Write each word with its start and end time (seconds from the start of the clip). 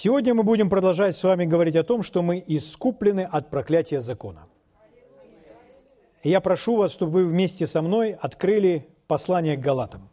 Сегодня 0.00 0.32
мы 0.32 0.44
будем 0.44 0.70
продолжать 0.70 1.16
с 1.16 1.24
вами 1.24 1.44
говорить 1.44 1.74
о 1.74 1.82
том, 1.82 2.04
что 2.04 2.22
мы 2.22 2.40
искуплены 2.46 3.22
от 3.22 3.50
проклятия 3.50 4.00
закона. 4.00 4.46
Я 6.22 6.40
прошу 6.40 6.76
вас, 6.76 6.92
чтобы 6.92 7.10
вы 7.10 7.26
вместе 7.26 7.66
со 7.66 7.82
мной 7.82 8.12
открыли 8.12 8.88
послание 9.08 9.56
к 9.56 9.60
Галатам. 9.60 10.08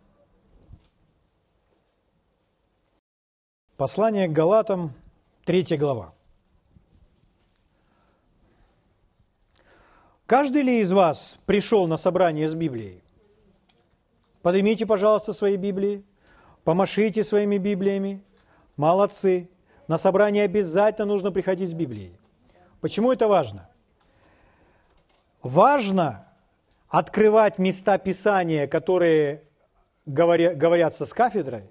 Послание 3.77 4.27
к 4.27 4.31
Галатам, 4.31 4.91
третья 5.43 5.77
глава. 5.77 6.15
Каждый 10.25 10.63
ли 10.63 10.79
из 10.79 10.91
вас 10.91 11.37
пришел 11.45 11.85
на 11.85 11.97
собрание 11.97 12.47
с 12.47 12.55
Библией? 12.55 13.03
Поднимите, 14.41 14.87
пожалуйста, 14.87 15.31
свои 15.31 15.57
Библии, 15.57 16.03
помашите 16.63 17.23
своими 17.23 17.59
Библиями. 17.59 18.23
Молодцы. 18.77 19.47
На 19.87 19.97
собрание 19.97 20.43
обязательно 20.43 21.05
нужно 21.05 21.31
приходить 21.31 21.69
с 21.69 21.73
Библией. 21.73 22.17
Почему 22.81 23.11
это 23.11 23.27
важно? 23.27 23.69
Важно 25.43 26.25
открывать 26.89 27.59
места 27.59 27.97
Писания, 27.97 28.67
которые 28.67 29.43
говорятся 30.05 31.05
с 31.05 31.13
кафедрой, 31.13 31.69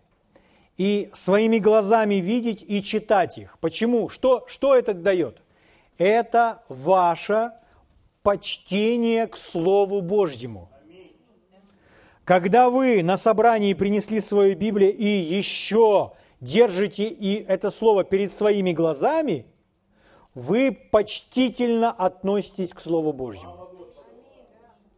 и 0.77 1.11
своими 1.13 1.59
глазами 1.59 2.17
видеть 2.17 2.65
и 2.67 2.83
читать 2.83 3.39
их. 3.39 3.59
Почему? 3.61 4.09
Что, 4.09 4.45
что 4.49 4.75
это 4.75 4.93
дает? 4.93 5.39
Это 5.99 6.63
ваше 6.69 7.53
почтение 8.23 9.27
к 9.27 9.37
Слову 9.37 10.01
Божьему. 10.01 10.69
Когда 12.25 12.71
вы 12.71 13.03
на 13.03 13.17
собрании 13.17 13.75
принесли 13.75 14.19
свою 14.19 14.57
Библию 14.57 14.93
и 14.93 15.05
еще 15.05 16.13
держите 16.45 17.09
и 17.09 17.45
это 17.45 17.71
слово 17.71 18.05
перед 18.05 18.33
своими 18.33 18.73
глазами, 18.73 19.47
вы 20.35 20.73
почтительно 20.93 21.91
относитесь 21.91 22.75
к 22.75 22.81
Слову 22.81 23.13
Божьему. 23.13 23.69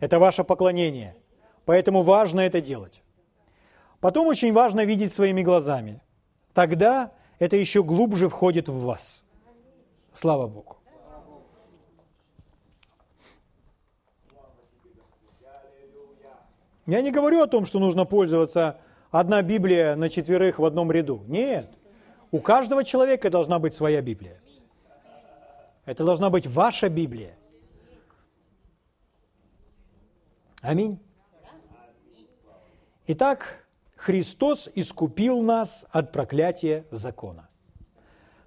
Это 0.01 0.19
ваше 0.19 0.45
поклонение. 0.45 1.15
Поэтому 1.65 2.03
важно 2.03 2.41
это 2.41 2.61
делать. 2.61 3.03
Потом 4.01 4.27
очень 4.27 4.53
важно 4.53 4.85
видеть 4.85 5.13
своими 5.13 5.43
глазами. 5.43 6.01
Тогда 6.53 7.13
это 7.39 7.57
еще 7.57 7.83
глубже 7.83 8.29
входит 8.29 8.69
в 8.69 8.85
вас. 8.85 9.25
Слава 10.13 10.47
Богу. 10.47 10.77
Я 16.87 17.03
не 17.03 17.11
говорю 17.11 17.43
о 17.43 17.47
том, 17.47 17.67
что 17.67 17.79
нужно 17.79 18.05
пользоваться 18.05 18.79
одна 19.11 19.43
Библия 19.43 19.97
на 19.97 20.09
четверых 20.09 20.59
в 20.59 20.65
одном 20.65 20.91
ряду. 20.91 21.25
Нет. 21.27 21.71
У 22.31 22.41
каждого 22.41 22.85
человека 22.85 23.31
должна 23.31 23.59
быть 23.59 23.75
своя 23.75 24.03
Библия. 24.03 24.41
Это 25.85 26.05
должна 26.05 26.31
быть 26.31 26.47
ваша 26.47 26.89
Библия. 26.89 27.37
Аминь. 30.63 30.99
Итак, 33.07 33.67
Христос 33.95 34.69
искупил 34.75 35.41
нас 35.43 35.87
от 35.91 36.13
проклятия 36.13 36.85
закона. 36.91 37.49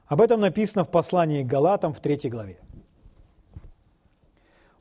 Об 0.07 0.21
этом 0.21 0.41
написано 0.41 0.83
в 0.83 0.91
послании 0.91 1.43
к 1.43 1.47
Галатам 1.47 1.93
в 1.93 2.01
3 2.01 2.29
главе. 2.29 2.59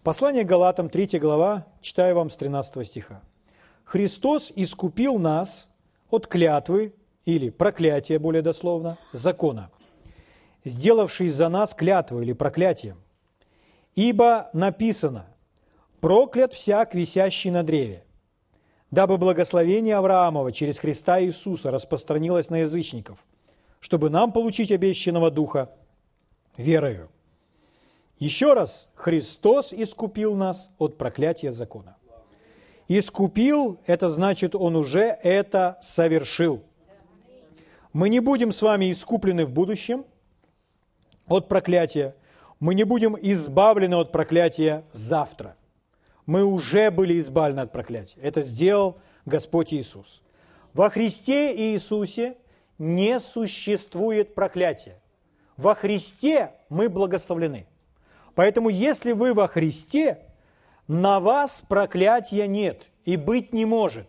Послание 0.03 0.45
к 0.45 0.49
Галатам, 0.49 0.89
3 0.89 1.19
глава, 1.19 1.67
читаю 1.81 2.17
вам 2.17 2.31
с 2.31 2.37
13 2.37 2.87
стиха. 2.87 3.23
Христос 3.89 4.53
искупил 4.55 5.19
нас 5.19 5.75
от 6.11 6.27
клятвы, 6.27 6.93
или 7.25 7.49
проклятия, 7.49 8.19
более 8.19 8.43
дословно, 8.43 8.99
закона, 9.13 9.71
сделавший 10.63 11.29
за 11.29 11.49
нас 11.49 11.73
клятву 11.73 12.21
или 12.21 12.35
проклятием. 12.35 12.99
Ибо 13.95 14.51
написано, 14.53 15.25
проклят 16.01 16.53
всяк, 16.53 16.95
висящий 16.95 17.51
на 17.51 17.63
древе, 17.63 18.05
дабы 18.91 19.17
благословение 19.17 19.97
Авраамова 19.97 20.53
через 20.53 20.79
Христа 20.79 21.23
Иисуса 21.23 21.71
распространилось 21.71 22.51
на 22.51 22.57
язычников, 22.57 23.25
чтобы 23.81 24.11
нам 24.11 24.33
получить 24.33 24.71
обещанного 24.71 25.31
Духа 25.31 25.71
верою. 26.59 27.09
Еще 28.19 28.53
раз, 28.53 28.91
Христос 28.95 29.73
искупил 29.73 30.35
нас 30.35 30.71
от 30.77 30.99
проклятия 30.99 31.53
закона. 31.53 31.98
Искупил– 32.89 33.79
это 33.87 34.09
значит, 34.09 34.55
Он 34.55 34.75
уже 34.75 35.19
это 35.23 35.79
совершил. 35.83 36.63
Мы 37.93 38.09
не 38.09 38.21
будем 38.21 38.51
с 38.51 38.63
вами 38.63 38.91
искуплены 38.91 39.45
в 39.45 39.51
будущем 39.51 40.07
от 41.27 41.49
проклятия. 41.49 42.15
Мы 42.61 42.75
не 42.75 42.85
будем 42.85 43.15
избавлены 43.21 43.97
от 43.97 44.11
проклятия 44.11 44.85
завтра. 44.93 45.55
Мы 46.25 46.45
уже 46.45 46.91
были 46.91 47.19
избавлены 47.21 47.61
от 47.61 47.73
проклятия. 47.73 48.21
Это 48.21 48.43
сделал 48.43 48.99
Господь 49.27 49.75
Иисус. 49.75 50.23
Во 50.73 50.89
Христе 50.89 51.55
Иисусе 51.73 52.37
не 52.79 53.21
существует 53.21 54.35
проклятия. 54.35 54.99
Во 55.59 55.75
Христе 55.75 56.53
мы 56.71 56.89
благословлены. 56.89 57.67
Поэтому 58.35 58.71
если 58.71 59.13
вы 59.13 59.35
во 59.35 59.47
Христе, 59.47 60.19
на 60.89 61.21
вас 61.21 61.61
проклятия 61.61 62.49
нет 62.49 62.83
и 63.05 63.17
быть 63.17 63.53
не 63.53 63.67
может, 63.67 64.07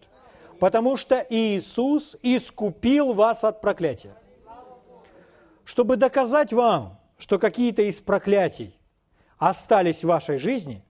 потому 0.59 0.97
что 0.97 1.25
Иисус 1.29 2.17
искупил 2.23 3.13
вас 3.13 3.43
от 3.43 3.61
проклятия. 3.61 4.15
Чтобы 5.65 5.97
доказать 5.97 6.51
вам, 6.51 6.99
что 7.17 7.37
какие-то 7.37 7.83
из 7.83 7.99
проклятий 7.99 8.75
остались 9.37 10.03
в 10.03 10.07
вашей 10.07 10.37
жизни, 10.37 10.83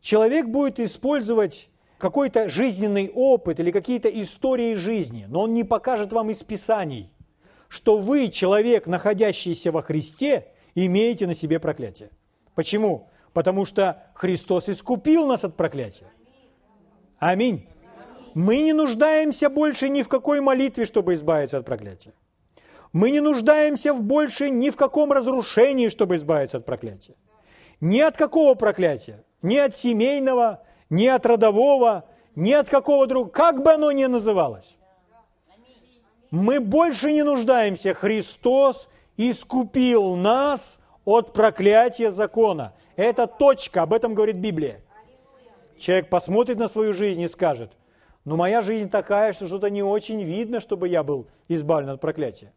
человек 0.00 0.48
будет 0.48 0.78
использовать 0.78 1.70
какой-то 1.98 2.50
жизненный 2.50 3.10
опыт 3.14 3.60
или 3.60 3.70
какие-то 3.70 4.08
истории 4.08 4.74
жизни, 4.74 5.26
но 5.28 5.42
он 5.42 5.54
не 5.54 5.64
покажет 5.64 6.12
вам 6.12 6.30
из 6.30 6.42
Писаний, 6.42 7.10
что 7.68 7.96
вы, 7.96 8.28
человек, 8.28 8.86
находящийся 8.86 9.72
во 9.72 9.80
Христе, 9.80 10.48
имеете 10.74 11.26
на 11.26 11.34
себе 11.34 11.58
проклятие. 11.58 12.10
Почему? 12.54 13.08
Потому 13.34 13.66
что 13.66 14.02
Христос 14.14 14.68
искупил 14.68 15.26
нас 15.26 15.44
от 15.44 15.56
проклятия. 15.56 16.06
Аминь. 17.18 17.68
Мы 18.32 18.62
не 18.62 18.72
нуждаемся 18.72 19.50
больше 19.50 19.88
ни 19.88 20.02
в 20.02 20.08
какой 20.08 20.40
молитве, 20.40 20.86
чтобы 20.86 21.14
избавиться 21.14 21.58
от 21.58 21.66
проклятия. 21.66 22.12
Мы 22.92 23.10
не 23.10 23.20
нуждаемся 23.20 23.92
в 23.92 24.00
больше 24.00 24.50
ни 24.50 24.70
в 24.70 24.76
каком 24.76 25.12
разрушении, 25.12 25.88
чтобы 25.88 26.14
избавиться 26.14 26.58
от 26.58 26.64
проклятия. 26.64 27.16
Ни 27.80 27.98
от 27.98 28.16
какого 28.16 28.54
проклятия, 28.54 29.24
ни 29.42 29.56
от 29.56 29.74
семейного, 29.74 30.62
ни 30.88 31.06
от 31.08 31.26
родового, 31.26 32.04
ни 32.36 32.52
от 32.52 32.68
какого 32.68 33.06
другого, 33.08 33.32
как 33.32 33.62
бы 33.62 33.72
оно 33.72 33.90
ни 33.90 34.04
называлось. 34.04 34.78
Мы 36.30 36.60
больше 36.60 37.12
не 37.12 37.24
нуждаемся. 37.24 37.94
Христос 37.94 38.88
искупил 39.16 40.14
нас 40.14 40.83
от 41.04 41.32
проклятия 41.32 42.10
закона. 42.10 42.72
Это 42.96 43.26
точка, 43.26 43.82
об 43.82 43.92
этом 43.92 44.14
говорит 44.14 44.36
Библия. 44.36 44.80
Человек 45.78 46.08
посмотрит 46.08 46.58
на 46.58 46.68
свою 46.68 46.92
жизнь 46.92 47.20
и 47.20 47.28
скажет, 47.28 47.72
ну 48.24 48.36
моя 48.36 48.62
жизнь 48.62 48.88
такая, 48.88 49.32
что 49.32 49.48
что-то 49.48 49.68
не 49.68 49.82
очень 49.82 50.22
видно, 50.22 50.60
чтобы 50.60 50.88
я 50.88 51.02
был 51.02 51.26
избавлен 51.48 51.90
от 51.90 52.00
проклятия. 52.00 52.52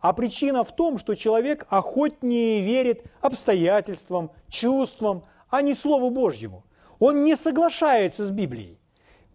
А 0.00 0.12
причина 0.12 0.62
в 0.62 0.74
том, 0.74 0.98
что 0.98 1.14
человек 1.14 1.66
охотнее 1.68 2.62
верит 2.62 3.04
обстоятельствам, 3.20 4.30
чувствам, 4.48 5.24
а 5.50 5.60
не 5.60 5.74
Слову 5.74 6.10
Божьему. 6.10 6.64
Он 7.00 7.24
не 7.24 7.36
соглашается 7.36 8.24
с 8.24 8.30
Библией. 8.30 8.78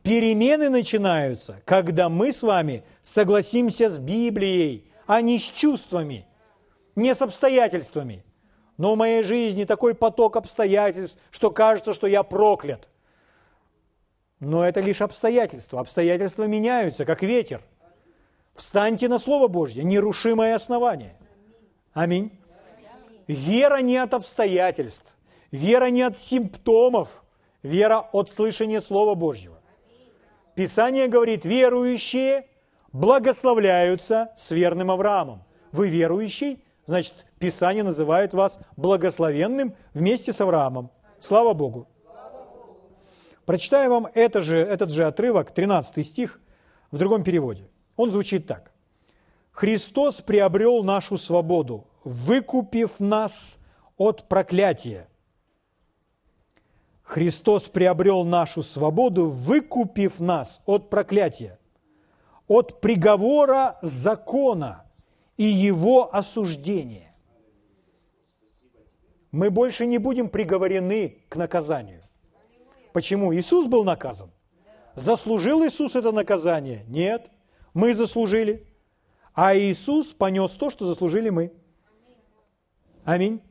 Перемены 0.02 0.70
начинаются, 0.70 1.62
когда 1.66 2.10
мы 2.10 2.32
с 2.32 2.44
вами 2.44 2.84
согласимся 3.02 3.90
с 3.90 3.98
Библией, 3.98 4.90
а 5.06 5.22
не 5.22 5.38
с 5.38 5.44
чувствами– 5.44 6.26
не 6.96 7.14
с 7.14 7.22
обстоятельствами. 7.22 8.24
Но 8.78 8.94
в 8.94 8.98
моей 8.98 9.24
жизни 9.24 9.66
такой 9.66 9.94
поток 9.94 10.36
обстоятельств, 10.36 11.18
что 11.32 11.52
кажется, 11.52 11.94
что 11.94 12.08
я 12.08 12.24
проклят. 12.24 12.88
Но 14.40 14.66
это 14.66 14.82
лишь 14.82 15.02
обстоятельства. 15.02 15.80
Обстоятельства 15.80 16.44
меняются, 16.44 17.06
как 17.06 17.22
ветер. 17.22 17.62
Встаньте 18.54 19.08
на 19.08 19.20
Слово 19.20 19.48
Божье, 19.48 19.84
нерушимое 19.84 20.56
основание. 20.56 21.16
Аминь. 21.94 22.32
Вера 23.28 23.78
не 23.82 23.98
от 23.98 24.14
обстоятельств, 24.14 25.16
вера 25.52 25.90
не 25.90 26.02
от 26.02 26.18
симптомов, 26.18 27.24
вера 27.62 28.00
от 28.12 28.32
слышания 28.32 28.82
Слова 28.82 29.16
Божьего. 29.16 29.60
Писание 30.56 31.08
говорит, 31.08 31.46
верующие 31.46 32.48
благословляются 32.92 34.32
с 34.36 34.52
верным 34.52 34.92
Авраамом. 34.92 35.44
Вы 35.72 35.90
верующий? 35.90 36.63
Значит, 36.86 37.26
Писание 37.40 37.84
называет 37.84 38.34
вас 38.34 38.60
благословенным 38.76 39.76
вместе 39.94 40.34
с 40.34 40.42
Авраамом. 40.42 40.92
Слава 41.20 41.54
Богу. 41.54 41.88
Прочитаю 43.46 43.90
вам 43.90 44.08
это 44.14 44.42
же, 44.42 44.58
этот 44.58 44.92
же 44.92 45.06
отрывок, 45.06 45.52
13 45.52 46.06
стих, 46.06 46.40
в 46.92 46.98
другом 46.98 47.24
переводе. 47.24 47.68
Он 47.96 48.10
звучит 48.10 48.48
так. 48.48 48.72
Христос 49.52 50.22
приобрел 50.22 50.84
нашу 50.84 51.18
свободу, 51.18 51.88
выкупив 52.04 53.00
нас 53.00 53.66
от 53.98 54.28
проклятия. 54.28 55.08
Христос 57.04 57.68
приобрел 57.68 58.24
нашу 58.24 58.62
свободу, 58.62 59.30
выкупив 59.30 60.20
нас 60.20 60.64
от 60.66 60.90
проклятия, 60.90 61.60
от 62.48 62.82
приговора 62.82 63.78
закона 63.82 64.83
и 65.44 65.46
его 65.46 66.16
осуждения. 66.16 67.14
Мы 69.32 69.50
больше 69.50 69.86
не 69.86 69.98
будем 69.98 70.30
приговорены 70.30 71.18
к 71.28 71.36
наказанию. 71.36 72.02
Почему? 72.94 73.34
Иисус 73.36 73.66
был 73.68 73.84
наказан. 73.84 74.32
Заслужил 74.96 75.66
Иисус 75.66 75.98
это 75.98 76.14
наказание? 76.14 76.86
Нет. 76.88 77.30
Мы 77.74 77.94
заслужили. 77.94 78.66
А 79.34 79.54
Иисус 79.58 80.14
понес 80.14 80.52
то, 80.54 80.70
что 80.70 80.86
заслужили 80.86 81.30
мы. 81.30 81.52
Аминь. 83.04 83.42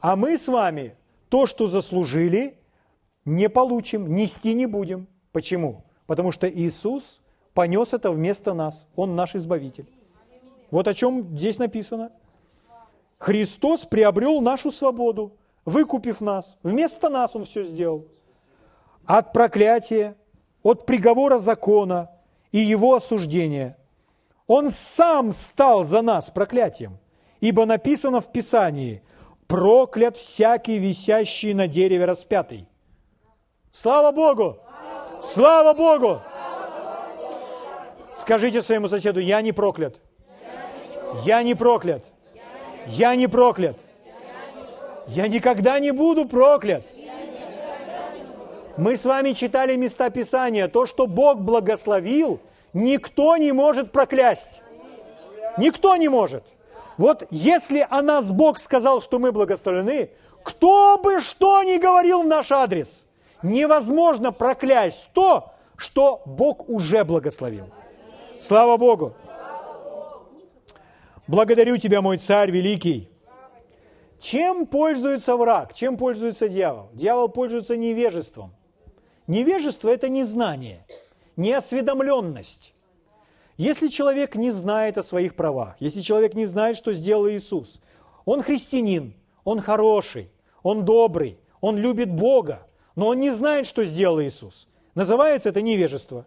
А 0.00 0.14
мы 0.14 0.38
с 0.38 0.46
вами 0.46 0.94
то, 1.28 1.46
что 1.46 1.66
заслужили, 1.66 2.56
не 3.24 3.48
получим, 3.48 4.14
нести 4.14 4.54
не 4.54 4.66
будем. 4.66 5.08
Почему? 5.32 5.86
Потому 6.06 6.30
что 6.30 6.48
Иисус 6.48 7.20
понес 7.52 7.94
это 7.94 8.12
вместо 8.12 8.54
нас. 8.54 8.86
Он 8.94 9.16
наш 9.16 9.34
Избавитель. 9.34 9.95
Вот 10.70 10.88
о 10.88 10.94
чем 10.94 11.36
здесь 11.36 11.58
написано. 11.58 12.12
Христос 13.18 13.84
приобрел 13.84 14.40
нашу 14.40 14.70
свободу, 14.70 15.36
выкупив 15.64 16.20
нас. 16.20 16.58
Вместо 16.62 17.08
нас 17.08 17.34
Он 17.34 17.44
все 17.44 17.64
сделал. 17.64 18.06
От 19.06 19.32
проклятия, 19.32 20.16
от 20.62 20.84
приговора 20.86 21.38
закона 21.38 22.10
и 22.52 22.58
его 22.58 22.94
осуждения. 22.94 23.76
Он 24.46 24.70
сам 24.70 25.32
стал 25.32 25.84
за 25.84 26.02
нас 26.02 26.30
проклятием. 26.30 26.98
Ибо 27.40 27.66
написано 27.66 28.20
в 28.20 28.32
Писании, 28.32 29.02
проклят 29.46 30.16
всякий 30.16 30.78
висящий 30.78 31.54
на 31.54 31.68
дереве 31.68 32.04
распятый. 32.04 32.68
Слава 33.70 34.12
Богу! 34.12 34.58
Слава 35.20 35.74
Богу! 35.74 36.20
Скажите 38.14 38.62
своему 38.62 38.88
соседу, 38.88 39.20
я 39.20 39.42
не 39.42 39.52
проклят. 39.52 40.00
Я 41.24 41.42
не 41.42 41.54
проклят. 41.54 42.04
Я 42.86 43.14
не 43.14 43.26
проклят. 43.26 43.76
Я 45.06 45.28
никогда 45.28 45.78
не 45.78 45.92
буду 45.92 46.26
проклят. 46.26 46.84
Мы 48.76 48.96
с 48.96 49.04
вами 49.04 49.32
читали 49.32 49.76
места 49.76 50.10
Писания. 50.10 50.68
То, 50.68 50.86
что 50.86 51.06
Бог 51.06 51.40
благословил, 51.40 52.40
никто 52.72 53.36
не 53.36 53.52
может 53.52 53.92
проклясть. 53.92 54.62
Никто 55.56 55.96
не 55.96 56.08
может. 56.08 56.44
Вот 56.98 57.24
если 57.30 57.86
о 57.88 58.02
нас 58.02 58.30
Бог 58.30 58.58
сказал, 58.58 59.00
что 59.00 59.18
мы 59.18 59.32
благословлены, 59.32 60.10
кто 60.42 60.98
бы 60.98 61.20
что 61.20 61.62
ни 61.62 61.78
говорил 61.78 62.22
в 62.22 62.26
наш 62.26 62.52
адрес– 62.52 63.06
невозможно 63.42 64.32
проклясть 64.32 65.08
то, 65.12 65.52
что 65.76 66.22
Бог 66.24 66.68
уже 66.68 67.04
благословил. 67.04 67.66
Слава 68.38 68.76
Богу! 68.76 69.14
Благодарю 71.28 71.76
Тебя, 71.76 72.02
мой 72.02 72.18
царь 72.18 72.52
великий. 72.52 73.10
Чем 74.20 74.64
пользуется 74.66 75.36
враг? 75.36 75.74
Чем 75.74 75.96
пользуется 75.96 76.48
дьявол? 76.48 76.88
Дьявол 76.92 77.28
пользуется 77.28 77.76
невежеством. 77.76 78.54
Невежество– 79.26 79.88
это 79.90 80.08
незнание, 80.08 80.86
неосведомленность. 81.36 82.74
Если 83.56 83.88
человек 83.88 84.36
не 84.36 84.52
знает 84.52 84.98
о 84.98 85.02
своих 85.02 85.34
правах, 85.34 85.76
если 85.80 86.00
человек 86.00 86.34
не 86.34 86.46
знает, 86.46 86.76
что 86.76 86.92
сделал 86.92 87.28
Иисус, 87.28 87.80
он 88.24 88.42
христианин, 88.42 89.14
он 89.42 89.60
хороший, 89.60 90.30
он 90.62 90.84
добрый, 90.84 91.38
он 91.60 91.76
любит 91.76 92.10
Бога, 92.10 92.66
но 92.94 93.08
он 93.08 93.20
не 93.20 93.30
знает, 93.30 93.66
что 93.66 93.84
сделал 93.84 94.20
Иисус. 94.20 94.68
Называется 94.94 95.48
это 95.48 95.60
невежество. 95.60 96.24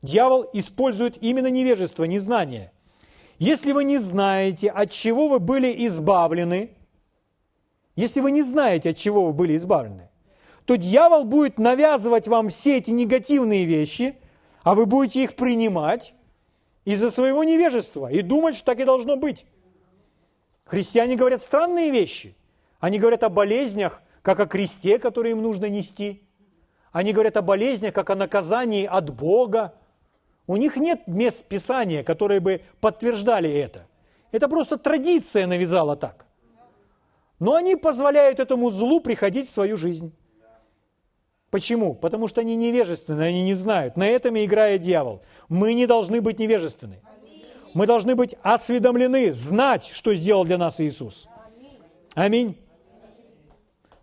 Дьявол 0.00 0.48
использует 0.54 1.22
именно 1.22 1.50
невежество, 1.50 2.04
незнание. 2.04 2.72
Если 3.38 3.72
вы 3.72 3.84
не 3.84 3.98
знаете, 3.98 4.68
от 4.68 4.90
чего 4.90 5.28
вы 5.28 5.38
были 5.38 5.86
избавлены, 5.86 6.70
если 7.94 8.20
вы 8.20 8.30
не 8.30 8.42
знаете, 8.42 8.90
от 8.90 8.96
чего 8.96 9.26
вы 9.26 9.32
были 9.32 9.56
избавлены, 9.56 10.08
то 10.64 10.76
дьявол 10.76 11.24
будет 11.24 11.58
навязывать 11.58 12.28
вам 12.28 12.48
все 12.48 12.78
эти 12.78 12.90
негативные 12.90 13.64
вещи, 13.64 14.16
а 14.62 14.74
вы 14.74 14.86
будете 14.86 15.24
их 15.24 15.34
принимать 15.34 16.14
из-за 16.84 17.10
своего 17.10 17.44
невежества 17.44 18.10
и 18.10 18.22
думать, 18.22 18.54
что 18.54 18.66
так 18.66 18.80
и 18.80 18.84
должно 18.84 19.16
быть. 19.16 19.46
Христиане 20.64 21.16
говорят 21.16 21.40
странные 21.40 21.90
вещи. 21.90 22.36
Они 22.80 22.98
говорят 22.98 23.22
о 23.22 23.30
болезнях, 23.30 24.02
как 24.22 24.40
о 24.40 24.46
кресте, 24.46 24.98
который 24.98 25.32
им 25.32 25.42
нужно 25.42 25.66
нести. 25.66 26.22
Они 26.92 27.12
говорят 27.12 27.36
о 27.36 27.42
болезнях, 27.42 27.94
как 27.94 28.10
о 28.10 28.14
наказании 28.14 28.84
от 28.84 29.14
Бога. 29.14 29.74
У 30.48 30.56
них 30.56 30.76
нет 30.76 31.06
мест 31.06 31.44
Писания, 31.44 32.02
которые 32.02 32.40
бы 32.40 32.62
подтверждали 32.80 33.52
это. 33.52 33.86
Это 34.32 34.48
просто 34.48 34.78
традиция 34.78 35.46
навязала 35.46 35.94
так. 35.94 36.26
Но 37.38 37.54
они 37.54 37.76
позволяют 37.76 38.40
этому 38.40 38.70
злу 38.70 39.00
приходить 39.00 39.46
в 39.46 39.50
свою 39.50 39.76
жизнь. 39.76 40.12
Почему? 41.50 41.94
Потому 41.94 42.28
что 42.28 42.40
они 42.40 42.56
невежественны, 42.56 43.22
они 43.22 43.42
не 43.42 43.54
знают. 43.54 43.96
На 43.96 44.08
этом 44.08 44.36
и 44.36 44.44
играет 44.46 44.80
дьявол. 44.80 45.22
Мы 45.50 45.74
не 45.74 45.86
должны 45.86 46.22
быть 46.22 46.38
невежественны. 46.38 47.00
Мы 47.74 47.86
должны 47.86 48.14
быть 48.14 48.34
осведомлены, 48.42 49.32
знать, 49.32 49.84
что 49.84 50.14
сделал 50.14 50.44
для 50.44 50.56
нас 50.56 50.80
Иисус. 50.80 51.28
Аминь. 52.14 52.58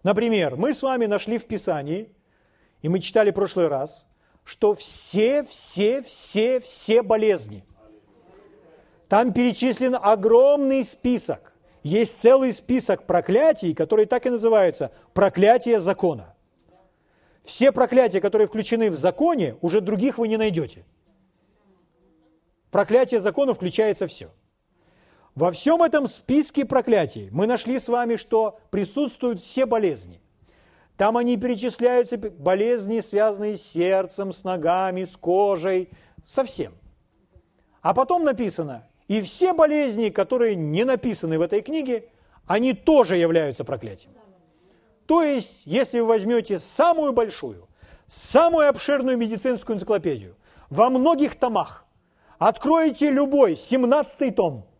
Например, 0.03 0.55
мы 0.55 0.75
с 0.75 0.83
вами 0.83 1.07
нашли 1.07 1.39
в 1.39 1.45
Писании, 1.45 2.09
и 2.83 2.89
мы 2.89 2.99
читали 2.99 3.31
в 3.31 3.33
прошлый 3.33 3.67
раз, 3.67 4.07
что 4.45 4.73
все, 4.73 5.43
все, 5.43 6.01
все, 6.01 6.61
все 6.61 7.01
болезни. 7.01 7.65
Там 9.09 9.33
перечислен 9.33 9.97
огромный 10.01 10.85
список. 10.85 11.53
Есть 11.83 12.21
целый 12.21 12.53
список 12.53 13.05
проклятий, 13.05 13.75
которые 13.75 14.05
так 14.05 14.25
и 14.25 14.29
называются 14.29 14.91
«проклятие 15.13 15.81
закона». 15.81 16.33
Все 17.43 17.73
проклятия, 17.73 18.21
которые 18.21 18.47
включены 18.47 18.89
в 18.89 18.95
законе, 18.95 19.57
уже 19.61 19.81
других 19.81 20.17
вы 20.17 20.29
не 20.29 20.37
найдете. 20.37 20.85
Проклятие 22.71 23.19
закона 23.19 23.53
включается 23.53 24.07
все– 24.07 24.31
во 25.35 25.51
всем 25.51 25.83
этом 25.83 26.07
списке 26.07 26.63
проклятий 26.63 27.27
мы 27.29 27.45
нашли 27.45 27.77
с 27.77 27.89
вами, 27.89 28.15
что 28.15 28.57
присутствуют 28.71 29.41
все 29.41 29.65
болезни. 29.65 30.21
Там 30.97 31.17
они 31.17 31.37
перечисляются, 31.37 32.17
болезни, 32.17 32.99
связанные 33.01 33.57
с 33.57 33.63
сердцем, 33.63 34.31
с 34.31 34.43
ногами, 34.43 35.03
с 35.03 35.17
кожей, 35.17 35.89
со 36.25 36.43
всем. 36.43 36.73
А 37.81 37.93
потом 37.93 38.23
написано, 38.23 38.87
и 39.07 39.21
все 39.21 39.53
болезни, 39.53 40.09
которые 40.09 40.55
не 40.55 40.85
написаны 40.85 41.37
в 41.37 41.41
этой 41.41 41.61
книге, 41.61 42.09
они 42.47 42.73
тоже 42.73 43.17
являются 43.17 43.63
проклятием. 43.63 44.13
То 45.05 45.21
есть, 45.21 45.63
если 45.65 45.99
вы 45.99 46.07
возьмете 46.07 46.57
самую 46.57 47.13
большую, 47.13 47.67
самую 48.07 48.69
обширную 48.69 49.17
медицинскую 49.17 49.75
энциклопедию, 49.75 50.35
во 50.69 50.89
многих 50.89 51.35
томах, 51.35 51.85
откроете 52.39 53.11
любой, 53.11 53.55
17 53.55 54.35
том– 54.35 54.65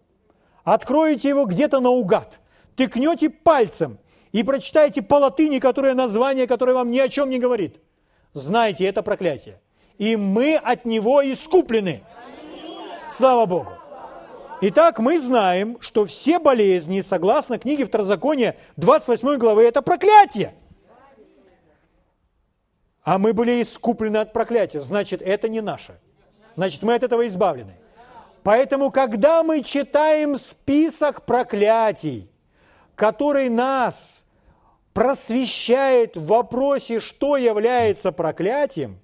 откроете 0.66 1.30
его 1.30 1.46
где-то 1.46 1.80
наугад, 1.80 2.42
тыкнете 2.76 3.30
пальцем 3.30 4.00
и 4.36 4.44
прочитаете 4.44 5.02
по 5.02 5.16
латыни, 5.16 5.60
которое 5.60 5.94
название, 5.94 6.46
которое 6.46 6.74
вам 6.74 6.92
ни 6.92 7.00
о 7.00 7.08
чем 7.08 7.30
не 7.30 7.40
говорит. 7.40 7.78
Знайте, 8.34 8.84
это 8.84 9.02
проклятие. 9.02 9.62
И 9.98 10.18
мы 10.18 10.58
от 10.58 10.84
него 10.84 11.22
искуплены. 11.24 12.04
Слава 13.08 13.46
Богу. 13.46 13.72
Итак, 14.60 15.00
мы 15.00 15.18
знаем, 15.18 15.78
что 15.80 16.06
все 16.06 16.38
болезни, 16.38 17.00
согласно 17.00 17.58
книге 17.58 17.86
Второзакония 17.86 18.58
28 18.76 19.38
главы, 19.38 19.64
это 19.64 19.82
проклятие. 19.82 20.54
А 23.06 23.18
мы 23.18 23.32
были 23.32 23.62
искуплены 23.62 24.18
от 24.18 24.34
проклятия. 24.34 24.82
Значит, 24.82 25.22
это 25.22 25.48
не 25.48 25.62
наше. 25.62 25.98
Значит, 26.58 26.84
мы 26.84 26.94
от 26.94 27.04
этого 27.04 27.26
избавлены. 27.26 27.76
Поэтому, 28.44 28.92
когда 28.92 29.44
мы 29.44 29.62
читаем 29.64 30.36
список 30.36 31.24
проклятий, 31.24 32.30
который 32.96 33.48
нас 33.48 34.25
просвещает 34.96 36.16
в 36.16 36.26
вопросе, 36.26 37.02
что 37.02 37.36
является 37.36 38.14
проклятием, 38.14 38.98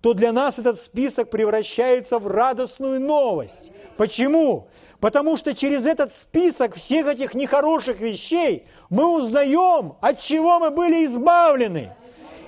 то 0.00 0.14
для 0.14 0.32
нас 0.32 0.58
этот 0.58 0.80
список 0.80 1.28
превращается 1.28 2.18
в 2.18 2.26
радостную 2.26 3.02
новость. 3.02 3.70
Почему? 3.98 4.68
Потому 4.98 5.36
что 5.36 5.52
через 5.52 5.84
этот 5.84 6.10
список 6.10 6.74
всех 6.74 7.06
этих 7.06 7.34
нехороших 7.34 8.00
вещей 8.00 8.66
мы 8.88 9.14
узнаем, 9.14 9.96
от 10.00 10.20
чего 10.20 10.58
мы 10.58 10.70
были 10.70 11.04
избавлены. 11.04 11.92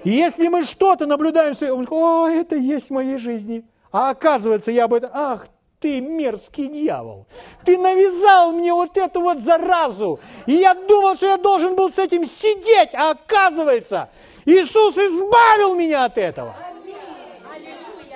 И 0.04 0.10
если 0.10 0.48
мы 0.48 0.64
что-то 0.64 1.04
наблюдаем, 1.04 1.54
о, 1.90 2.26
это 2.26 2.56
есть 2.56 2.88
в 2.88 2.94
моей 2.94 3.18
жизни, 3.18 3.64
а 3.92 4.08
оказывается, 4.08 4.72
я 4.72 4.84
об 4.84 4.94
этом, 4.94 5.10
ах, 5.12 5.48
ты 5.80 6.00
мерзкий 6.00 6.68
дьявол. 6.68 7.26
Ты 7.64 7.78
навязал 7.78 8.52
мне 8.52 8.72
вот 8.72 8.96
эту 8.96 9.20
вот 9.20 9.38
заразу. 9.38 10.18
И 10.46 10.54
я 10.54 10.74
думал, 10.74 11.14
что 11.14 11.26
я 11.26 11.36
должен 11.36 11.76
был 11.76 11.90
с 11.92 11.98
этим 11.98 12.24
сидеть. 12.26 12.94
А 12.94 13.10
оказывается, 13.10 14.08
Иисус 14.44 14.96
избавил 14.96 15.74
меня 15.74 16.04
от 16.04 16.18
этого. 16.18 16.54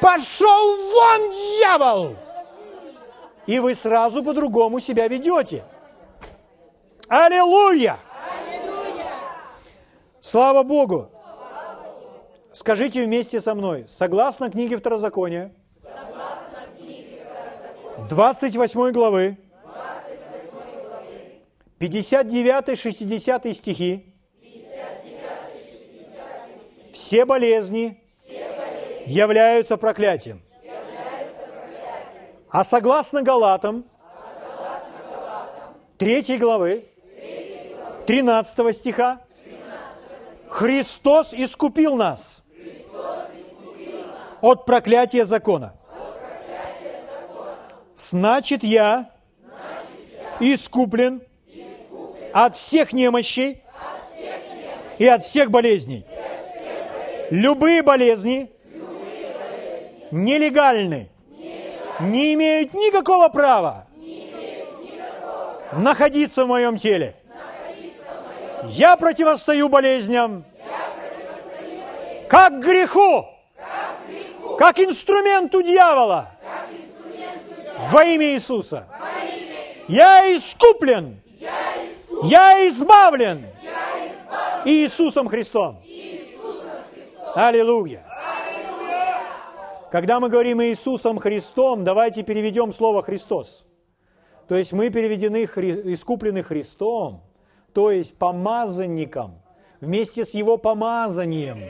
Пошел 0.00 0.76
вон, 0.92 1.30
дьявол! 1.30 2.16
И 3.46 3.58
вы 3.60 3.74
сразу 3.74 4.24
по-другому 4.24 4.80
себя 4.80 5.06
ведете. 5.06 5.64
Аллилуйя! 7.08 7.98
Слава 10.20 10.62
Богу! 10.64 11.08
Скажите 12.52 13.04
вместе 13.04 13.40
со 13.40 13.54
мной, 13.54 13.86
согласно 13.88 14.50
книге 14.50 14.76
Второзакония, 14.76 15.52
28 18.12 18.92
главы, 18.92 19.38
59-60 21.80 23.54
стихи, 23.54 24.14
все 26.92 27.24
болезни 27.24 28.02
являются 29.06 29.78
проклятием. 29.78 30.42
А 32.50 32.64
согласно 32.64 33.22
Галатам, 33.22 33.86
3 35.96 36.36
главы, 36.36 36.84
13 38.06 38.76
стиха, 38.76 39.22
Христос 40.50 41.32
искупил 41.32 41.96
нас 41.96 42.42
от 44.42 44.66
проклятия 44.66 45.24
закона. 45.24 45.72
Значит, 47.94 48.64
я 48.64 49.10
искуплен 50.40 51.22
от 52.32 52.56
всех 52.56 52.92
немощей 52.92 53.62
и 54.98 55.06
от 55.06 55.22
всех 55.22 55.50
болезней. 55.50 56.06
Любые 57.30 57.82
болезни 57.82 58.50
нелегальны, 60.10 61.08
не 62.00 62.34
имеют 62.34 62.74
никакого 62.74 63.28
права 63.28 63.86
находиться 65.72 66.44
в 66.44 66.48
моем 66.48 66.76
теле. 66.76 67.14
Я 68.64 68.96
противостою 68.96 69.68
болезням, 69.68 70.44
как 72.28 72.60
греху, 72.60 73.26
как 74.58 74.78
инструменту 74.78 75.62
дьявола 75.62 76.30
во 77.90 78.04
имя 78.04 78.34
Иисуса. 78.34 78.86
Я 79.88 80.24
искуплен, 80.36 81.20
я 82.24 82.68
избавлен 82.68 83.44
Иисусом 84.64 85.28
Христом. 85.28 85.82
Аллилуйя. 87.34 88.04
Когда 89.90 90.20
мы 90.20 90.28
говорим 90.28 90.62
Иисусом 90.62 91.18
Христом, 91.18 91.84
давайте 91.84 92.22
переведем 92.22 92.72
слово 92.72 93.02
Христос. 93.02 93.66
То 94.48 94.56
есть 94.56 94.72
мы 94.72 94.90
переведены, 94.90 95.44
искуплены 95.44 96.42
Христом, 96.42 97.22
то 97.72 97.90
есть 97.90 98.16
помазанником, 98.16 99.40
вместе 99.80 100.24
с 100.24 100.34
Его 100.34 100.56
помазанием. 100.56 101.62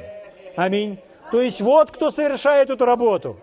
Аминь. 0.56 0.98
То 1.32 1.40
есть 1.40 1.60
вот 1.60 1.90
кто 1.90 2.10
совершает 2.10 2.70
эту 2.70 2.84
работу. 2.84 3.38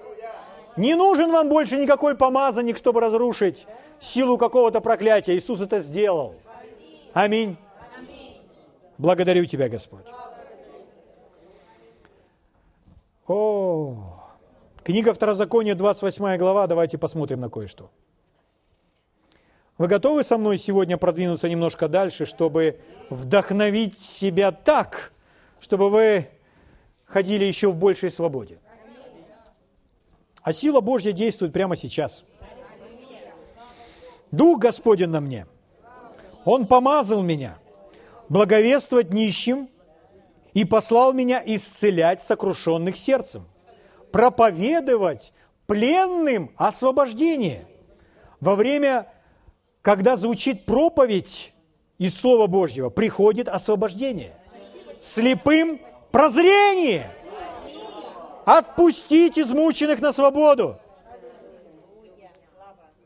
Не 0.79 0.95
нужен 0.95 1.29
вам 1.29 1.49
больше 1.49 1.77
никакой 1.77 2.15
помазанник, 2.15 2.77
чтобы 2.77 3.01
разрушить 3.01 3.67
силу 3.99 4.37
какого-то 4.37 4.79
проклятия. 4.79 5.35
Иисус 5.35 5.59
это 5.59 5.81
сделал. 5.81 6.35
Аминь. 7.11 7.57
Благодарю 8.97 9.45
Тебя, 9.45 9.67
Господь. 9.67 10.05
О, 13.27 14.23
книга 14.81 15.11
Второзакония, 15.13 15.75
28 15.75 16.37
глава, 16.37 16.65
давайте 16.65 16.97
посмотрим 16.97 17.41
на 17.41 17.49
кое-что. 17.49 17.91
Вы 19.77 19.87
готовы 19.87 20.23
со 20.23 20.37
мной 20.37 20.57
сегодня 20.57 20.97
продвинуться 20.97 21.49
немножко 21.49 21.89
дальше, 21.89 22.25
чтобы 22.25 22.79
вдохновить 23.09 23.99
себя 23.99 24.53
так, 24.53 25.11
чтобы 25.59 25.89
вы 25.89 26.29
ходили 27.05 27.43
еще 27.43 27.67
в 27.67 27.75
большей 27.75 28.11
свободе? 28.11 28.59
А 30.49 30.53
сила 30.53 30.81
Божья 30.81 31.11
действует 31.11 31.53
прямо 31.53 31.75
сейчас. 31.75 32.23
Дух 34.31 34.57
Господень 34.57 35.09
на 35.09 35.19
мне. 35.21 35.45
Он 36.43 36.65
помазал 36.65 37.21
меня 37.21 37.59
благовествовать 38.29 39.13
нищим 39.13 39.69
и 40.55 40.65
послал 40.65 41.13
меня 41.13 41.39
исцелять 41.45 42.19
сокрушенных 42.23 42.97
сердцем, 42.97 43.45
проповедовать 44.11 45.33
пленным 45.67 46.49
освобождение. 46.55 47.67
Во 48.39 48.55
время 48.55 49.05
когда 49.83 50.15
звучит 50.15 50.65
проповедь 50.65 51.53
из 51.99 52.19
Слова 52.19 52.47
Божьего, 52.47 52.89
приходит 52.89 53.47
освобождение. 53.47 54.33
Слепым 54.99 55.79
прозрение. 56.09 57.07
Отпустить 58.49 59.37
измученных 59.37 60.01
на 60.01 60.11
свободу. 60.11 60.79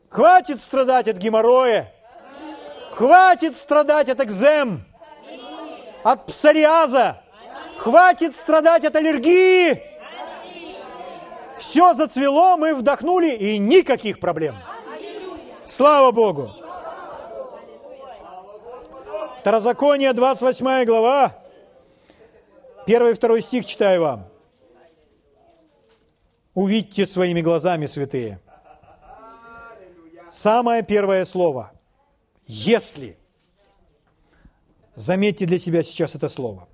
Хватит 0.08 0.58
страдать 0.58 1.06
от 1.06 1.18
геморроя. 1.18 1.92
Хватит 2.92 3.54
страдать 3.54 4.08
от 4.08 4.20
экзем. 4.22 4.86
От 6.02 6.24
псориаза. 6.24 7.20
Хватит 7.76 8.34
страдать 8.34 8.86
от 8.86 8.96
аллергии. 8.96 9.82
Все 11.58 11.92
зацвело, 11.92 12.56
мы 12.56 12.74
вдохнули, 12.74 13.28
и 13.28 13.58
никаких 13.58 14.20
проблем. 14.20 14.56
Слава 15.66 16.10
Богу! 16.10 16.52
Второзаконие, 19.40 20.14
28 20.14 20.84
глава, 20.86 21.36
1 22.86 23.08
и 23.08 23.12
2 23.12 23.40
стих 23.42 23.66
читаю 23.66 24.00
вам. 24.00 24.33
Увидьте 26.54 27.04
своими 27.06 27.40
глазами, 27.40 27.86
святые. 27.86 28.40
Самое 30.30 30.82
первое 30.82 31.24
слово. 31.24 31.72
Если. 32.46 33.18
Заметьте 34.96 35.46
для 35.46 35.58
себя 35.58 35.82
сейчас 35.82 36.14
это 36.14 36.28
слово. 36.28 36.68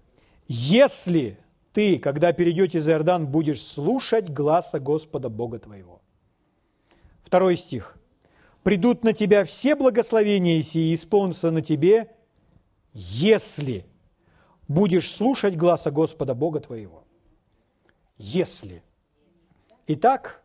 Если 0.49 1.39
ты, 1.73 1.99
когда 1.99 2.33
перейдете 2.33 2.81
за 2.81 2.93
Иордан, 2.93 3.27
будешь 3.27 3.63
слушать 3.63 4.29
гласа 4.29 4.81
Господа 4.81 5.29
Бога 5.29 5.59
твоего. 5.59 6.01
Второй 7.23 7.57
стих. 7.57 7.97
Придут 8.63 9.05
на 9.05 9.15
тебя 9.15 9.45
все 9.45 9.75
благословения 9.75 10.61
сии, 10.63 10.95
исполнятся 10.95 11.51
на 11.51 11.63
тебе 11.63 12.11
если 12.93 13.87
будешь 14.69 15.11
слушать 15.11 15.57
гласа 15.57 15.91
Господа 15.91 16.35
Бога 16.35 16.61
твоего. 16.61 17.05
Если. 18.19 18.83
Итак, 19.93 20.45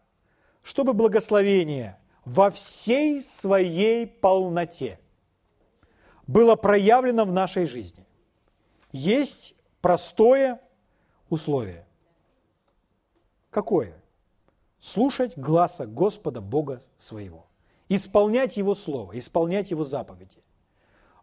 чтобы 0.64 0.94
благословение 0.94 2.00
во 2.26 2.50
всей 2.50 3.22
своей 3.22 4.08
полноте 4.08 5.00
было 6.26 6.56
проявлено 6.56 7.26
в 7.26 7.32
нашей 7.32 7.66
жизни, 7.66 8.08
есть 8.92 9.54
простое 9.82 10.60
условие. 11.30 11.86
Какое? 13.52 13.94
Слушать 14.80 15.38
гласа 15.38 15.86
Господа 15.86 16.42
Бога 16.42 16.82
своего. 16.98 17.46
Исполнять 17.88 18.58
Его 18.58 18.74
Слово, 18.74 19.16
исполнять 19.16 19.70
Его 19.70 19.84
заповеди. 19.84 20.40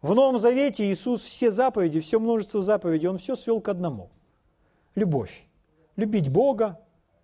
В 0.00 0.14
Новом 0.14 0.38
Завете 0.38 0.84
Иисус 0.84 1.22
все 1.24 1.50
заповеди, 1.50 1.98
все 1.98 2.20
множество 2.20 2.62
заповедей, 2.62 3.08
Он 3.08 3.18
все 3.18 3.34
свел 3.34 3.60
к 3.60 3.68
одному. 3.68 4.10
Любовь. 4.94 5.44
Любить 5.96 6.28
Бога, 6.28 6.78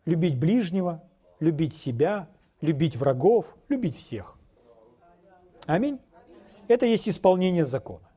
любить 0.08 0.38
ближнего, 0.38 1.02
любить 1.38 1.74
себя, 1.74 2.30
любить 2.62 2.96
врагов, 2.96 3.54
любить 3.68 3.94
всех. 3.94 4.38
Аминь. 5.66 6.00
Это 6.66 6.86
есть 6.86 7.06
исполнение 7.10 7.66
закона. 7.66 8.08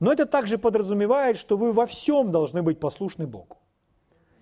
Но 0.00 0.12
это 0.12 0.26
также 0.26 0.58
подразумевает, 0.58 1.36
что 1.36 1.56
вы 1.56 1.72
во 1.72 1.86
всем 1.86 2.32
должны 2.32 2.64
быть 2.64 2.80
послушны 2.80 3.28
Богу. 3.28 3.56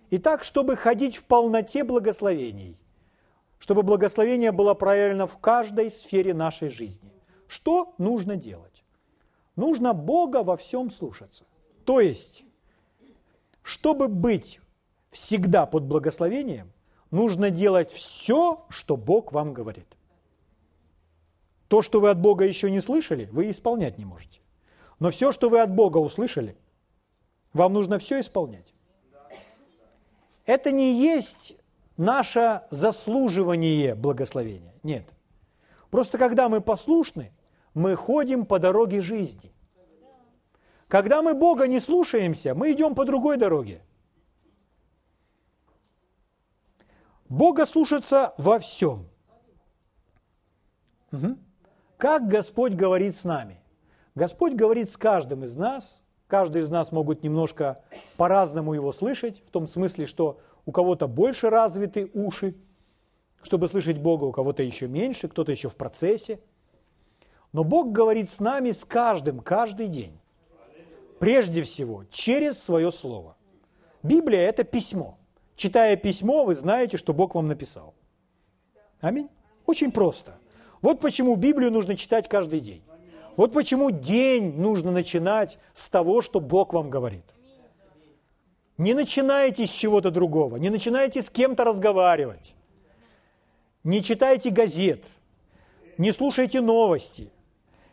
Итак, 0.09 0.43
чтобы 0.43 0.75
ходить 0.75 1.17
в 1.17 1.25
полноте 1.25 1.85
благословений, 1.85 2.79
чтобы 3.59 3.83
благословение 3.83 4.51
было 4.51 4.73
проявлено 4.73 5.27
в 5.27 5.37
каждой 5.37 5.91
сфере 5.91 6.33
нашей 6.33 6.71
жизни, 6.71 7.13
что 7.47 7.95
нужно 7.99 8.37
делать? 8.37 8.85
Нужно 9.55 9.93
Бога 9.93 10.43
во 10.43 10.57
всем 10.57 10.91
слушаться. 10.91 11.45
То 11.85 12.01
есть, 12.01 12.45
чтобы 13.63 14.09
быть 14.09 14.61
всегда 15.11 15.67
под 15.67 15.85
благословением, 15.85 16.73
нужно 17.11 17.51
делать 17.51 17.91
все, 17.91 18.65
что 18.69 18.97
Бог 18.97 19.33
вам 19.33 19.53
говорит. 19.53 19.87
То, 21.69 21.83
что 21.83 22.01
вы 22.01 22.11
от 22.11 22.21
Бога 22.21 22.45
еще 22.45 22.71
не 22.71 22.81
слышали, 22.81 23.29
вы 23.33 23.51
исполнять 23.51 23.99
не 23.99 24.05
можете. 24.05 24.41
Но 24.99 25.11
все, 25.11 25.33
что 25.33 25.49
вы 25.49 25.61
от 25.61 25.73
Бога 25.73 25.99
услышали, 25.99 26.57
вам 27.53 27.73
нужно 27.73 27.99
все 27.99 28.21
исполнять. 28.21 28.75
Это 30.47 30.73
не 30.73 30.95
есть 30.95 31.57
наше 31.97 32.63
заслуживание 32.71 33.95
благословения. 33.95 34.75
Нет. 34.83 35.09
Просто 35.91 36.19
когда 36.19 36.49
мы 36.49 36.61
послушны, 36.61 37.33
мы 37.75 37.95
ходим 37.95 38.47
по 38.47 38.59
дороге 38.59 39.01
жизни. 39.01 39.53
Когда 40.89 41.23
мы 41.23 41.35
Бога 41.35 41.69
не 41.69 41.79
слушаемся, 41.79 42.55
мы 42.55 42.73
идем 42.73 42.95
по 42.95 43.05
другой 43.05 43.37
дороге. 43.37 43.81
Бога 47.31 47.65
слушаться 47.65 48.35
во 48.39 48.59
всем. 48.59 49.09
Угу. 51.13 51.39
Как 51.97 52.27
Господь 52.27 52.75
говорит 52.75 53.15
с 53.15 53.23
нами? 53.25 53.63
Господь 54.17 54.55
говорит 54.55 54.91
с 54.91 54.97
каждым 54.97 55.45
из 55.45 55.57
нас. 55.57 56.03
Каждый 56.27 56.63
из 56.63 56.71
нас 56.71 56.91
могут 56.91 57.23
немножко 57.23 57.83
по-разному 58.17 58.75
его 58.75 58.93
слышать, 58.93 59.43
в 59.47 59.51
том 59.51 59.69
смысле, 59.69 60.07
что 60.07 60.41
у 60.67 60.73
кого-то 60.73 61.07
больше 61.07 61.51
развиты 61.51 62.11
уши, 62.15 62.57
чтобы 63.43 63.69
слышать 63.69 63.99
Бога, 63.99 64.25
у 64.25 64.33
кого-то 64.33 64.63
еще 64.63 64.89
меньше, 64.89 65.29
кто-то 65.29 65.53
еще 65.53 65.69
в 65.69 65.77
процессе. 65.77 66.41
Но 67.53 67.63
Бог 67.65 67.93
говорит 67.93 68.29
с 68.29 68.41
нами, 68.41 68.73
с 68.73 68.85
каждым, 68.85 69.41
каждый 69.41 69.87
день. 69.87 70.19
Прежде 71.21 71.63
всего, 71.63 72.05
через 72.11 72.61
свое 72.61 72.91
Слово. 72.91 73.37
Библия– 74.03 74.41
это 74.49 74.65
письмо. 74.65 75.20
Читая 75.61 75.95
письмо, 75.97 76.47
вы 76.47 76.55
знаете, 76.55 76.97
что 76.97 77.13
Бог 77.13 77.35
вам 77.35 77.47
написал. 77.47 77.93
Аминь. 79.03 79.29
Очень 79.67 79.93
просто. 79.93 80.39
Вот 80.81 81.01
почему 81.01 81.37
Библию 81.37 81.71
нужно 81.71 81.97
читать 81.97 82.31
каждый 82.31 82.61
день. 82.61 82.83
Вот 83.37 83.53
почему 83.53 83.91
день 83.91 84.59
нужно 84.59 84.91
начинать 84.91 85.59
с 85.75 85.87
того, 85.89 86.23
что 86.23 86.41
Бог 86.41 86.73
вам 86.73 86.89
говорит. 86.89 87.27
Не 88.79 88.95
начинайте 88.95 89.67
с 89.67 89.71
чего-то 89.71 90.11
другого, 90.11 90.57
не 90.57 90.71
начинайте 90.71 91.21
с 91.21 91.29
кем-то 91.29 91.65
разговаривать. 91.65 92.55
Не 93.85 94.03
читайте 94.03 94.49
газет, 94.49 95.05
не 95.99 96.11
слушайте 96.11 96.63
новости, 96.63 97.31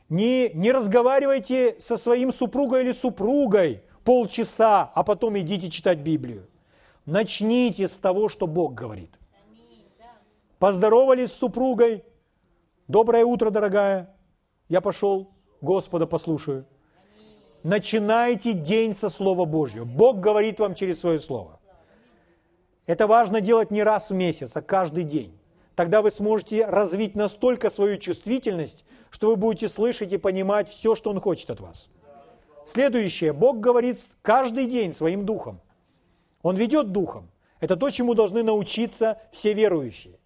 не, 0.07 0.51
не 0.53 0.71
разговаривайте 0.71 1.75
со 1.79 1.97
своим 1.97 2.31
супругой 2.31 2.83
или 2.83 2.93
супругой 2.93 3.83
полчаса, 4.05 4.89
а 4.95 5.03
потом 5.03 5.37
идите 5.37 5.69
читать 5.69 5.97
Библию. 5.97 6.47
Начните 7.07 7.87
с 7.87 7.97
того, 7.97 8.27
что 8.27 8.47
Бог 8.47 8.73
говорит. 8.73 9.17
Поздоровались 10.59 11.31
с 11.31 11.37
супругой. 11.37 12.03
Доброе 12.89 13.23
утро, 13.23 13.49
дорогая. 13.49 14.13
Я 14.67 14.81
пошел, 14.81 15.31
Господа 15.61 16.05
послушаю. 16.05 16.65
Начинайте 17.63 18.51
день 18.51 18.93
со 18.93 19.07
Слова 19.07 19.45
Божьего. 19.45 19.85
Бог 19.85 20.19
говорит 20.19 20.59
вам 20.59 20.75
через 20.75 20.99
свое 20.99 21.17
Слово. 21.17 21.61
Это 22.85 23.07
важно 23.07 23.39
делать 23.39 23.71
не 23.71 23.83
раз 23.83 24.09
в 24.09 24.13
месяц, 24.13 24.57
а 24.57 24.61
каждый 24.61 25.05
день. 25.05 25.39
Тогда 25.75 26.01
вы 26.01 26.11
сможете 26.11 26.65
развить 26.65 27.15
настолько 27.15 27.69
свою 27.69 27.95
чувствительность, 27.95 28.83
что 29.11 29.29
вы 29.29 29.37
будете 29.37 29.69
слышать 29.69 30.11
и 30.11 30.17
понимать 30.17 30.67
все, 30.67 30.93
что 30.93 31.11
Он 31.11 31.21
хочет 31.21 31.51
от 31.51 31.61
вас. 31.61 31.87
Следующее. 32.65 33.31
Бог 33.31 33.61
говорит 33.61 33.97
каждый 34.21 34.65
день 34.65 34.91
своим 34.91 35.25
духом. 35.25 35.61
Он 36.41 36.55
ведет 36.55 36.91
духом. 36.91 37.29
Это 37.59 37.75
то, 37.75 37.89
чему 37.89 38.13
должны 38.13 38.43
научиться 38.43 39.17
все 39.31 39.53
верующие. 39.53 40.19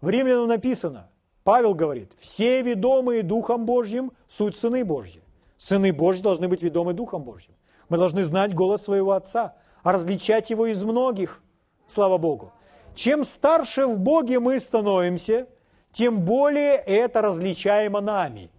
В 0.00 0.08
Римлянам 0.08 0.48
написано, 0.48 1.08
Павел 1.44 1.74
говорит, 1.74 2.12
все 2.18 2.62
ведомые 2.62 3.22
Духом 3.22 3.64
Божьим– 3.64 4.12
суть 4.26 4.56
сыны 4.56 4.84
Божьи. 4.84 5.22
Сыны 5.56 5.92
Божьи 5.92 6.22
должны 6.22 6.48
быть 6.48 6.62
ведомы 6.62 6.92
Духом 6.92 7.22
Божьим. 7.22 7.52
Мы 7.88 7.96
должны 7.96 8.24
знать 8.24 8.54
голос 8.54 8.82
своего 8.82 9.12
Отца, 9.12 9.54
а 9.82 9.92
различать 9.92 10.50
его 10.50 10.66
из 10.66 10.82
многих, 10.82 11.42
слава 11.86 12.18
Богу. 12.18 12.52
Чем 12.94 13.24
старше 13.24 13.86
в 13.86 13.98
Боге 13.98 14.38
мы 14.38 14.60
становимся, 14.60 15.46
тем 15.92 16.20
более 16.20 16.76
это 16.76 17.22
различаемо 17.22 18.00
нами. 18.00 18.50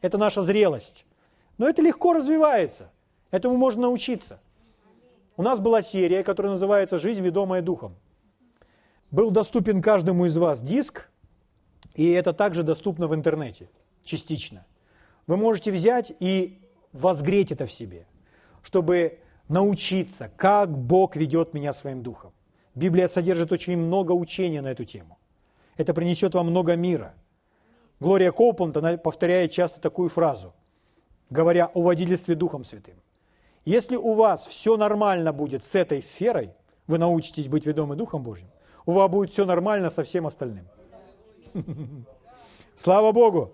Это 0.00 0.16
наша 0.16 0.42
зрелость. 0.42 1.06
Но 1.58 1.68
это 1.68 1.82
легко 1.82 2.14
развивается. 2.14 2.90
Этому 3.30 3.56
можно 3.56 3.82
научиться– 3.82 4.40
у 5.40 5.42
нас 5.42 5.58
была 5.58 5.80
серия, 5.80 6.22
которая 6.22 6.52
называется 6.52 6.98
«Жизнь, 6.98 7.22
ведомая 7.22 7.62
духом». 7.62 7.96
Был 9.10 9.30
доступен 9.30 9.80
каждому 9.80 10.26
из 10.26 10.36
вас 10.36 10.60
диск, 10.60 11.08
и 11.94 12.10
это 12.10 12.34
также 12.34 12.62
доступно 12.62 13.08
в 13.08 13.14
интернете, 13.14 13.70
частично. 14.04 14.66
Вы 15.26 15.38
можете 15.38 15.72
взять 15.72 16.12
и 16.20 16.60
возгреть 16.92 17.52
это 17.52 17.64
в 17.64 17.72
себе, 17.72 18.06
чтобы 18.62 19.20
научиться, 19.48 20.30
как 20.36 20.76
Бог 20.76 21.16
ведет 21.16 21.54
меня 21.54 21.72
своим 21.72 22.02
духом. 22.02 22.34
Библия 22.74 23.08
содержит 23.08 23.50
очень 23.50 23.78
много 23.78 24.12
учения 24.12 24.60
на 24.60 24.68
эту 24.68 24.84
тему. 24.84 25.16
Это 25.78 25.94
принесет 25.94 26.34
вам 26.34 26.48
много 26.48 26.76
мира. 26.76 27.14
Глория 27.98 28.30
Коупланд, 28.30 28.76
она 28.76 28.98
повторяет 28.98 29.52
часто 29.52 29.80
такую 29.80 30.10
фразу, 30.10 30.52
говоря 31.30 31.70
о 31.72 31.80
водительстве 31.80 32.34
Духом 32.34 32.62
Святым. 32.62 32.96
Если 33.64 33.96
у 33.96 34.14
вас 34.14 34.46
все 34.46 34.76
нормально 34.76 35.32
будет 35.32 35.64
с 35.64 35.74
этой 35.74 36.02
сферой, 36.02 36.50
вы 36.86 36.98
научитесь 36.98 37.48
быть 37.48 37.66
ведомы 37.66 37.96
Духом 37.96 38.22
Божьим, 38.22 38.48
у 38.86 38.92
вас 38.92 39.10
будет 39.10 39.30
все 39.30 39.44
нормально 39.44 39.90
со 39.90 40.02
всем 40.02 40.26
остальным. 40.26 40.66
Слава 42.74 43.12
Богу! 43.12 43.52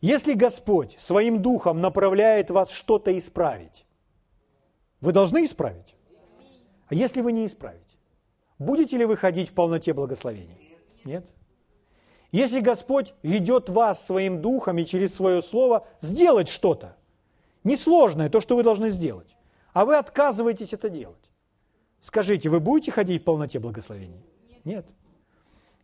Если 0.00 0.34
Господь 0.34 0.98
своим 0.98 1.42
духом 1.42 1.80
направляет 1.80 2.50
вас 2.50 2.70
что-то 2.70 3.16
исправить, 3.16 3.84
вы 5.00 5.12
должны 5.12 5.44
исправить. 5.44 5.96
А 6.88 6.94
если 6.94 7.20
вы 7.20 7.32
не 7.32 7.46
исправите, 7.46 7.96
будете 8.58 8.96
ли 8.96 9.04
вы 9.04 9.16
ходить 9.16 9.50
в 9.50 9.54
полноте 9.54 9.92
благословений? 9.92 10.76
Нет. 11.04 11.26
Если 12.30 12.60
Господь 12.60 13.14
ведет 13.22 13.68
вас 13.68 14.04
своим 14.04 14.42
духом 14.42 14.78
и 14.78 14.86
через 14.86 15.14
свое 15.14 15.42
слово 15.42 15.86
сделать 16.00 16.48
что-то, 16.48 16.96
Несложное 17.66 18.30
то, 18.30 18.40
что 18.40 18.54
вы 18.54 18.62
должны 18.62 18.90
сделать. 18.90 19.36
А 19.72 19.84
вы 19.84 19.96
отказываетесь 19.96 20.72
это 20.72 20.88
делать. 20.88 21.32
Скажите, 21.98 22.48
вы 22.48 22.60
будете 22.60 22.92
ходить 22.92 23.22
в 23.22 23.24
полноте 23.24 23.58
благословений? 23.58 24.24
Нет. 24.62 24.86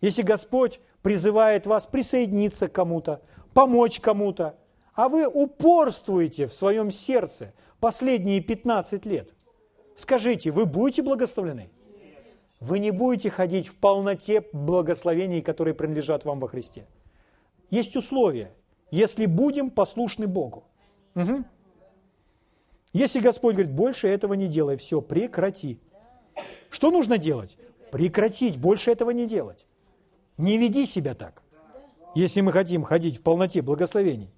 Если 0.01 0.23
Господь 0.23 0.81
призывает 1.03 1.67
вас 1.67 1.87
присоединиться 1.87 2.69
к 2.69 2.73
кому-то, 2.73 3.21
помочь 3.53 3.99
кому-то, 3.99 4.55
а 4.95 5.09
вы 5.09 5.27
упорствуете 5.27 6.47
в 6.47 6.55
своем 6.55 6.93
сердце 6.93 7.53
последние 7.81 8.41
15 8.41 9.05
лет, 9.05 9.35
скажите, 9.97 10.53
вы 10.53 10.67
будете 10.67 11.03
благословлены? 11.03 11.69
Вы 12.61 12.79
не 12.79 12.93
будете 12.93 13.29
ходить 13.29 13.67
в 13.67 13.75
полноте 13.75 14.45
благословений, 14.53 15.43
которые 15.43 15.75
принадлежат 15.75 16.25
вам 16.25 16.39
во 16.39 16.47
Христе. 16.47 16.87
Есть 17.71 17.97
условия, 17.97 18.55
если 18.93 19.27
будем 19.27 19.69
послушны 19.69 20.29
Богу. 20.29 20.63
Угу. 21.17 21.45
Если 22.93 23.21
Господь 23.21 23.55
говорит, 23.55 23.75
больше 23.75 24.09
этого 24.09 24.35
не 24.35 24.49
делай, 24.49 24.77
все, 24.77 25.01
прекрати. 25.01 25.81
Что 26.69 26.91
нужно 26.91 27.19
делать? 27.19 27.57
Прекратить, 27.91 28.59
больше 28.59 28.91
этого 28.91 29.11
не 29.11 29.27
делать. 29.27 29.67
Не 30.37 30.59
веди 30.59 30.87
себя 30.87 31.15
так, 31.15 31.43
если 32.15 32.41
мы 32.41 32.53
хотим 32.53 32.83
ходить 32.83 33.19
в 33.19 33.23
полноте 33.23 33.63
благословений. 33.63 34.31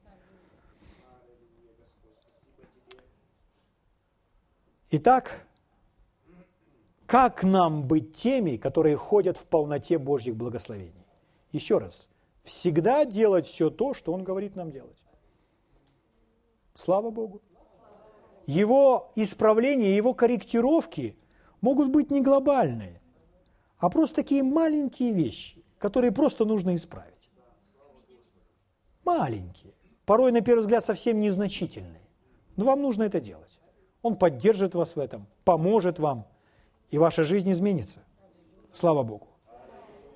Итак, 4.90 5.46
как 7.06 7.42
нам 7.42 7.86
быть 7.86 8.14
теми, 8.14 8.56
которые 8.56 8.96
ходят 8.96 9.36
в 9.36 9.44
полноте 9.46 9.98
Божьих 9.98 10.36
благословений? 10.36 11.06
Еще 11.50 11.78
раз, 11.78 12.08
всегда 12.44 13.04
делать 13.04 13.46
все 13.46 13.70
то, 13.70 13.94
что 13.94 14.12
Он 14.12 14.22
говорит 14.22 14.54
нам 14.54 14.70
делать. 14.70 14.96
Слава 16.74 17.10
Богу 17.10 17.40
его 18.46 19.12
исправления, 19.16 19.96
его 19.96 20.14
корректировки 20.14 21.16
могут 21.60 21.90
быть 21.90 22.10
не 22.10 22.20
глобальные, 22.20 23.00
а 23.78 23.90
просто 23.90 24.16
такие 24.16 24.42
маленькие 24.42 25.12
вещи, 25.12 25.62
которые 25.78 26.12
просто 26.12 26.44
нужно 26.44 26.74
исправить. 26.74 27.30
Маленькие, 29.04 29.74
порой 30.06 30.32
на 30.32 30.40
первый 30.40 30.60
взгляд 30.60 30.84
совсем 30.84 31.20
незначительные, 31.20 32.02
но 32.56 32.64
вам 32.64 32.82
нужно 32.82 33.02
это 33.02 33.20
делать. 33.20 33.60
Он 34.02 34.16
поддержит 34.16 34.74
вас 34.74 34.96
в 34.96 34.98
этом, 34.98 35.26
поможет 35.44 35.98
вам, 35.98 36.26
и 36.90 36.98
ваша 36.98 37.24
жизнь 37.24 37.50
изменится. 37.50 38.00
Слава 38.72 39.02
Богу. 39.02 39.28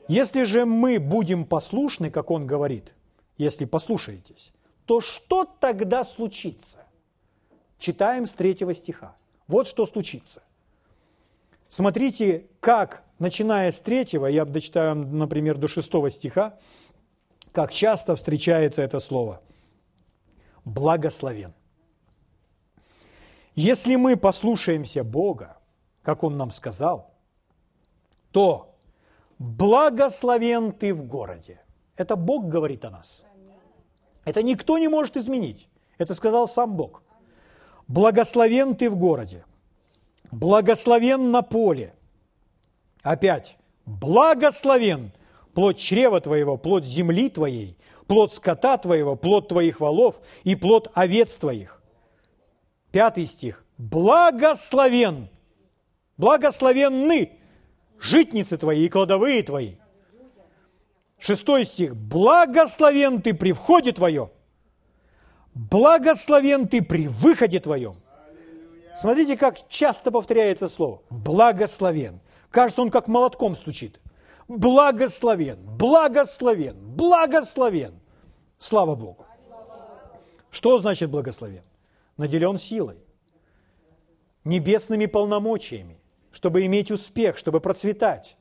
Если 0.08 0.44
же 0.44 0.64
мы 0.64 0.98
будем 0.98 1.44
послушны, 1.44 2.10
как 2.10 2.30
он 2.30 2.46
говорит, 2.46 2.94
если 3.36 3.66
послушаетесь, 3.66 4.52
то 4.86 5.00
что 5.00 5.44
тогда 5.44 6.02
случится? 6.04 6.78
Читаем 7.78 8.26
с 8.26 8.34
третьего 8.34 8.74
стиха. 8.74 9.14
Вот 9.46 9.66
что 9.66 9.86
случится. 9.86 10.42
Смотрите, 11.68 12.46
как, 12.60 13.04
начиная 13.18 13.70
с 13.70 13.80
третьего, 13.80 14.26
я 14.26 14.44
дочитаю, 14.44 14.94
например, 14.94 15.58
до 15.58 15.68
шестого 15.68 16.10
стиха, 16.10 16.58
как 17.52 17.72
часто 17.72 18.16
встречается 18.16 18.82
это 18.82 19.00
слово. 19.00 19.40
Благословен. 20.64 21.54
Если 23.54 23.96
мы 23.96 24.16
послушаемся 24.16 25.04
Бога, 25.04 25.56
как 26.02 26.22
Он 26.24 26.36
нам 26.36 26.50
сказал, 26.50 27.10
то 28.32 28.76
благословен 29.38 30.72
ты 30.72 30.94
в 30.94 31.04
городе. 31.04 31.60
Это 31.96 32.16
Бог 32.16 32.48
говорит 32.48 32.84
о 32.84 32.90
нас. 32.90 33.24
Это 34.24 34.42
никто 34.42 34.78
не 34.78 34.88
может 34.88 35.16
изменить. 35.16 35.68
Это 35.96 36.14
сказал 36.14 36.48
сам 36.48 36.76
Бог. 36.76 37.02
Благословен 37.88 38.76
ты 38.76 38.90
в 38.90 38.96
городе. 38.96 39.44
Благословен 40.30 41.30
на 41.30 41.42
поле. 41.42 41.94
Опять. 43.02 43.56
Благословен 43.86 45.12
плод 45.58 45.76
чрева 45.76 46.20
твоего, 46.20 46.56
плод 46.56 46.84
земли 46.84 47.28
твоей, 47.28 47.76
плод 48.06 48.32
скота 48.32 48.78
твоего, 48.78 49.16
плод 49.16 49.48
твоих 49.48 49.80
валов 49.80 50.20
и 50.44 50.54
плод 50.54 50.88
овец 50.94 51.34
твоих. 51.34 51.82
Пятый 52.92 53.26
стих. 53.26 53.64
Благословен. 53.76 55.28
Благословенны 56.16 57.32
житницы 57.98 58.56
твои 58.56 58.86
и 58.86 58.88
кладовые 58.88 59.42
твои. 59.42 59.74
Шестой 61.18 61.64
стих. 61.64 61.96
Благословен 61.96 63.20
ты 63.20 63.34
при 63.34 63.50
входе 63.50 63.90
твоем. 63.90 64.30
Благословен 65.58 66.68
ты 66.68 66.82
при 66.82 67.08
выходе 67.08 67.58
твоем. 67.58 67.96
Смотрите, 68.96 69.36
как 69.36 69.56
часто 69.68 70.12
повторяется 70.12 70.68
слово. 70.68 71.02
Благословен. 71.10 72.20
Кажется, 72.50 72.80
он 72.80 72.90
как 72.90 73.08
молотком 73.08 73.56
стучит. 73.56 74.00
Благословен, 74.46 75.58
благословен, 75.76 76.76
благословен. 76.78 77.98
Слава 78.56 78.94
Богу. 78.94 79.26
Что 80.50 80.78
значит 80.78 81.10
благословен? 81.10 81.62
Наделен 82.16 82.56
силой, 82.56 82.96
небесными 84.44 85.06
полномочиями, 85.06 85.98
чтобы 86.30 86.64
иметь 86.66 86.92
успех, 86.92 87.36
чтобы 87.36 87.60
процветать. 87.60 88.36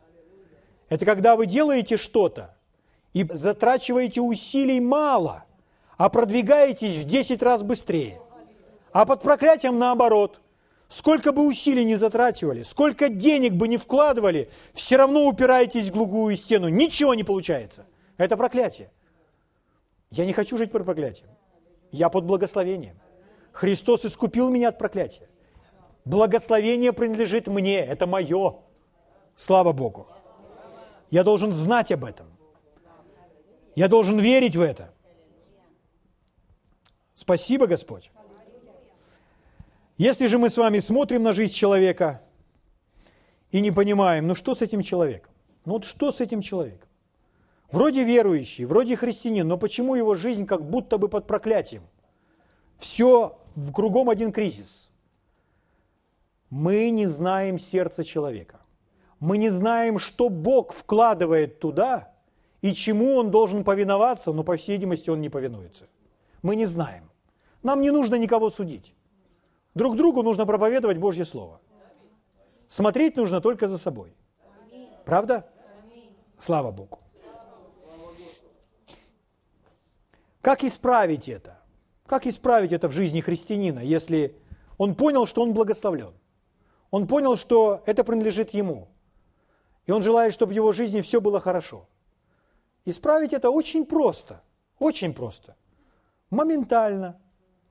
Это 0.87 1.05
когда 1.05 1.35
вы 1.35 1.47
делаете 1.47 1.97
что-то 1.97 2.55
и 3.13 3.27
затрачиваете 3.29 4.21
усилий 4.21 4.79
мало, 4.79 5.46
а 5.97 6.09
продвигаетесь 6.09 6.95
в 6.95 7.03
10 7.05 7.41
раз 7.41 7.63
быстрее. 7.63 8.19
А 8.91 9.05
под 9.05 9.21
проклятием 9.21 9.77
наоборот– 9.77 10.41
Сколько 10.89 11.33
бы 11.33 11.45
усилий 11.45 11.83
не 11.83 11.95
затрачивали, 11.95 12.63
сколько 12.63 13.09
денег 13.09 13.53
бы 13.53 13.67
не 13.67 13.77
вкладывали, 13.77 14.49
все 14.73 14.95
равно 14.95 15.25
упираетесь 15.25 15.89
в 15.89 15.93
глухую 15.93 16.35
стену. 16.37 16.69
Ничего 16.69 17.13
не 17.13 17.23
получается. 17.23 17.85
Это 18.15 18.37
проклятие. 18.37 18.89
Я 20.11 20.25
не 20.25 20.31
хочу 20.31 20.57
жить 20.57 20.71
под 20.71 20.85
проклятием. 20.85 21.29
Я 21.91 22.07
под 22.07 22.23
благословением. 22.23 22.97
Христос 23.51 24.05
искупил 24.05 24.49
меня 24.49 24.69
от 24.69 24.77
проклятия. 24.77 25.27
Благословение 26.05 26.93
принадлежит 26.93 27.47
мне, 27.47 27.79
это 27.79 28.07
мое. 28.07 28.55
Слава 29.35 29.73
Богу. 29.73 30.07
Я 31.11 31.25
должен 31.25 31.51
знать 31.51 31.91
об 31.91 32.05
этом. 32.05 32.27
Я 33.75 33.89
должен 33.89 34.19
верить 34.19 34.55
в 34.55 34.61
это. 34.61 34.93
Спасибо, 37.17 37.65
Господь. 37.65 38.11
Если 39.97 40.27
же 40.27 40.37
мы 40.37 40.51
с 40.51 40.57
вами 40.57 40.77
смотрим 40.77 41.23
на 41.23 41.33
жизнь 41.33 41.51
человека 41.51 42.21
и 43.49 43.59
не 43.59 43.71
понимаем, 43.71 44.27
ну 44.27 44.35
что 44.35 44.53
с 44.53 44.61
этим 44.61 44.83
человеком? 44.83 45.33
Ну 45.65 45.73
вот 45.73 45.83
что 45.83 46.11
с 46.11 46.21
этим 46.21 46.41
человеком? 46.41 46.87
Вроде 47.71 48.03
верующий, 48.03 48.65
вроде 48.65 48.95
христианин, 48.95 49.47
но 49.47 49.57
почему 49.57 49.95
его 49.95 50.13
жизнь 50.13 50.45
как 50.45 50.69
будто 50.69 50.99
бы 50.99 51.09
под 51.09 51.25
проклятием? 51.25 51.81
Все 52.77 53.39
в 53.55 53.71
кругом 53.73 54.11
один 54.11 54.31
кризис. 54.31 54.87
Мы 56.51 56.91
не 56.91 57.07
знаем 57.07 57.57
сердца 57.57 58.03
человека. 58.03 58.59
Мы 59.19 59.39
не 59.39 59.49
знаем, 59.49 59.97
что 59.97 60.29
Бог 60.29 60.71
вкладывает 60.71 61.59
туда 61.59 62.13
и 62.61 62.73
чему 62.73 63.15
он 63.15 63.31
должен 63.31 63.63
повиноваться, 63.63 64.33
но, 64.33 64.43
по 64.43 64.55
всей 64.55 64.73
видимости, 64.73 65.09
он 65.09 65.19
не 65.19 65.29
повинуется. 65.29 65.87
Мы 66.47 66.55
не 66.55 66.65
знаем. 66.65 67.11
Нам 67.61 67.81
не 67.81 67.91
нужно 67.91 68.15
никого 68.15 68.49
судить. 68.49 68.95
Друг 69.75 69.97
другу 69.97 70.23
нужно 70.23 70.45
проповедовать 70.45 70.97
Божье 70.97 71.25
Слово. 71.25 71.59
Смотреть 72.69 73.17
нужно 73.17 73.41
только 73.41 73.67
за 73.67 73.77
собой. 73.77 74.15
Правда? 75.03 75.45
Слава 76.37 76.71
Богу. 76.71 76.99
Как 80.41 80.63
исправить 80.63 81.27
это? 81.27 81.59
Как 82.05 82.25
исправить 82.25 82.71
это 82.71 82.87
в 82.87 82.93
жизни 82.93 83.19
христианина, 83.19 83.79
если 83.79 84.33
он 84.77 84.95
понял, 84.95 85.25
что 85.25 85.41
он 85.41 85.53
благословлен? 85.53 86.13
Он 86.91 87.07
понял, 87.07 87.35
что 87.35 87.83
это 87.85 88.05
принадлежит 88.05 88.51
ему. 88.51 88.87
И 89.85 89.91
он 89.91 90.01
желает, 90.01 90.31
чтобы 90.31 90.53
в 90.53 90.55
его 90.55 90.71
жизни 90.71 91.01
все 91.01 91.19
было 91.19 91.41
хорошо. 91.41 91.89
Исправить 92.85 93.33
это 93.33 93.49
очень 93.49 93.85
просто. 93.85 94.41
Очень 94.79 95.13
просто. 95.13 95.57
Моментально, 96.29 97.19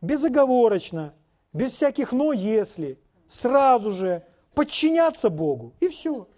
безоговорочно– 0.01 1.15
без 1.57 1.73
всяких 1.73 2.13
«но», 2.13 2.35
«если», 2.35 3.01
сразу 3.29 3.91
же 3.91 4.27
подчиняться 4.55 5.31
Богу, 5.31 5.73
и 5.81 5.89
все. 5.89 6.29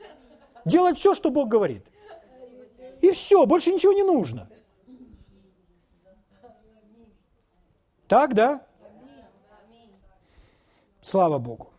Делать 0.64 0.96
все, 0.96 1.12
что 1.12 1.30
Бог 1.30 1.48
говорит. 1.48 1.84
И 3.00 3.10
все, 3.10 3.44
больше 3.44 3.72
ничего 3.72 3.92
не 3.92 4.04
нужно. 4.04 4.48
Так, 8.06 8.34
да? 8.34 8.64
Слава 11.02 11.38
Богу. 11.38 11.70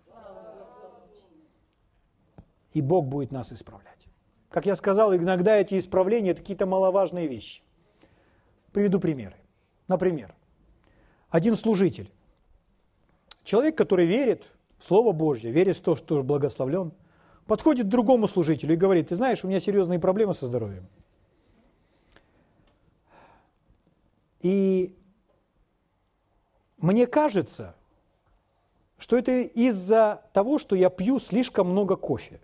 И 2.74 2.82
Бог 2.82 3.06
будет 3.06 3.32
нас 3.32 3.54
исправлять. 3.54 4.08
Как 4.50 4.66
я 4.66 4.76
сказал, 4.76 5.16
иногда 5.16 5.56
эти 5.56 5.78
исправления– 5.78 6.32
это 6.32 6.42
какие-то 6.42 6.66
маловажные 6.66 7.28
вещи. 7.28 7.64
Приведу 8.74 9.00
примеры. 9.00 9.39
Например, 9.90 10.34
один 11.30 11.58
служитель 11.58 12.10
Человек, 13.50 13.76
который 13.76 14.06
верит 14.06 14.46
в 14.78 14.84
Слово 14.84 15.12
Божье, 15.12 15.50
верит 15.50 15.78
в 15.78 15.82
то, 15.82 15.96
что 15.96 16.22
благословлен, 16.22 16.94
подходит 17.48 17.88
к 17.88 17.90
другому 17.90 18.28
служителю 18.28 18.76
и 18.76 18.78
говорит, 18.78 19.08
ты 19.08 19.16
знаешь, 19.16 19.44
у 19.44 19.48
меня 19.48 19.60
серьезные 19.60 19.98
проблемы 19.98 20.36
со 20.36 20.46
здоровьем. 20.46 20.88
И 24.42 24.96
мне 26.78 27.08
кажется, 27.08 27.76
что 29.00 29.18
это 29.18 29.32
из-за 29.32 30.22
того, 30.32 30.60
что 30.60 30.76
я 30.76 30.92
пью 30.92 31.20
слишком 31.20 31.72
много 31.72 31.96
кофе. 31.96 32.40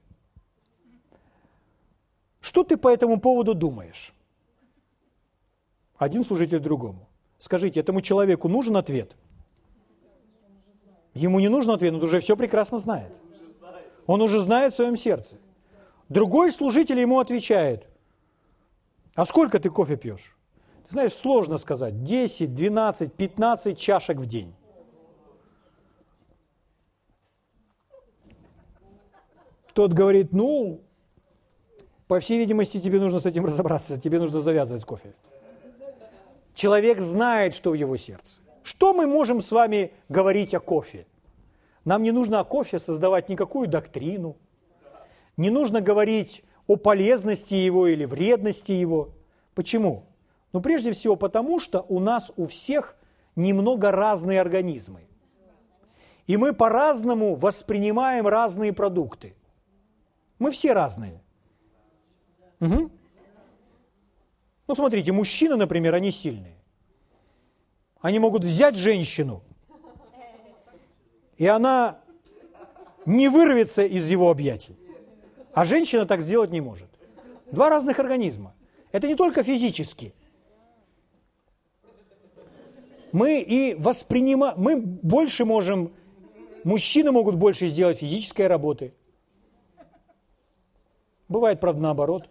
Что 2.41 2.63
ты 2.63 2.77
по 2.77 2.87
этому 2.87 3.19
поводу 3.19 3.53
думаешь? 3.53 4.11
Один 5.97 6.23
служитель 6.23 6.59
другому. 6.59 7.07
Скажите, 7.37 7.79
этому 7.79 8.01
человеку 8.01 8.47
нужен 8.47 8.77
ответ– 8.77 9.15
Ему 11.15 11.39
не 11.39 11.47
нужно 11.47 11.73
ответ, 11.73 11.93
он 11.93 12.03
уже 12.03 12.19
все 12.19 12.35
прекрасно 12.35 12.77
знает. 12.77 13.11
Он 14.05 14.21
уже 14.21 14.39
знает 14.41 14.73
в 14.73 14.75
своем 14.75 14.97
сердце. 14.97 15.37
Другой 16.09 16.51
служитель 16.51 16.99
ему 16.99 17.19
отвечает, 17.19 17.87
а 19.15 19.25
сколько 19.25 19.59
ты 19.59 19.69
кофе 19.69 19.95
пьешь? 19.95 20.37
Ты 20.85 20.91
знаешь, 20.91 21.13
сложно 21.13 21.57
сказать, 21.57 22.03
10, 22.03 22.53
12, 22.53 23.13
15 23.13 23.79
чашек 23.79 24.17
в 24.17 24.25
день. 24.27 24.53
Тот 29.73 29.93
говорит, 29.93 30.33
ну, 30.33 30.81
по 32.07 32.19
всей 32.19 32.37
видимости, 32.37 32.79
тебе 32.79 32.99
нужно 32.99 33.19
с 33.19 33.25
этим 33.25 33.45
разобраться, 33.45 33.99
тебе 33.99 34.19
нужно 34.19 34.41
завязывать 34.41 34.83
кофе. 34.83 35.15
Человек 36.55 37.01
знает, 37.01 37.53
что 37.53 37.71
в 37.71 37.73
его 37.75 37.97
сердце. 37.97 38.39
Что 38.63 38.93
мы 38.93 39.05
можем 39.05 39.41
с 39.41 39.51
вами 39.51 39.91
говорить 40.09 40.55
о 40.55 40.59
кофе? 40.59 41.05
Нам 41.83 42.01
не 42.01 42.11
нужно 42.11 42.39
о 42.39 42.43
кофе 42.43 42.79
создавать 42.79 43.29
никакую 43.29 43.67
доктрину. 43.67 44.37
Не 45.37 45.49
нужно 45.49 45.81
говорить 45.81 46.43
о 46.65 46.77
полезности 46.77 47.53
его 47.53 47.87
или 47.87 48.05
вредности 48.05 48.71
его. 48.71 49.09
Почему? 49.53 50.05
Ну, 50.53 50.61
прежде 50.61 50.93
всего 50.93 51.17
потому, 51.17 51.59
что 51.59 51.85
у 51.89 51.99
нас 51.99 52.31
у 52.37 52.47
всех 52.47 52.95
немного 53.35 53.91
разные 53.91 54.39
организмы. 54.39 55.01
И 56.25 56.37
мы 56.37 56.53
по-разному 56.53 57.35
воспринимаем 57.35 58.25
разные 58.25 58.71
продукты. 58.71 59.35
Мы 60.39 60.51
все 60.51 60.71
разные. 60.73 61.21
Угу. 62.61 62.89
Ну, 64.67 64.73
смотрите, 64.73 65.11
мужчины, 65.11 65.55
например, 65.55 65.93
они 65.93 66.11
сильные. 66.11 66.57
Они 68.01 68.19
могут 68.19 68.43
взять 68.43 68.75
женщину, 68.75 69.41
и 71.37 71.47
она 71.47 71.99
не 73.05 73.29
вырвется 73.29 73.83
из 73.83 74.09
его 74.09 74.29
объятий. 74.29 74.77
А 75.53 75.65
женщина 75.65 76.05
так 76.05 76.21
сделать 76.21 76.51
не 76.51 76.61
может. 76.61 76.89
Два 77.51 77.69
разных 77.69 77.99
организма. 77.99 78.53
Это 78.91 79.07
не 79.07 79.15
только 79.15 79.43
физически. 79.43 80.13
мы 83.15 83.39
и 83.39 83.75
воспринимаем, 83.75 84.55
мы 84.57 84.75
больше 84.75 85.45
можем, 85.45 85.93
мужчины 86.65 87.13
могут 87.13 87.35
больше 87.35 87.67
сделать 87.67 87.99
физической 87.99 88.47
работы. 88.47 88.93
Бывает, 91.29 91.61
правда, 91.61 91.81
наоборот. 91.81 92.27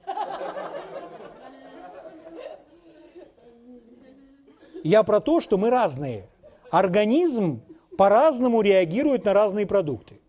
Я 4.85 5.03
про 5.03 5.21
то, 5.21 5.41
что 5.41 5.57
мы 5.57 5.71
разные. 5.71 6.29
Организм 6.71 7.63
по-разному 7.97 8.61
реагирует 8.61 9.25
на 9.25 9.33
разные 9.33 9.67
продукты. 9.67 10.21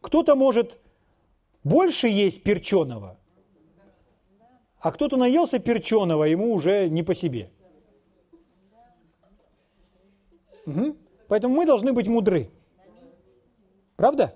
Кто-то 0.00 0.34
может 0.34 0.78
больше 1.62 2.08
есть 2.08 2.42
перченого, 2.42 3.16
а 4.80 4.90
кто-то 4.90 5.16
наелся 5.16 5.60
перченого, 5.60 6.24
ему 6.24 6.52
уже 6.52 6.88
не 6.88 7.02
по 7.02 7.14
себе. 7.14 7.48
Угу. 10.66 10.96
Поэтому 11.28 11.54
мы 11.54 11.64
должны 11.64 11.92
быть 11.92 12.08
мудры. 12.08 12.50
Правда? 13.96 14.34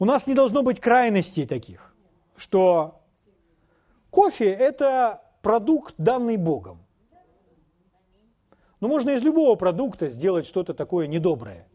У 0.00 0.04
нас 0.04 0.26
не 0.26 0.34
должно 0.34 0.62
быть 0.62 0.80
крайностей 0.80 1.46
таких, 1.46 1.94
что 2.36 3.00
кофе– 4.10 4.50
это 4.68 5.22
продукт, 5.40 5.94
данный 5.98 6.36
Богом. 6.36 6.80
Но 8.80 8.88
можно 8.88 9.10
из 9.10 9.22
любого 9.22 9.56
продукта 9.56 10.08
сделать 10.08 10.46
что-то 10.46 10.74
такое 10.74 11.06
недоброе. 11.06 11.66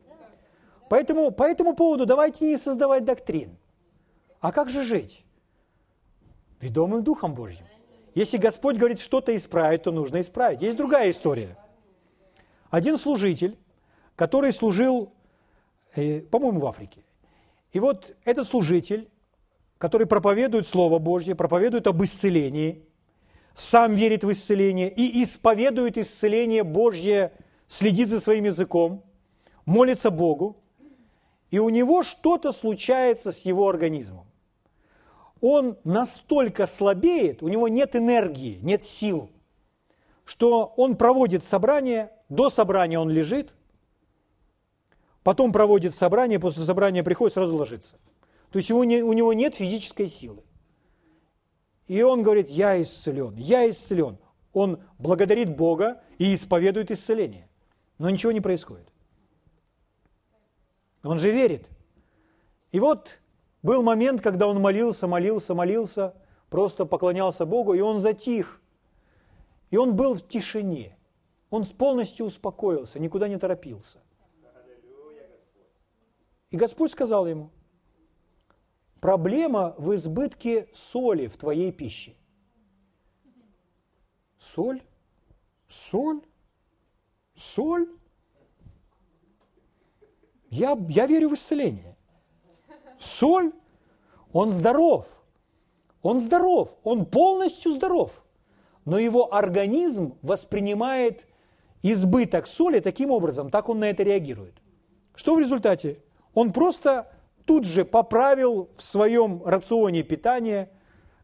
Поэтому 0.89 1.31
по 1.31 1.43
этому 1.43 1.75
поводу 1.75 2.05
давайте 2.05 2.45
не 2.45 2.57
создавать 2.57 3.03
доктрин. 3.03 3.57
А 4.39 4.51
как 4.51 4.69
же 4.69 4.83
жить? 4.83 5.25
Ведомым 6.61 7.03
Духом 7.03 7.33
Божьим. 7.33 7.65
Если 8.15 8.37
Господь 8.37 8.77
говорит 8.77 8.99
что-то 8.99 9.35
исправить, 9.35 9.83
то 9.83 9.91
нужно 9.91 10.21
исправить. 10.21 10.61
Есть 10.61 10.77
другая 10.77 11.09
история. 11.09 11.57
Один 12.69 12.97
служитель, 12.97 13.57
который 14.15 14.51
служил, 14.51 15.11
э, 15.95 16.21
по-моему, 16.21 16.59
в 16.59 16.67
Африке. 16.67 17.03
И 17.71 17.79
вот 17.79 18.15
этот 18.23 18.47
служитель, 18.47 19.09
который 19.77 20.05
проповедует 20.05 20.67
Слово 20.67 20.99
Божье, 20.99 21.35
проповедует 21.35 21.87
об 21.87 22.01
исцелении– 22.03 22.85
сам 23.53 23.95
верит 23.95 24.23
в 24.23 24.31
исцеление 24.31 24.89
и 24.89 25.23
исповедует 25.23 25.97
исцеление 25.97 26.63
Божье, 26.63 27.33
следит 27.67 28.09
за 28.09 28.19
своим 28.19 28.45
языком, 28.45 29.03
молится 29.65 30.11
Богу, 30.11 30.57
и 31.51 31.59
у 31.59 31.69
него 31.69 32.03
что-то 32.03 32.51
случается 32.51 33.31
с 33.31 33.45
его 33.45 33.69
организмом. 33.69 34.25
Он 35.39 35.77
настолько 35.83 36.65
слабеет, 36.65 37.43
у 37.43 37.47
него 37.47 37.67
нет 37.67 37.95
энергии, 37.95 38.59
нет 38.61 38.83
сил, 38.83 39.29
что 40.25 40.73
он 40.77 40.95
проводит 40.95 41.43
собрание, 41.43 42.11
до 42.29 42.49
собрания 42.49 42.97
он 42.97 43.09
лежит, 43.09 43.53
потом 45.21 45.51
проводит 45.51 45.93
собрание, 45.93 46.39
после 46.39 46.63
собрания 46.63 47.03
приходит, 47.03 47.33
сразу 47.33 47.55
ложится. 47.55 47.97
То 48.51 48.57
есть 48.57 48.71
у 48.71 48.83
него 48.83 49.33
нет 49.33 49.55
физической 49.55 50.07
силы. 50.07 50.43
И 51.87 52.01
он 52.01 52.23
говорит, 52.23 52.49
я 52.49 52.81
исцелен, 52.81 53.35
я 53.35 53.69
исцелен. 53.69 54.17
Он 54.53 54.81
благодарит 54.97 55.55
Бога 55.55 56.01
и 56.17 56.33
исповедует 56.33 56.91
исцеление. 56.91 57.49
Но 57.97 58.09
ничего 58.09 58.31
не 58.31 58.41
происходит. 58.41 58.87
Он 61.03 61.19
же 61.19 61.31
верит. 61.31 61.67
И 62.71 62.79
вот 62.79 63.19
был 63.61 63.83
момент, 63.83 64.21
когда 64.21 64.47
он 64.47 64.61
молился, 64.61 65.07
молился, 65.07 65.53
молился, 65.53 66.13
просто 66.49 66.85
поклонялся 66.85 67.45
Богу, 67.45 67.73
и 67.73 67.81
он 67.81 67.99
затих. 67.99 68.61
И 69.69 69.77
он 69.77 69.95
был 69.95 70.15
в 70.15 70.27
тишине. 70.27 70.97
Он 71.49 71.65
полностью 71.65 72.25
успокоился, 72.25 72.99
никуда 72.99 73.27
не 73.27 73.37
торопился. 73.37 73.99
И 76.49 76.57
Господь 76.57 76.91
сказал 76.91 77.27
ему– 77.27 77.49
Проблема 79.03 79.75
в 79.77 79.93
избытке 79.95 80.69
соли 80.71 81.27
в 81.27 81.35
твоей 81.35 81.73
пище. 81.73 82.13
Соль? 84.39 84.81
Соль? 85.67 86.21
Соль? 87.35 87.89
Я, 90.49 90.77
я 90.87 91.05
верю 91.05 91.27
в 91.27 91.33
исцеление. 91.33 91.97
Соль? 92.97 93.51
Он 94.31 94.51
здоров. 94.51 95.05
Он 96.01 96.21
здоров. 96.21 96.77
Он 96.85 97.05
полностью 97.05 97.73
здоров. 97.73 98.23
Но 98.85 98.97
его 98.97 99.33
организм 99.33 100.17
воспринимает 100.21 101.27
избыток 101.81 102.47
соли 102.47 102.79
таким 102.79 103.11
образом, 103.11 103.49
так 103.49 103.67
он 103.67 103.79
на 103.79 103.89
это 103.89 104.03
реагирует. 104.03 104.61
Что 105.13 105.35
в 105.35 105.39
результате? 105.41 106.01
Он 106.33 106.53
просто 106.53 107.11
тут 107.45 107.65
же 107.65 107.85
поправил 107.85 108.69
в 108.75 108.81
своем 108.81 109.43
рационе 109.43 110.03
питания 110.03 110.69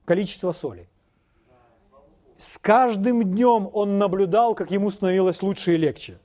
количество 0.05 0.51
соли. 0.51 0.87
С 2.37 2.57
каждым 2.57 3.23
днем 3.23 3.69
он 3.73 3.97
наблюдал, 3.97 4.55
как 4.55 4.71
ему 4.71 4.89
становилось 4.89 5.41
лучше 5.41 5.73
и 5.73 5.77
легче. 5.77 6.17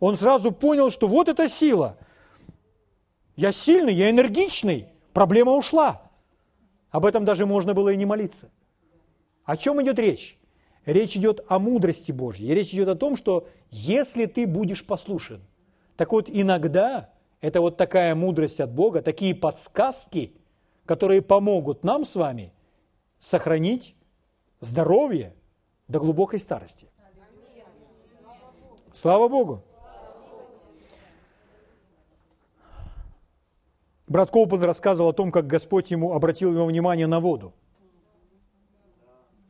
Он 0.00 0.16
сразу 0.16 0.52
понял, 0.52 0.90
что 0.90 1.06
вот 1.06 1.28
эта 1.28 1.48
сила. 1.48 1.98
Я 3.36 3.52
сильный, 3.52 3.92
я 3.92 4.10
энергичный, 4.10 4.88
проблема 5.12 5.52
ушла. 5.52 6.02
Об 6.90 7.04
этом 7.04 7.24
даже 7.24 7.44
можно 7.44 7.74
было 7.74 7.90
и 7.90 7.96
не 7.96 8.06
молиться. 8.06 8.50
О 9.44 9.56
чем 9.56 9.82
идет 9.82 9.98
речь? 9.98 10.38
Речь 10.86 11.16
идет 11.16 11.44
о 11.48 11.58
мудрости 11.58 12.12
Божьей. 12.12 12.54
Речь 12.54 12.72
идет 12.72 12.88
о 12.88 12.94
том, 12.94 13.16
что 13.16 13.46
если 13.70 14.24
ты 14.24 14.46
будешь 14.46 14.86
послушен, 14.86 15.42
так 15.96 16.12
вот 16.12 16.30
иногда 16.32 17.10
это 17.40 17.60
вот 17.60 17.76
такая 17.76 18.14
мудрость 18.14 18.60
от 18.60 18.70
Бога, 18.70 19.02
такие 19.02 19.34
подсказки, 19.34 20.32
которые 20.86 21.22
помогут 21.22 21.84
нам 21.84 22.04
с 22.04 22.16
вами 22.16 22.52
сохранить 23.18 23.94
здоровье 24.60 25.34
до 25.86 26.00
глубокой 26.00 26.40
старости. 26.40 26.88
Слава 28.92 29.28
Богу! 29.28 29.62
Брат 34.08 34.30
Коупен 34.30 34.62
рассказывал 34.62 35.10
о 35.10 35.12
том, 35.12 35.30
как 35.30 35.46
Господь 35.46 35.90
ему 35.90 36.14
обратил 36.14 36.52
его 36.52 36.64
внимание 36.64 37.06
на 37.06 37.20
воду. 37.20 37.52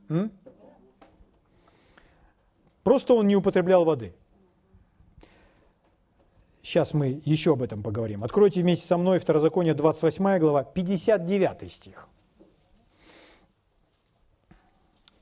М? 0.08 0.32
Просто 2.82 3.14
он 3.14 3.28
не 3.28 3.36
употреблял 3.36 3.84
воды– 3.84 4.14
Сейчас 6.68 6.92
мы 6.92 7.22
еще 7.24 7.54
об 7.54 7.62
этом 7.62 7.82
поговорим. 7.82 8.24
Откройте 8.24 8.60
вместе 8.60 8.86
со 8.86 8.98
мной 8.98 9.18
Второзаконие 9.20 9.72
28 9.72 10.38
глава, 10.38 10.64
59 10.64 11.72
стих. 11.72 12.08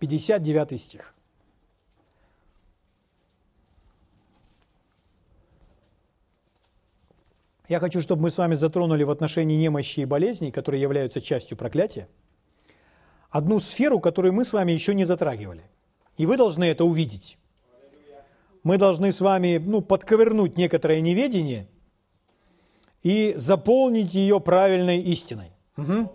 59 0.00 0.80
стих. 0.80 1.14
Я 7.68 7.78
хочу, 7.78 8.00
чтобы 8.00 8.22
мы 8.22 8.30
с 8.30 8.38
вами 8.38 8.56
затронули 8.56 9.04
в 9.04 9.10
отношении 9.12 9.54
немощи 9.54 10.00
и 10.00 10.04
болезней, 10.04 10.50
которые 10.50 10.82
являются 10.82 11.20
частью 11.20 11.56
проклятия, 11.56 12.08
одну 13.30 13.60
сферу, 13.60 14.00
которую 14.00 14.32
мы 14.32 14.44
с 14.44 14.52
вами 14.52 14.72
еще 14.72 14.96
не 14.96 15.04
затрагивали. 15.04 15.62
И 16.16 16.26
вы 16.26 16.36
должны 16.36 16.64
это 16.64 16.84
увидеть 16.84 17.38
мы 18.66 18.78
должны 18.78 19.12
с 19.12 19.20
вами 19.20 19.62
ну, 19.64 19.80
подковырнуть 19.80 20.58
некоторое 20.58 21.00
неведение 21.00 21.68
и 23.04 23.32
заполнить 23.36 24.12
ее 24.12 24.40
правильной 24.40 24.98
истиной. 25.02 25.52
Угу. 25.76 26.12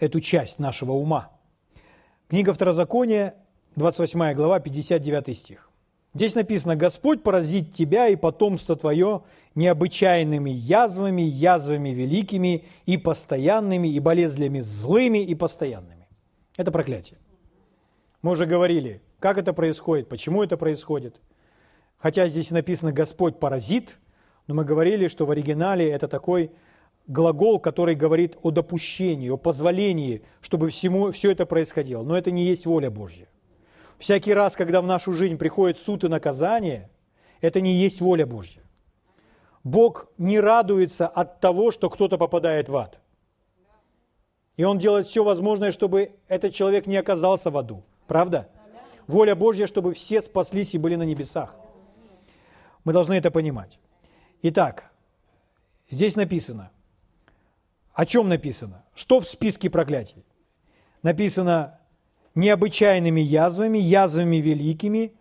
Эту 0.00 0.20
часть 0.20 0.58
нашего 0.58 0.92
ума. 0.92 1.30
Книга 2.28 2.52
Второзакония, 2.52 3.36
28 3.76 4.34
глава, 4.34 4.60
59 4.60 5.34
стих. 5.34 5.70
Здесь 6.12 6.34
написано, 6.34 6.76
Господь 6.76 7.22
поразит 7.22 7.72
тебя 7.72 8.08
и 8.08 8.16
потомство 8.16 8.76
твое 8.76 9.22
необычайными 9.54 10.50
язвами, 10.50 11.22
язвами 11.22 11.88
великими 11.88 12.66
и 12.84 12.98
постоянными, 12.98 13.88
и 13.88 13.98
болезнями 13.98 14.60
злыми 14.60 15.24
и 15.24 15.34
постоянными. 15.34 16.06
Это 16.58 16.70
проклятие. 16.70 17.18
Мы 18.20 18.32
уже 18.32 18.44
говорили, 18.44 19.00
как 19.24 19.38
это 19.38 19.54
происходит, 19.54 20.10
почему 20.10 20.42
это 20.42 20.58
происходит. 20.58 21.18
Хотя 21.96 22.28
здесь 22.28 22.50
написано 22.50 22.92
«Господь 22.92 23.40
паразит», 23.40 23.98
но 24.46 24.54
мы 24.54 24.66
говорили, 24.66 25.08
что 25.08 25.24
в 25.24 25.30
оригинале 25.30 25.90
это 25.90 26.08
такой 26.08 26.50
глагол, 27.06 27.58
который 27.58 27.94
говорит 27.94 28.36
о 28.42 28.50
допущении, 28.50 29.30
о 29.30 29.38
позволении, 29.38 30.26
чтобы 30.42 30.68
всему, 30.68 31.10
все 31.10 31.30
это 31.30 31.46
происходило. 31.46 32.02
Но 32.02 32.18
это 32.18 32.30
не 32.30 32.44
есть 32.44 32.66
воля 32.66 32.90
Божья. 32.90 33.26
Всякий 33.96 34.34
раз, 34.34 34.56
когда 34.56 34.82
в 34.82 34.86
нашу 34.86 35.14
жизнь 35.14 35.38
приходит 35.38 35.78
суд 35.78 36.04
и 36.04 36.08
наказание, 36.08 36.90
это 37.40 37.62
не 37.62 37.72
есть 37.72 38.02
воля 38.02 38.26
Божья. 38.26 38.60
Бог 39.62 40.08
не 40.18 40.38
радуется 40.38 41.06
от 41.06 41.40
того, 41.40 41.70
что 41.70 41.88
кто-то 41.88 42.18
попадает 42.18 42.68
в 42.68 42.76
ад. 42.76 43.00
И 44.58 44.64
Он 44.64 44.76
делает 44.76 45.06
все 45.06 45.24
возможное, 45.24 45.72
чтобы 45.72 46.10
этот 46.28 46.52
человек 46.52 46.86
не 46.86 46.98
оказался 46.98 47.50
в 47.50 47.56
аду. 47.56 47.84
Правда? 48.06 48.50
Воля 49.06 49.34
Божья, 49.34 49.66
чтобы 49.66 49.92
все 49.92 50.20
спаслись 50.22 50.74
и 50.74 50.78
были 50.78 50.94
на 50.96 51.02
небесах. 51.02 51.56
Мы 52.84 52.92
должны 52.92 53.14
это 53.14 53.30
понимать. 53.30 53.78
Итак, 54.42 54.92
здесь 55.90 56.16
написано. 56.16 56.70
О 57.92 58.06
чем 58.06 58.28
написано? 58.28 58.84
Что 58.94 59.20
в 59.20 59.26
списке 59.26 59.70
проклятий? 59.70 60.24
Написано 61.02 61.78
необычайными 62.34 63.20
язвами, 63.20 63.78
язвами 63.78 64.36
великими, 64.36 65.14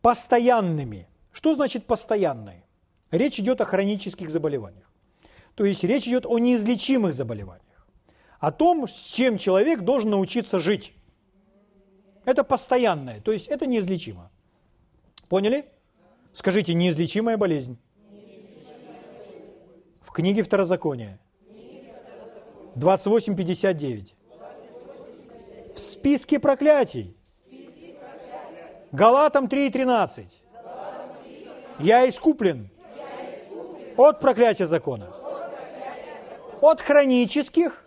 постоянными. 0.00 1.08
Что 1.32 1.54
значит 1.54 1.86
постоянные? 1.86 2.64
Речь 3.10 3.40
идет 3.40 3.60
о 3.60 3.64
хронических 3.64 4.30
заболеваниях. 4.30 4.90
То 5.54 5.64
есть 5.64 5.82
речь 5.84 6.06
идет 6.06 6.26
о 6.26 6.38
неизлечимых 6.38 7.12
заболеваниях. 7.12 7.86
О 8.38 8.52
том, 8.52 8.86
с 8.88 9.12
чем 9.12 9.36
человек 9.36 9.80
должен 9.80 10.10
научиться 10.10 10.58
жить. 10.58 10.94
Это 12.24 12.44
постоянное, 12.44 13.20
то 13.20 13.32
есть 13.32 13.48
это 13.48 13.66
неизлечимо. 13.66 14.30
Поняли? 15.28 15.64
Скажите, 16.32 16.74
неизлечимая 16.74 17.36
болезнь. 17.36 17.78
В 20.00 20.12
книге 20.12 20.42
Второзакония. 20.42 21.18
28.59. 22.76 24.14
В 25.74 25.78
списке 25.78 26.38
проклятий. 26.38 27.16
Галатам 28.92 29.46
3.13. 29.46 30.26
Я 31.78 32.08
искуплен 32.08 32.68
от 33.96 34.20
проклятия 34.20 34.66
закона. 34.66 35.10
От 36.60 36.80
хронических 36.80 37.84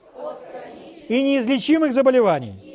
и 1.09 1.21
неизлечимых 1.21 1.91
заболеваний. 1.91 2.72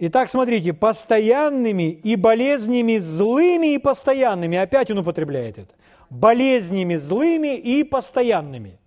Итак, 0.00 0.30
смотрите, 0.30 0.72
постоянными 0.72 1.90
и 1.90 2.14
болезнями 2.14 2.98
злыми 2.98 3.74
и 3.74 3.78
постоянными, 3.78 4.56
опять 4.56 4.92
он 4.92 4.98
употребляет 4.98 5.58
это, 5.58 5.74
болезнями 6.08 6.94
злыми 6.94 7.56
и 7.56 7.82
постоянными, 7.82 8.78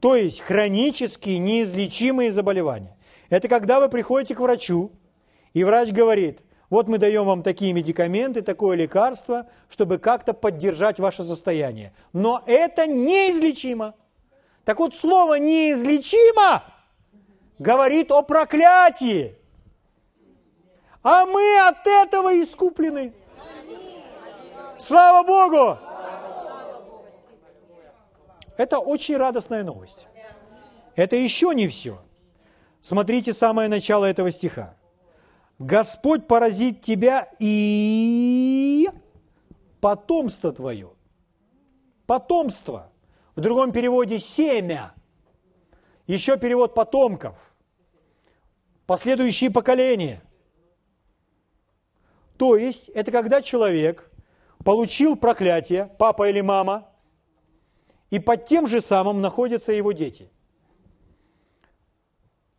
то 0.00 0.14
есть 0.16 0.42
хронические 0.42 1.38
неизлечимые 1.38 2.30
заболевания. 2.30 2.94
Это 3.30 3.48
когда 3.48 3.80
вы 3.80 3.88
приходите 3.88 4.34
к 4.34 4.40
врачу, 4.40 4.92
и 5.54 5.64
врач 5.64 5.92
говорит, 5.92 6.40
вот 6.68 6.88
мы 6.88 6.98
даем 6.98 7.24
вам 7.24 7.42
такие 7.42 7.72
медикаменты, 7.72 8.42
такое 8.42 8.76
лекарство, 8.76 9.48
чтобы 9.70 9.96
как-то 9.96 10.34
поддержать 10.34 11.00
ваше 11.00 11.22
состояние. 11.22 11.94
Но 12.12 12.42
это 12.44 12.86
неизлечимо. 12.86 13.94
Так 14.66 14.78
вот, 14.78 14.94
слово 14.94 15.38
«неизлечимо» 15.38 16.64
говорит 17.58 18.10
о 18.10 18.22
проклятии. 18.22 19.38
А 21.04 21.26
мы 21.26 21.68
от 21.68 21.86
этого 21.86 22.40
искуплены. 22.42 23.12
Слава 24.78 25.24
Богу! 25.24 25.78
Это 28.56 28.78
очень 28.78 29.18
радостная 29.18 29.64
новость. 29.64 30.06
Это 30.96 31.16
еще 31.16 31.54
не 31.54 31.68
все. 31.68 32.00
Смотрите 32.80 33.34
самое 33.34 33.68
начало 33.68 34.06
этого 34.06 34.30
стиха. 34.30 34.76
Господь 35.58 36.26
поразит 36.26 36.80
тебя 36.80 37.28
и 37.38 38.88
потомство 39.82 40.52
твое. 40.52 40.90
Потомство. 42.06 42.90
В 43.36 43.42
другом 43.42 43.72
переводе 43.72 44.18
семя. 44.18 44.94
Еще 46.06 46.38
перевод 46.38 46.74
потомков. 46.74 47.54
Последующие 48.86 49.50
поколения– 49.50 50.22
то 52.36 52.56
есть 52.56 52.88
это 52.88 53.12
когда 53.12 53.42
человек 53.42 54.10
получил 54.64 55.16
проклятие, 55.16 55.90
папа 55.98 56.28
или 56.28 56.40
мама, 56.40 56.88
и 58.10 58.18
под 58.18 58.46
тем 58.46 58.66
же 58.66 58.80
самым 58.80 59.20
находятся 59.20 59.72
его 59.72 59.92
дети. 59.92 60.30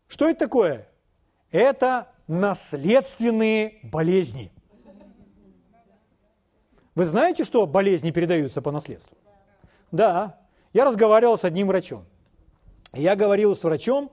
Что 0.08 0.30
это 0.30 0.40
такое? 0.40 0.88
Это 1.52 2.10
наследственные 2.28 3.80
болезни. 3.84 4.52
Вы 6.94 7.06
знаете, 7.06 7.44
что 7.44 7.66
болезни 7.66 8.12
передаются 8.12 8.62
по 8.62 8.72
наследству? 8.72 9.18
Да. 9.92 10.40
Я 10.74 10.86
разговаривал 10.86 11.38
с 11.38 11.44
одним 11.44 11.68
врачом. 11.68 12.06
Я 12.94 13.16
говорил 13.16 13.56
с 13.56 13.64
врачом 13.64 14.12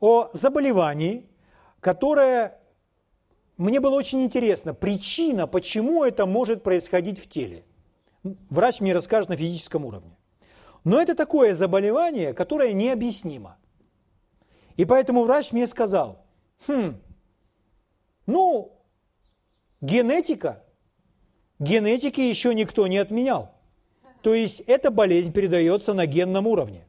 о 0.00 0.30
заболевании, 0.32 1.28
которое 1.80 2.58
мне 3.56 3.80
было 3.80 3.94
очень 3.94 4.22
интересно, 4.22 4.74
причина, 4.74 5.46
почему 5.46 6.04
это 6.04 6.26
может 6.26 6.62
происходить 6.62 7.20
в 7.20 7.28
теле. 7.28 7.64
Врач 8.50 8.80
мне 8.80 8.92
расскажет 8.92 9.28
на 9.28 9.36
физическом 9.36 9.84
уровне. 9.84 10.16
Но 10.82 11.00
это 11.00 11.14
такое 11.14 11.54
заболевание, 11.54 12.34
которое 12.34 12.72
необъяснимо. 12.72 13.56
И 14.76 14.84
поэтому 14.84 15.22
врач 15.22 15.52
мне 15.52 15.66
сказал, 15.66 16.24
хм, 16.66 17.00
ну, 18.26 18.72
генетика, 19.80 20.64
генетики 21.58 22.20
еще 22.20 22.54
никто 22.54 22.86
не 22.86 22.98
отменял. 22.98 23.54
То 24.22 24.34
есть 24.34 24.60
эта 24.60 24.90
болезнь 24.90 25.32
передается 25.32 25.92
на 25.94 26.06
генном 26.06 26.46
уровне. 26.46 26.86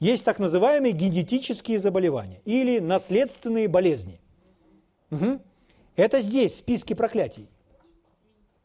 Есть 0.00 0.24
так 0.24 0.38
называемые 0.38 0.92
генетические 0.92 1.78
заболевания 1.78 2.40
или 2.44 2.78
наследственные 2.78 3.68
болезни. 3.68 4.20
Угу. 5.10 5.40
Это 5.96 6.20
здесь, 6.20 6.52
в 6.52 6.56
списке 6.56 6.94
проклятий. 6.94 7.48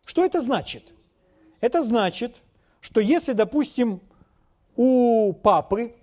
Что 0.05 0.23
это 0.23 0.39
значит? 0.39 0.83
Это 1.59 1.81
значит, 1.81 2.35
что 2.79 3.01
если, 3.01 3.33
допустим, 3.33 3.99
у 4.75 5.33
папы 5.33 5.95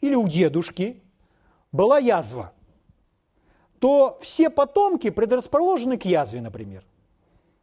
или 0.00 0.14
у 0.14 0.28
дедушки 0.28 1.02
была 1.72 1.98
язва, 1.98 2.52
то 3.80 4.18
все 4.20 4.50
потомки 4.50 5.10
предрасположены 5.10 5.98
к 5.98 6.04
язве, 6.04 6.40
например. 6.40 6.84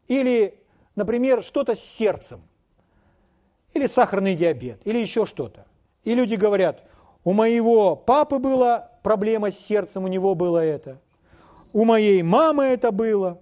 Или, 0.08 0.60
например, 0.96 1.44
что-то 1.44 1.76
с 1.76 1.82
сердцем. 1.82 2.42
Или 3.74 3.88
сахарный 3.88 4.36
диабет, 4.36 4.82
или 4.86 4.98
еще 4.98 5.26
что-то. 5.26 5.66
И 6.04 6.14
люди 6.16 6.36
говорят, 6.36 6.84
у 7.24 7.34
моего 7.34 7.96
папы 7.96 8.40
была 8.40 8.92
проблема 9.04 9.52
с 9.52 9.60
сердцем, 9.60 10.04
у 10.06 10.08
него 10.08 10.36
было 10.36 10.60
это 10.60 11.00
у 11.76 11.84
моей 11.84 12.24
мамы 12.24 12.64
это 12.64 12.94
было, 12.94 13.42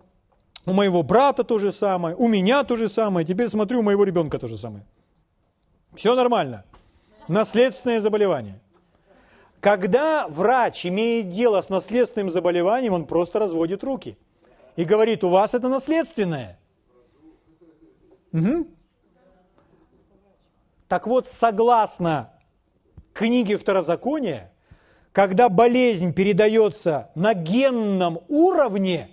у 0.65 0.73
моего 0.73 1.03
брата 1.03 1.43
то 1.43 1.59
же 1.59 1.71
самое, 1.71 2.15
у 2.15 2.27
меня 2.27 2.63
то 2.63 2.75
же 2.75 2.89
самое, 2.89 3.27
теперь 3.27 3.47
смотрю, 3.47 3.81
у 3.81 3.83
моего 3.83 4.03
ребенка 4.05 4.39
то 4.39 4.47
же 4.47 4.57
самое. 4.57 4.83
Все 5.93 6.15
нормально. 6.15 6.65
Наследственное 7.27 8.01
заболевание. 8.01 8.59
Когда 9.59 10.27
врач 10.27 10.83
имеет 10.87 11.29
дело 11.29 11.61
с 11.61 11.69
наследственным 11.69 12.31
заболеванием, 12.31 12.93
он 12.93 13.05
просто 13.05 13.37
разводит 13.37 13.83
руки 13.83 14.17
и 14.77 14.83
говорит, 14.83 15.23
у 15.23 15.29
вас 15.29 15.53
это 15.53 15.69
наследственное. 15.69 16.57
Угу. 18.31 18.67
Так 20.87 21.05
вот, 21.05 21.27
согласно 21.27 22.33
книге 23.13 23.57
Второзакония, 23.57 24.51
когда 25.13 25.47
болезнь 25.47 26.11
передается 26.11 27.11
на 27.13 27.35
генном 27.35 28.19
уровне, 28.27 29.11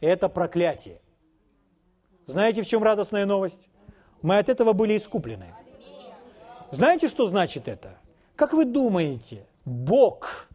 это 0.00 0.28
проклятие. 0.28 1.00
Знаете, 2.26 2.62
в 2.62 2.66
чем 2.66 2.82
радостная 2.82 3.24
новость? 3.24 3.68
Мы 4.20 4.38
от 4.38 4.48
этого 4.48 4.72
были 4.72 4.96
искуплены. 4.96 5.46
Знаете, 6.72 7.08
что 7.08 7.26
значит 7.26 7.68
это? 7.68 7.96
Как 8.34 8.52
вы 8.52 8.64
думаете, 8.64 9.46
Бог, 9.64 10.48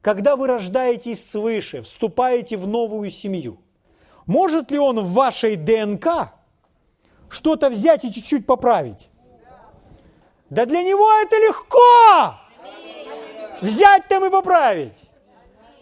когда 0.00 0.34
вы 0.34 0.48
рождаетесь 0.48 1.24
свыше, 1.28 1.82
вступаете 1.82 2.56
в 2.56 2.66
новую 2.66 3.10
семью, 3.10 3.58
может 4.26 4.72
ли 4.72 4.78
Он 4.78 5.00
в 5.00 5.12
вашей 5.12 5.54
ДНК 5.54 6.32
что-то 7.28 7.70
взять 7.70 8.04
и 8.04 8.12
чуть-чуть 8.12 8.44
поправить? 8.44 9.08
Да 10.48 10.66
для 10.66 10.82
Него 10.82 11.08
это 11.22 11.36
легко! 11.36 12.39
Взять 13.60 14.08
там 14.08 14.24
и 14.24 14.30
поправить. 14.30 15.10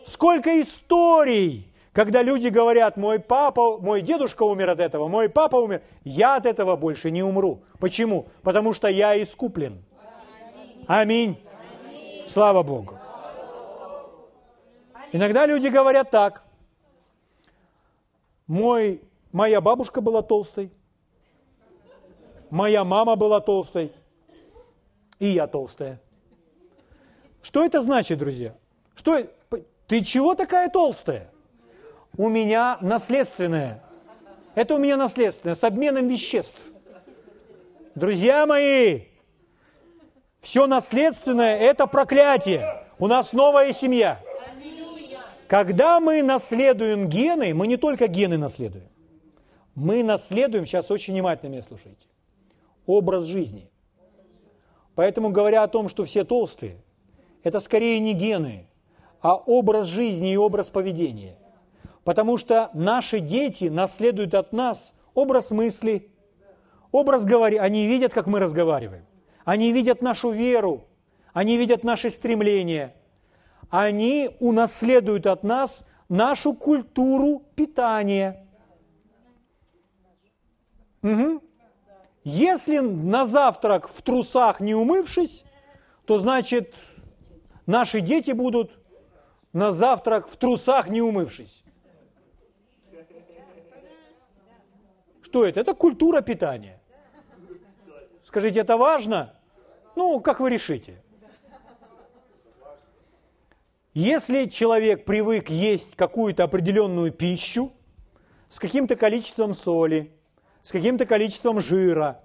Сколько 0.04 0.60
историй, 0.60 1.72
когда 1.92 2.22
люди 2.22 2.48
говорят, 2.48 2.96
мой 2.96 3.18
папа, 3.18 3.78
мой 3.78 4.00
дедушка 4.00 4.42
умер 4.42 4.70
от 4.70 4.80
этого, 4.80 5.08
мой 5.08 5.28
папа 5.28 5.56
умер, 5.56 5.82
я 6.04 6.36
от 6.36 6.46
этого 6.46 6.76
больше 6.76 7.10
не 7.10 7.22
умру. 7.22 7.62
Почему? 7.78 8.26
Потому 8.42 8.72
что 8.72 8.88
я 8.88 9.20
искуплен. 9.22 9.84
Аминь. 10.86 11.38
Слава 12.24 12.62
Богу. 12.62 12.98
Иногда 15.12 15.46
люди 15.46 15.68
говорят 15.68 16.10
так. 16.10 16.42
Мой, 18.46 19.02
моя 19.30 19.60
бабушка 19.60 20.00
была 20.00 20.22
толстой, 20.22 20.72
моя 22.48 22.82
мама 22.82 23.14
была 23.14 23.40
толстой, 23.40 23.92
и 25.18 25.26
я 25.26 25.46
толстая. 25.46 26.00
Что 27.43 27.64
это 27.64 27.80
значит, 27.80 28.18
друзья? 28.18 28.55
Что, 28.95 29.26
ты 29.86 30.05
чего 30.05 30.34
такая 30.34 30.68
толстая? 30.68 31.30
у 32.18 32.28
меня 32.28 32.78
наследственное. 32.80 33.82
Это 34.55 34.74
у 34.74 34.78
меня 34.78 34.97
наследственное, 34.97 35.55
с 35.55 35.62
обменом 35.62 36.09
веществ. 36.09 36.64
Друзья 37.95 38.45
мои, 38.45 39.03
все 40.41 40.66
наследственное– 40.66 41.57
это 41.59 41.86
проклятие. 41.86 42.84
У 42.99 43.07
нас 43.07 43.32
новая 43.32 43.72
семья. 43.72 44.20
Когда 45.47 46.01
мы 46.01 46.22
наследуем 46.22 47.09
гены, 47.09 47.55
мы 47.55 47.66
не 47.66 47.76
только 47.76 48.09
гены 48.09 48.36
наследуем. 48.36 48.89
Мы 49.74 50.03
наследуем, 50.03 50.66
сейчас 50.66 50.91
очень 50.91 51.14
внимательно 51.14 51.53
меня 51.53 51.62
слушайте, 51.62 52.07
образ 52.84 53.24
жизни. 53.24 53.70
Поэтому, 54.97 55.30
говоря 55.30 55.62
о 55.62 55.68
том, 55.68 55.89
что 55.89 56.05
все 56.05 56.24
толстые, 56.24 56.76
это 57.43 57.61
скорее 57.61 57.99
не 58.01 58.14
гены, 58.14 58.66
а 59.20 59.34
образ 59.34 59.86
жизни 59.86 60.32
и 60.32 60.36
образ 60.36 60.70
поведения. 60.70 61.36
Потому 62.05 62.39
что 62.39 62.70
наши 62.74 63.20
дети 63.20 63.64
наследуют 63.64 64.34
от 64.34 64.53
нас 64.53 64.95
образ 65.14 65.51
мысли, 65.51 66.11
образ 66.93 67.24
говори, 67.24 67.57
они 67.57 67.86
видят, 67.86 68.14
как 68.14 68.26
мы 68.26 68.39
разговариваем. 68.39 69.05
Они 69.45 69.72
видят 69.72 70.03
нашу 70.03 70.30
веру, 70.30 70.84
они 71.32 71.57
видят 71.57 71.84
наши 71.84 72.11
стремления. 72.11 72.95
Они 73.70 74.30
унаследуют 74.41 75.26
от 75.26 75.43
нас 75.43 75.91
нашу 76.09 76.55
культуру 76.55 77.43
питания. 77.55 78.47
Угу. 81.03 81.43
Если 82.24 82.78
на 82.78 83.26
завтрак 83.26 83.89
в 83.89 84.03
трусах 84.03 84.61
не 84.61 84.74
умывшись, 84.74 85.45
то 86.07 86.18
значит 86.18 86.74
наши 87.68 88.00
дети 88.00 88.32
будут 88.32 88.72
на 89.52 89.70
завтрак 89.70 90.26
в 90.28 90.36
трусах 90.36 90.88
не 90.88 91.00
умывшись. 91.00 91.62
Что 95.22 95.44
это? 95.44 95.60
Это 95.60 95.74
культура 95.74 96.22
питания. 96.22 96.80
Скажите, 98.24 98.60
это 98.60 98.76
важно? 98.76 99.34
Ну, 99.94 100.20
как 100.20 100.40
вы 100.40 100.50
решите? 100.50 101.02
Если 103.92 104.46
человек 104.46 105.04
привык 105.04 105.50
есть 105.50 105.96
какую-то 105.96 106.44
определенную 106.44 107.12
пищу 107.12 107.72
с 108.48 108.58
каким-то 108.58 108.96
количеством 108.96 109.54
соли, 109.54 110.12
с 110.62 110.72
каким-то 110.72 111.04
количеством 111.04 111.60
жира, 111.60 112.22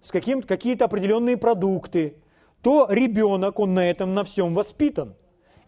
с 0.00 0.12
каким 0.12 0.42
какие-то 0.42 0.84
определенные 0.84 1.36
продукты, 1.36 2.22
то 2.64 2.88
ребенок, 2.90 3.60
он 3.60 3.74
на 3.74 3.88
этом 3.88 4.14
на 4.14 4.24
всем 4.24 4.54
воспитан. 4.54 5.14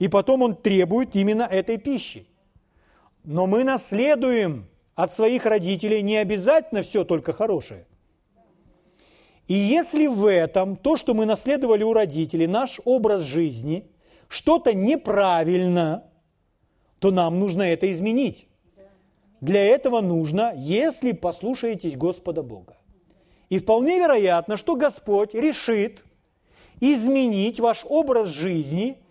И 0.01 0.09
потом 0.09 0.43
он 0.43 0.57
требует 0.57 1.15
именно 1.15 1.45
этой 1.45 1.79
пищи. 1.79 2.27
Но 3.23 3.47
мы 3.47 3.63
наследуем 3.63 4.67
от 4.95 5.13
своих 5.13 5.47
родителей 5.47 6.03
не 6.03 6.17
обязательно 6.17 6.83
все 6.83 7.05
только 7.05 7.33
хорошее– 7.33 7.87
и 9.49 9.55
если 9.55 10.09
в 10.09 10.27
этом, 10.27 10.77
то, 10.77 10.97
что 10.97 11.15
мы 11.15 11.25
наследовали 11.25 11.85
у 11.85 11.93
родителей, 11.93 12.47
наш 12.47 12.81
образ 12.85 13.23
жизни, 13.23 13.89
что-то 14.29 14.75
неправильно, 14.75 16.05
то 16.99 17.13
нам 17.13 17.39
нужно 17.39 17.63
это 17.63 17.91
изменить. 17.93 18.49
Для 19.41 19.65
этого 19.65 20.01
нужно, 20.01 20.53
если 20.57 21.13
послушаетесь 21.13 21.97
Господа 21.97 22.43
Бога. 22.43 22.77
И 23.49 23.59
вполне 23.59 23.99
вероятно, 23.99 24.57
что 24.57 24.75
Господь 24.75 25.35
решит 25.35 26.05
изменить 26.81 27.61
ваш 27.61 27.85
образ 27.89 28.29
жизни 28.29 29.03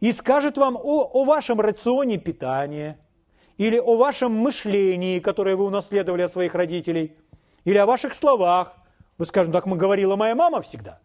и 0.00 0.12
скажет 0.12 0.58
вам 0.58 0.76
о, 0.76 1.04
о 1.12 1.24
вашем 1.24 1.60
рационе 1.60 2.18
питания, 2.18 2.98
или 3.58 3.78
о 3.78 3.96
вашем 3.96 4.32
мышлении, 4.32 5.20
которое 5.20 5.56
вы 5.56 5.64
унаследовали 5.64 6.22
от 6.22 6.30
своих 6.30 6.54
родителей, 6.54 7.16
или 7.64 7.78
о 7.78 7.86
ваших 7.86 8.14
словах, 8.14 8.76
вы 9.18 9.26
скажете, 9.26 9.52
так 9.52 9.66
мы 9.66 9.76
говорила 9.76 10.16
моя 10.16 10.34
мама 10.34 10.60
всегда. 10.62 10.98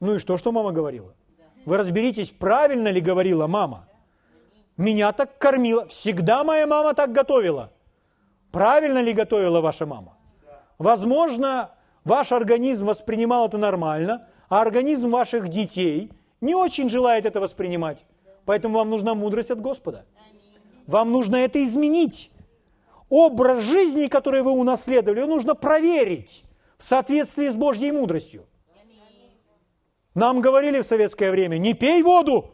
Ну 0.00 0.14
и 0.14 0.18
что, 0.18 0.36
что 0.36 0.52
мама 0.52 0.72
говорила? 0.72 1.14
Вы 1.64 1.76
разберитесь, 1.76 2.30
правильно 2.30 2.88
ли 2.88 3.00
говорила 3.00 3.46
мама. 3.46 3.88
Меня 4.76 5.12
так 5.12 5.38
кормила. 5.38 5.86
Всегда 5.86 6.44
моя 6.44 6.66
мама 6.66 6.94
так 6.94 7.12
готовила. 7.12 7.72
Правильно 8.52 8.98
ли 8.98 9.12
готовила 9.12 9.60
ваша 9.60 9.86
мама? 9.86 10.16
Возможно, 10.78 11.70
ваш 12.04 12.32
организм 12.32 12.86
воспринимал 12.86 13.48
это 13.48 13.58
нормально, 13.58 14.28
а 14.48 14.60
организм 14.60 15.10
ваших 15.10 15.48
детей 15.48 16.10
не 16.40 16.54
очень 16.54 16.88
желает 16.88 17.26
это 17.26 17.40
воспринимать. 17.40 18.04
Поэтому 18.44 18.78
вам 18.78 18.90
нужна 18.90 19.14
мудрость 19.14 19.50
от 19.50 19.60
Господа. 19.60 20.04
Вам 20.86 21.10
нужно 21.10 21.36
это 21.36 21.62
изменить. 21.64 22.30
Образ 23.08 23.62
жизни, 23.62 24.06
который 24.06 24.42
вы 24.42 24.52
унаследовали, 24.52 25.22
нужно 25.22 25.54
проверить 25.54 26.44
в 26.78 26.84
соответствии 26.84 27.48
с 27.48 27.54
Божьей 27.54 27.92
мудростью. 27.92 28.44
Нам 30.14 30.40
говорили 30.40 30.80
в 30.80 30.86
советское 30.86 31.30
время, 31.30 31.58
не 31.58 31.74
пей 31.74 32.02
воду. 32.02 32.52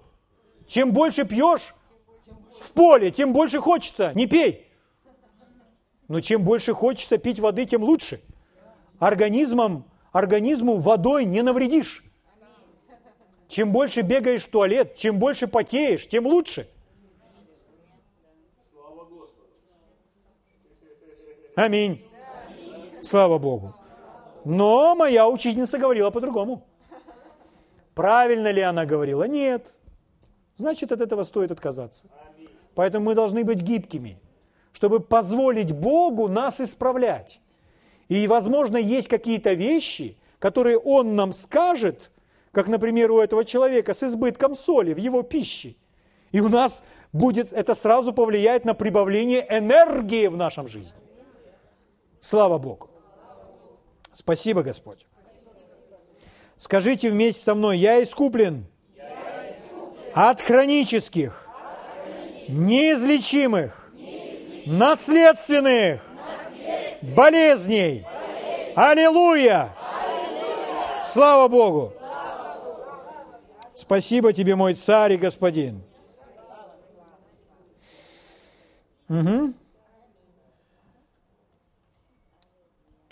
Чем 0.67 0.93
больше 0.93 1.25
пьешь 1.25 1.75
в 2.61 2.73
поле, 2.73 3.11
тем 3.11 3.33
больше 3.33 3.61
хочется. 3.61 4.13
Не 4.15 4.27
пей. 4.27 4.67
Но 6.09 6.21
чем 6.21 6.43
больше 6.43 6.73
хочется 6.75 7.19
пить 7.19 7.39
воды, 7.39 7.65
тем 7.65 7.83
лучше. 7.83 8.21
Организмом, 8.99 9.85
организму 10.13 10.77
водой 10.77 11.25
не 11.25 11.43
навредишь. 11.43 12.05
Чем 13.49 13.73
больше 13.73 14.01
бегаешь 14.03 14.45
в 14.45 14.51
туалет, 14.51 14.95
чем 14.97 15.19
больше 15.19 15.47
потеешь, 15.47 16.07
тем 16.09 16.27
лучше. 16.27 16.69
Аминь. 21.55 22.03
Слава 23.03 23.39
Богу. 23.39 23.75
Но 24.45 24.95
моя 24.95 25.29
учительница 25.29 25.79
говорила 25.79 26.11
по-другому. 26.11 26.67
Правильно 27.95 28.51
ли 28.51 28.63
она 28.63 28.87
говорила? 28.87 29.25
Нет. 29.25 29.75
Значит, 30.57 30.93
от 30.93 31.03
этого 31.03 31.25
стоит 31.25 31.51
отказаться. 31.51 32.07
Поэтому 32.75 33.07
мы 33.07 33.15
должны 33.15 33.45
быть 33.45 33.61
гибкими, 33.61 34.19
чтобы 34.73 35.01
позволить 35.01 35.73
Богу 35.73 36.29
нас 36.29 36.59
исправлять. 36.61 37.42
И, 38.13 38.29
возможно, 38.29 38.77
есть 38.77 39.09
какие-то 39.09 39.55
вещи, 39.55 40.19
которые 40.39 40.77
Он 40.77 41.17
нам 41.17 41.33
скажет, 41.33 42.11
как, 42.51 42.69
например, 42.69 43.11
у 43.11 43.19
этого 43.19 43.43
человека 43.43 43.95
с 43.95 44.03
избытком 44.03 44.55
соли 44.55 44.93
в 44.93 44.99
его 44.99 45.23
пище. 45.23 45.77
И 46.31 46.41
у 46.41 46.51
нас 46.51 46.85
будет, 47.15 47.55
это 47.55 47.75
сразу 47.75 48.13
повлияет 48.13 48.67
на 48.67 48.75
прибавление 48.75 49.47
энергии 49.49 50.27
в 50.27 50.37
нашем 50.37 50.69
жизни. 50.69 51.01
Слава 52.21 52.59
Богу. 52.59 52.91
Спасибо, 54.13 54.63
Господь. 54.63 55.07
Скажите 56.59 57.09
вместе 57.09 57.43
со 57.43 57.55
мной, 57.55 57.79
я 57.79 58.03
искуплен, 58.03 58.67
я 58.95 59.05
искуплен 59.05 60.13
от 60.13 60.39
хронических, 60.43 61.49
от 61.49 62.05
хронических 62.05 62.59
неизлечимых, 62.59 63.91
неизлечимых 63.95 64.79
наследственных, 64.79 66.03
болезней. 67.03 68.05
Аллилуйя! 68.75 69.75
Слава 71.05 71.49
Богу! 71.49 71.93
Слава 71.99 72.65
Богу! 72.65 72.93
Спасибо 73.75 74.33
тебе, 74.33 74.55
мой 74.55 74.75
царь 74.75 75.15
и 75.15 75.17
господин. 75.17 75.83
Угу. 79.09 79.53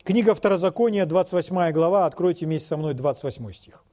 Книга 0.05 0.35
Второзакония, 0.35 1.05
28 1.05 1.73
глава, 1.73 2.07
откройте 2.07 2.47
вместе 2.47 2.69
со 2.69 2.77
мной 2.77 2.95
28 2.95 3.53
стих. 3.53 3.85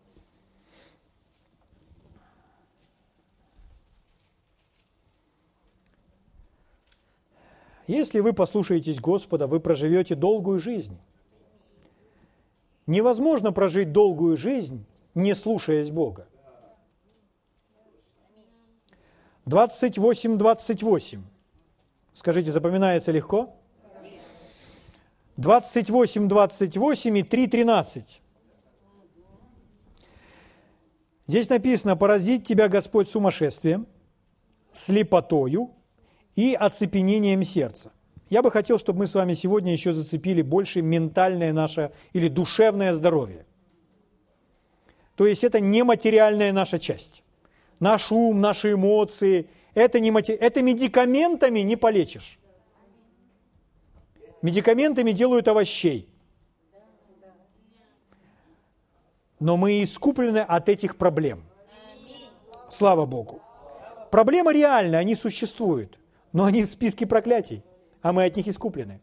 Если 7.88 8.20
вы 8.20 8.34
послушаетесь 8.34 9.00
Господа, 9.00 9.48
вы 9.48 9.62
проживете 9.62 10.14
долгую 10.14 10.60
жизнь. 10.60 10.98
Невозможно 12.86 13.54
прожить 13.54 13.94
долгую 13.94 14.36
жизнь, 14.36 14.86
не 15.16 15.34
слушаясь 15.34 15.90
Бога. 15.90 16.28
28-28. 19.46 21.20
Скажите, 22.14 22.52
запоминается 22.52 23.14
легко? 23.14 23.56
28, 25.38 26.28
28 26.28 27.18
и 27.18 27.24
3, 27.24 27.48
13. 27.48 28.22
Здесь 31.28 31.50
написано, 31.50 31.96
поразить 31.96 32.46
тебя 32.46 32.68
Господь 32.68 33.08
сумасшествием, 33.10 33.88
слепотою 34.72 35.77
и 36.38 36.54
оцепенением 36.54 37.44
сердца. 37.44 37.92
Я 38.30 38.42
бы 38.42 38.52
хотел, 38.52 38.78
чтобы 38.78 39.00
мы 39.00 39.08
с 39.08 39.16
вами 39.16 39.34
сегодня 39.34 39.72
еще 39.72 39.92
зацепили 39.92 40.42
больше 40.42 40.82
ментальное 40.82 41.52
наше 41.52 41.92
или 42.14 42.28
душевное 42.28 42.94
здоровье. 42.94 43.46
То 45.16 45.26
есть 45.26 45.44
это 45.44 45.60
нематериальная 45.60 46.54
наша 46.54 46.78
часть. 46.78 47.24
Наш 47.80 48.12
ум, 48.12 48.40
наши 48.40 48.74
эмоции– 48.74 49.50
это, 49.74 50.00
не 50.00 50.12
мати... 50.12 50.32
это 50.32 50.62
медикаментами 50.62 51.62
не 51.62 51.76
полечишь. 51.76 52.40
Медикаментами 54.44 55.14
делают 55.14 55.48
овощей. 55.48 56.08
Но 59.40 59.58
мы 59.58 59.82
искуплены 59.84 60.40
от 60.40 60.70
этих 60.70 60.98
проблем. 60.98 61.44
Слава 62.70 63.06
Богу. 63.06 63.42
Проблемы 64.12 64.54
реальны, 64.54 64.96
они 64.96 65.16
существуют, 65.16 65.98
но 66.38 66.46
они 66.46 66.64
в 66.64 66.68
списке 66.68 67.08
проклятий, 67.08 67.64
а 68.04 68.14
мы 68.14 68.24
от 68.24 68.36
них 68.36 68.48
искуплены. 68.48 69.02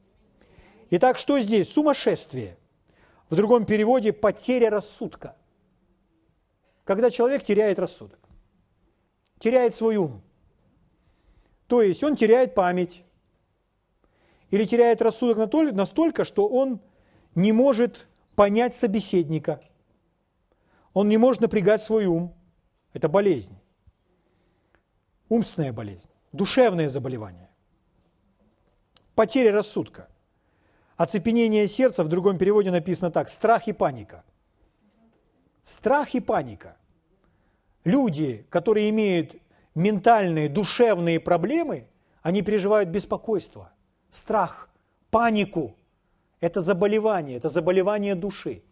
Итак, 0.91 1.19
что 1.19 1.41
здесь? 1.41 1.69
Сумасшествие. 1.69 2.57
В 3.29 3.35
другом 3.35 3.67
переводе– 3.67 4.13
потеря 4.13 4.71
рассудка. 4.71 5.35
Когда 6.85 7.11
человек 7.11 7.43
теряет 7.43 7.81
рассудок, 7.81 8.21
теряет 9.41 9.75
свой 9.75 9.97
ум. 9.97 10.23
То 11.67 11.83
есть 11.83 12.05
он 12.05 12.15
теряет 12.15 12.55
память 12.55 13.03
или 14.51 14.65
теряет 14.65 15.03
рассудок 15.03 15.53
настолько, 15.73 16.23
что 16.23 16.47
он 16.47 16.81
не 17.35 17.51
может 17.51 18.07
понять 18.37 18.77
собеседника. 18.77 19.61
Он 20.93 21.09
не 21.09 21.17
может 21.17 21.43
напрягать 21.43 21.83
свой 21.83 22.07
ум. 22.07 22.33
Это 22.93 23.09
болезнь. 23.09 23.59
Умственная 25.29 25.73
болезнь, 25.73 26.11
душевное 26.35 26.89
заболевание. 26.89 27.49
Потеря 29.15 29.53
рассудка. 29.53 30.09
Оцепенение 30.97 31.69
сердца 31.69 32.05
в 32.05 32.09
другом 32.09 32.39
переводе 32.39 32.71
написано 32.71 33.11
так– 33.11 33.29
страх 33.31 33.69
и 33.69 33.73
паника. 33.73 34.25
Страх 35.63 36.15
и 36.15 36.21
паника. 36.21 36.77
Люди, 37.85 38.47
которые 38.51 38.91
имеют 38.91 39.37
ментальные, 39.75 40.49
душевные 40.49 41.21
проблемы, 41.21 41.87
они 42.23 42.43
переживают 42.43 42.89
беспокойство, 42.89 43.73
страх, 44.11 44.71
панику. 45.11 45.77
Это 46.41 46.61
заболевание, 46.61 47.37
это 47.37 47.49
заболевание 47.49 48.15
души. 48.15 48.63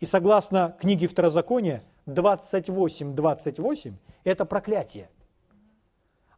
И 0.00 0.06
согласно 0.06 0.76
книге 0.80 1.08
Второзакония 1.08 1.82
28.28 2.06 3.14
28, 3.14 3.96
это 4.24 4.44
проклятие. 4.44 5.08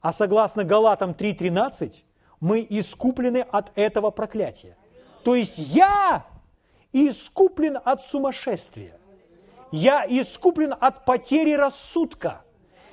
А 0.01 0.13
согласно 0.13 0.65
Галатам 0.65 1.11
3.13 1.11 2.03
мы 2.41 2.67
искуплены 2.69 3.45
от 3.51 3.71
этого 3.77 4.11
проклятия. 4.11 4.77
То 5.25 5.35
есть 5.35 5.59
я 5.59 6.25
искуплен 6.93 7.79
от 7.85 8.03
сумасшествия. 8.03 8.99
Я 9.71 10.05
искуплен 10.09 10.75
от 10.81 11.05
потери 11.05 11.53
рассудка. 11.53 12.43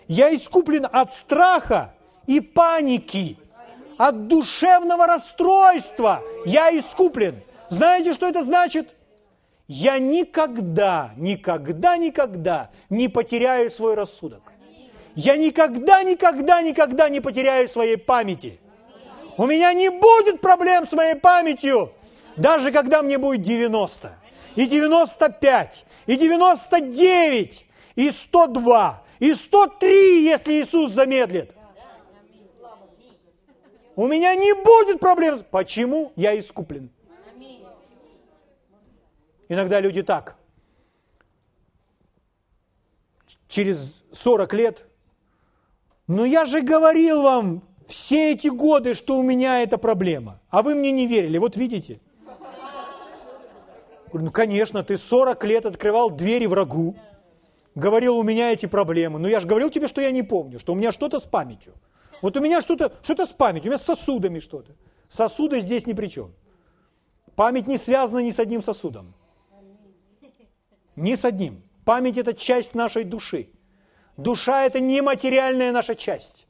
Я 0.07 0.33
искуплен 0.33 0.87
от 0.91 1.11
страха 1.11 1.93
и 2.27 2.39
паники, 2.39 3.37
от 3.97 4.27
душевного 4.27 5.07
расстройства. 5.07 6.21
Я 6.45 6.77
искуплен. 6.77 7.41
Знаете, 7.69 8.13
что 8.13 8.27
это 8.27 8.43
значит? 8.43 8.89
Я 9.67 9.99
никогда, 9.99 11.11
никогда, 11.17 11.97
никогда 11.97 12.69
не 12.89 13.09
потеряю 13.09 13.69
свой 13.69 13.95
рассудок. 13.95 14.53
Я 15.17 15.35
никогда, 15.35 16.03
никогда, 16.03 16.61
никогда 16.61 17.09
не 17.09 17.21
потеряю 17.21 17.67
своей 17.67 17.97
памяти. 17.97 18.59
У 19.35 19.47
меня 19.47 19.73
не 19.73 19.89
будет 19.89 20.41
проблем 20.41 20.85
с 20.85 20.93
моей 20.93 21.15
памятью. 21.15 21.91
Даже 22.35 22.71
когда 22.71 23.01
мне 23.01 23.17
будет 23.17 23.41
90, 23.41 24.15
и 24.55 24.67
95, 24.67 25.85
и 26.05 26.15
99, 26.15 27.65
и 27.95 28.11
102, 28.11 29.03
и 29.17 29.33
103, 29.33 30.23
если 30.23 30.53
Иисус 30.61 30.91
замедлит. 30.91 31.55
У 33.95 34.05
меня 34.05 34.35
не 34.35 34.53
будет 34.53 34.99
проблем. 34.99 35.39
Почему? 35.49 36.11
Я 36.15 36.37
искуплен. 36.37 36.91
Иногда 39.49 39.79
люди 39.79 40.03
так. 40.03 40.35
Через 43.47 43.95
40 44.11 44.53
лет. 44.53 44.85
Но 46.07 46.25
я 46.25 46.45
же 46.45 46.61
говорил 46.61 47.21
вам 47.21 47.63
все 47.87 48.31
эти 48.31 48.47
годы, 48.47 48.93
что 48.93 49.17
у 49.17 49.23
меня 49.23 49.61
эта 49.61 49.77
проблема. 49.77 50.41
А 50.49 50.61
вы 50.61 50.75
мне 50.75 50.91
не 50.91 51.05
верили. 51.07 51.37
Вот 51.37 51.57
видите. 51.57 51.99
Говорю, 54.07 54.27
ну, 54.27 54.31
конечно, 54.31 54.83
ты 54.83 54.95
40 54.95 55.43
лет 55.43 55.65
открывал 55.65 56.09
двери 56.09 56.45
врагу, 56.45 56.95
говорил, 57.75 58.17
у 58.17 58.23
меня 58.23 58.53
эти 58.53 58.65
проблемы. 58.65 59.19
Но 59.19 59.27
я 59.27 59.41
же 59.41 59.47
говорил 59.47 59.69
тебе, 59.69 59.87
что 59.87 59.99
я 59.99 60.11
не 60.11 60.23
помню, 60.23 60.59
что 60.59 60.71
у 60.71 60.75
меня 60.75 60.93
что-то 60.93 61.19
с 61.19 61.23
памятью. 61.23 61.73
Вот 62.21 62.37
у 62.37 62.39
меня 62.39 62.61
что-то 62.61 62.93
что 63.03 63.25
с 63.25 63.33
памятью, 63.33 63.69
у 63.69 63.71
меня 63.71 63.77
с 63.77 63.85
сосудами 63.85 64.39
что-то. 64.39 64.75
Сосуды 65.09 65.59
здесь 65.59 65.85
ни 65.85 65.93
при 65.93 66.07
чем. 66.07 66.33
Память 67.35 67.67
не 67.67 67.77
связана 67.77 68.19
ни 68.19 68.31
с 68.31 68.39
одним 68.39 68.63
сосудом. 68.63 69.13
Ни 70.95 71.13
с 71.13 71.25
одним. 71.25 71.61
Память– 71.85 72.17
это 72.17 72.33
часть 72.33 72.73
нашей 72.75 73.03
души. 73.03 73.49
Душа– 74.17 74.65
это 74.65 74.79
нематериальная 74.79 75.71
наша 75.71 75.95
часть. 75.95 76.47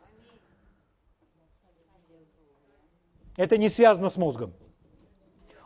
Это 3.36 3.58
не 3.58 3.70
связано 3.70 4.10
с 4.10 4.18
мозгом. 4.18 4.54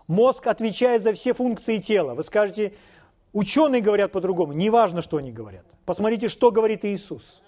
Мозг 0.07 0.47
отвечает 0.47 1.03
за 1.03 1.13
все 1.13 1.33
функции 1.33 1.77
тела. 1.77 2.15
Вы 2.15 2.23
скажете, 2.23 2.73
ученые 3.31 3.81
говорят 3.81 4.11
по-другому. 4.11 4.51
Неважно, 4.51 5.01
что 5.01 5.17
они 5.17 5.31
говорят. 5.31 5.63
Посмотрите, 5.85 6.27
что 6.27 6.51
говорит 6.51 6.83
Иисус. 6.83 7.41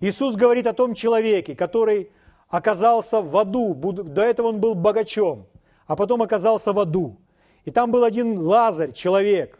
Иисус 0.00 0.34
говорит 0.34 0.66
о 0.66 0.74
том 0.74 0.94
человеке, 0.94 1.54
который 1.54 2.10
оказался 2.48 3.22
в 3.22 3.34
аду. 3.36 3.74
До 3.74 4.22
этого 4.22 4.48
он 4.48 4.60
был 4.60 4.74
богачом, 4.74 5.46
а 5.86 5.96
потом 5.96 6.20
оказался 6.20 6.72
в 6.72 6.78
аду. 6.78 7.16
И 7.64 7.70
там 7.70 7.90
был 7.90 8.04
один 8.04 8.38
Лазарь, 8.38 8.92
человек, 8.92 9.58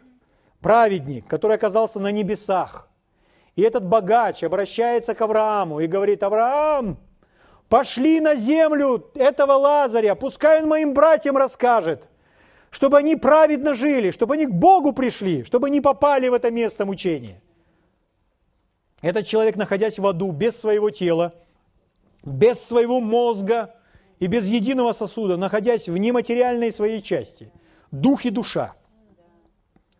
праведник, 0.59 1.25
который 1.25 1.55
оказался 1.55 1.99
на 1.99 2.11
небесах. 2.11 2.89
И 3.55 3.61
этот 3.61 3.85
богач 3.85 4.43
обращается 4.43 5.15
к 5.15 5.21
Аврааму 5.21 5.79
и 5.79 5.87
говорит, 5.87 6.23
Авраам, 6.23 6.97
пошли 7.69 8.19
на 8.19 8.35
землю 8.35 9.09
этого 9.15 9.53
Лазаря, 9.53 10.15
пускай 10.15 10.61
он 10.61 10.67
моим 10.67 10.93
братьям 10.93 11.37
расскажет– 11.37 12.09
чтобы 12.75 12.97
они 12.97 13.15
праведно 13.15 13.73
жили, 13.73 14.11
чтобы 14.11 14.33
они 14.33 14.47
к 14.47 14.51
Богу 14.51 14.91
пришли, 14.91 15.45
чтобы 15.45 15.69
не 15.69 15.79
попали 15.79 16.27
в 16.27 16.33
это 16.33 16.51
место 16.51 16.85
мучения. 16.85 17.41
Этот 19.01 19.25
человек, 19.25 19.55
находясь 19.55 19.97
в 19.97 20.05
аду, 20.05 20.33
без 20.33 20.59
своего 20.59 20.89
тела, 20.89 21.33
без 22.21 22.61
своего 22.61 22.99
мозга 22.99 23.73
и 24.19 24.27
без 24.27 24.49
единого 24.49 24.91
сосуда, 24.91 25.37
находясь 25.37 25.87
в 25.87 25.95
нематериальной 25.95 26.69
своей 26.69 27.01
части, 27.01 27.49
дух 27.91 28.25
и 28.25 28.29
душа, 28.29 28.75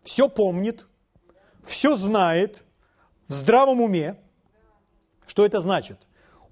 все 0.02 0.28
помнит, 0.28 0.86
все 1.64 1.96
знает, 1.96 2.62
в 3.28 3.32
здравом 3.32 3.80
уме. 3.80 4.16
Что 5.26 5.44
это 5.44 5.60
значит? 5.60 5.98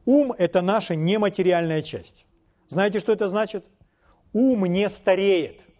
Ум– 0.05 0.33
это 0.39 0.61
наша 0.63 0.95
нематериальная 0.97 1.83
часть. 1.83 2.27
Знаете, 2.69 2.99
что 2.99 3.13
это 3.13 3.29
значит? 3.29 3.65
Ум 4.33 4.67
не 4.67 4.89
стареет– 4.89 5.63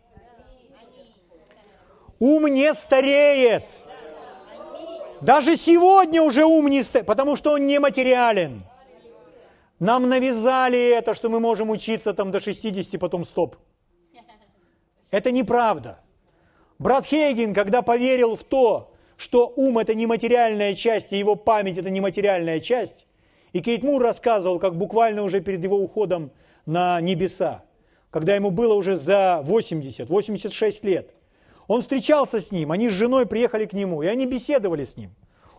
Ум 2.19 2.47
не 2.47 2.73
стареет. 2.73 3.65
Даже 5.21 5.57
сегодня 5.57 6.23
уже 6.23 6.45
ум 6.45 6.69
не 6.69 6.83
стареет, 6.83 7.07
потому 7.07 7.37
что 7.37 7.53
он 7.53 7.67
нематериален. 7.67 8.63
Нам 9.79 10.09
навязали 10.09 10.91
это, 10.91 11.13
что 11.13 11.29
мы 11.29 11.39
можем 11.39 11.69
учиться 11.69 12.15
там 12.15 12.31
до 12.31 12.41
60, 12.41 12.99
потом 13.01 13.27
стоп. 13.27 13.57
Это 15.11 15.33
неправда. 15.33 16.01
Брат 16.79 17.05
Хейген, 17.05 17.53
когда 17.53 17.83
поверил 17.83 18.37
в 18.37 18.43
то, 18.43 18.94
что 19.17 19.53
ум– 19.57 19.79
это 19.81 19.95
нематериальная 19.95 20.75
часть, 20.75 21.13
и 21.13 21.19
его 21.19 21.37
память– 21.37 21.79
это 21.79 21.91
нематериальная 21.91 22.61
часть, 22.61 23.07
и 23.53 23.61
Кейт 23.61 23.83
Мур 23.83 24.03
рассказывал, 24.03 24.59
как 24.59 24.77
буквально 24.77 25.23
уже 25.23 25.41
перед 25.41 25.63
его 25.63 25.79
уходом 25.79 26.31
на 26.67 27.01
небеса, 27.01 27.65
когда 28.11 28.35
ему 28.35 28.51
было 28.51 28.75
уже 28.75 28.97
за 28.97 29.43
80, 29.45 30.09
86 30.09 30.85
лет– 30.85 31.11
он 31.67 31.81
встречался 31.81 32.41
с 32.41 32.53
ним, 32.53 32.73
они 32.73 32.91
с 32.91 32.93
женой 32.93 33.27
приехали 33.27 33.65
к 33.65 33.73
нему, 33.73 34.03
и 34.03 34.07
они 34.07 34.27
беседовали 34.27 34.85
с 34.85 34.97
ним. 34.97 35.15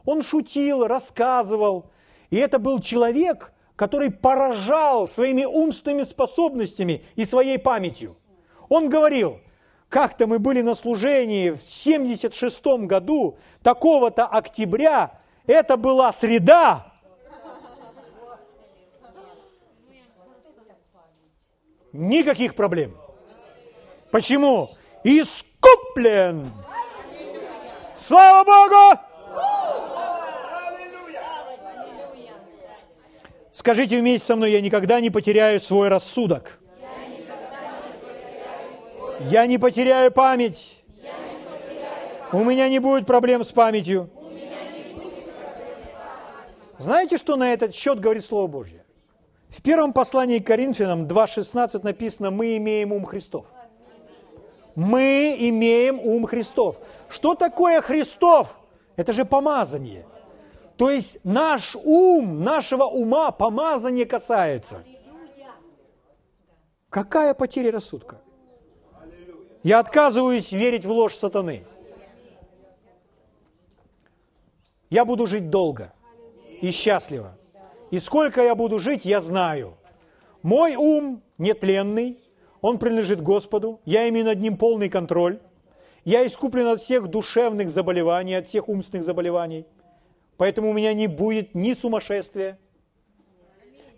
Он 0.06 0.22
шутил, 0.22 0.86
рассказывал. 0.86 1.88
И 2.30 2.38
это 2.38 2.60
был 2.60 2.80
человек, 2.80 3.52
который 3.76 4.12
поражал 4.12 5.08
своими 5.08 5.46
умственными 5.46 6.04
способностями 6.04 7.04
и 7.16 7.26
своей 7.26 7.58
памятью. 7.58 8.18
Он 8.70 8.90
говорил, 8.90 9.40
как-то 9.96 10.28
мы 10.28 10.40
были 10.40 10.60
на 10.60 10.76
служении 10.76 11.52
в 11.52 11.62
76 11.62 12.66
году, 12.86 13.38
такого-то 13.64 14.26
октября, 14.26 15.18
это 15.48 15.78
была 15.78 16.12
среда. 16.12 16.92
Никаких 21.94 22.56
проблем. 22.56 22.98
Почему? 24.12 24.76
искуплен. 25.06 26.52
Слава 27.94 28.44
Богу! 28.44 29.00
Скажите 33.54 34.02
вместе 34.02 34.28
со 34.28 34.36
мной, 34.36 34.52
я 34.52 34.60
никогда 34.60 35.00
не 35.00 35.10
потеряю 35.10 35.62
свой 35.62 35.88
рассудок. 35.88 36.60
Я 39.22 39.46
не 39.46 39.58
потеряю 39.58 40.12
память. 40.12 40.84
У 42.32 42.44
меня 42.44 42.68
не 42.70 42.80
будет 42.80 43.06
проблем 43.06 43.44
с 43.44 43.52
памятью. 43.52 44.10
Знаете, 46.78 47.18
что 47.18 47.36
на 47.38 47.54
этот 47.54 47.74
счет 47.74 48.00
говорит 48.00 48.26
Слово 48.26 48.48
Божье? 48.48 48.84
В 49.50 49.62
первом 49.62 49.94
послании 49.94 50.40
к 50.40 50.48
Коринфянам 50.48 51.06
2.16 51.06 51.84
написано 51.84 52.32
«Мы 52.32 52.58
имеем 52.58 52.92
ум 52.92 53.06
Христов». 53.06 53.46
Мы 54.76 55.38
имеем 55.40 56.00
ум 56.00 56.26
Христов. 56.26 56.76
Что 57.08 57.36
такое 57.36 57.80
Христов? 57.82 58.60
Это 58.98 59.14
же 59.14 59.24
помазание. 59.24 60.06
То 60.76 60.90
есть 60.90 61.24
наш 61.24 61.78
ум, 61.82 62.44
нашего 62.44 62.84
ума 62.84 63.32
помазание 63.32 64.06
касается. 64.06 64.84
Какая 66.90 67.34
потеря 67.34 67.72
рассудка? 67.72 68.20
Я 69.66 69.80
отказываюсь 69.80 70.52
верить 70.52 70.86
в 70.86 70.92
ложь 70.92 71.16
сатаны. 71.16 71.64
Я 74.92 75.06
буду 75.06 75.26
жить 75.26 75.50
долго 75.50 75.92
и 76.62 76.70
счастливо. 76.70 77.36
И 77.90 77.98
сколько 77.98 78.44
я 78.44 78.54
буду 78.54 78.78
жить, 78.78 79.06
я 79.06 79.22
знаю. 79.22 79.74
Мой 80.44 80.76
ум 80.76 81.24
нетленный, 81.40 82.20
он 82.62 82.78
принадлежит 82.78 83.24
Господу, 83.24 83.82
я 83.86 84.08
имею 84.08 84.28
над 84.28 84.40
ним 84.40 84.56
полный 84.56 84.88
контроль. 84.88 85.40
Я 86.04 86.28
искуплен 86.28 86.68
от 86.68 86.80
всех 86.80 87.08
душевных 87.08 87.72
заболеваний, 87.72 88.36
от 88.36 88.48
всех 88.48 88.70
умственных 88.70 89.04
заболеваний. 89.04 89.66
Поэтому 90.38 90.70
у 90.70 90.74
меня 90.74 90.94
не 90.94 91.08
будет 91.08 91.56
ни 91.56 91.74
сумасшествия, 91.74 92.60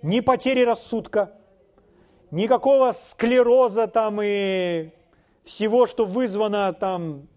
ни 0.01 0.21
потери 0.21 0.61
рассудка, 0.61 1.33
никакого 2.31 2.93
склероза 2.93 3.87
там 3.87 4.21
и 4.23 4.91
всего, 5.47 5.87
что 5.87 6.05
вызвано 6.05 6.73
там 6.73 7.27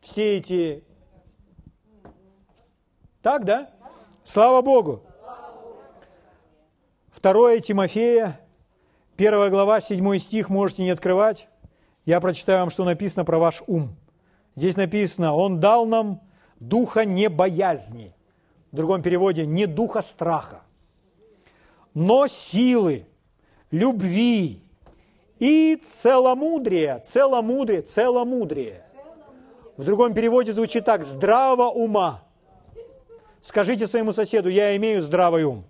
все 0.00 0.38
эти... 0.38 0.82
Так, 3.20 3.44
да? 3.44 3.70
Слава 4.22 4.62
Богу! 4.62 5.04
Второе 7.10 7.60
Тимофея, 7.60 8.40
первая 9.16 9.50
глава, 9.50 9.80
седьмой 9.80 10.18
стих, 10.18 10.48
можете 10.48 10.84
не 10.84 10.90
открывать. 10.90 11.48
Я 12.06 12.20
прочитаю 12.20 12.60
вам, 12.60 12.70
что 12.70 12.84
написано 12.84 13.24
про 13.24 13.38
ваш 13.38 13.62
ум. 13.66 13.94
Здесь 14.54 14.76
написано, 14.76 15.34
Он 15.34 15.60
дал 15.60 15.86
нам 15.86 16.22
духа 16.60 17.04
не 17.04 17.28
боязни, 17.28 18.14
в 18.72 18.76
другом 18.76 19.02
переводе, 19.02 19.44
не 19.44 19.66
духа 19.66 20.00
страха, 20.00 20.62
но 21.94 22.26
силы, 22.26 23.06
любви 23.70 24.65
и 25.38 25.76
целомудрия, 25.76 26.98
целомудрие, 26.98 27.82
целомудрие. 27.82 28.82
В 29.76 29.84
другом 29.84 30.14
переводе 30.14 30.52
звучит 30.52 30.84
так, 30.84 31.04
здравого 31.04 31.68
ума. 31.68 32.22
Скажите 33.42 33.86
своему 33.86 34.12
соседу, 34.12 34.48
я 34.48 34.74
имею 34.76 35.02
здравый 35.02 35.44
ум. 35.44 35.64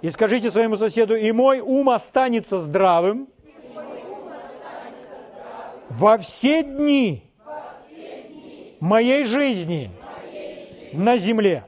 И 0.00 0.10
скажите 0.10 0.50
своему 0.50 0.76
соседу, 0.76 1.14
и 1.14 1.30
мой 1.30 1.60
ум 1.60 1.90
останется 1.90 2.58
здравым, 2.58 3.28
во 5.88 6.16
все 6.16 6.62
дни 6.64 7.22
моей 8.80 9.24
жизни, 9.24 9.90
на 10.92 11.18
земле. 11.18 11.64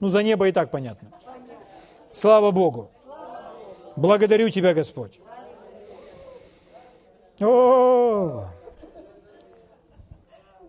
Ну, 0.00 0.08
за 0.08 0.22
небо 0.22 0.48
и 0.48 0.52
так 0.52 0.70
понятно. 0.70 1.12
Слава 2.10 2.50
Богу. 2.50 2.90
Благодарю 3.98 4.48
Тебя, 4.48 4.74
Господь. 4.74 5.18
О! 7.40 8.48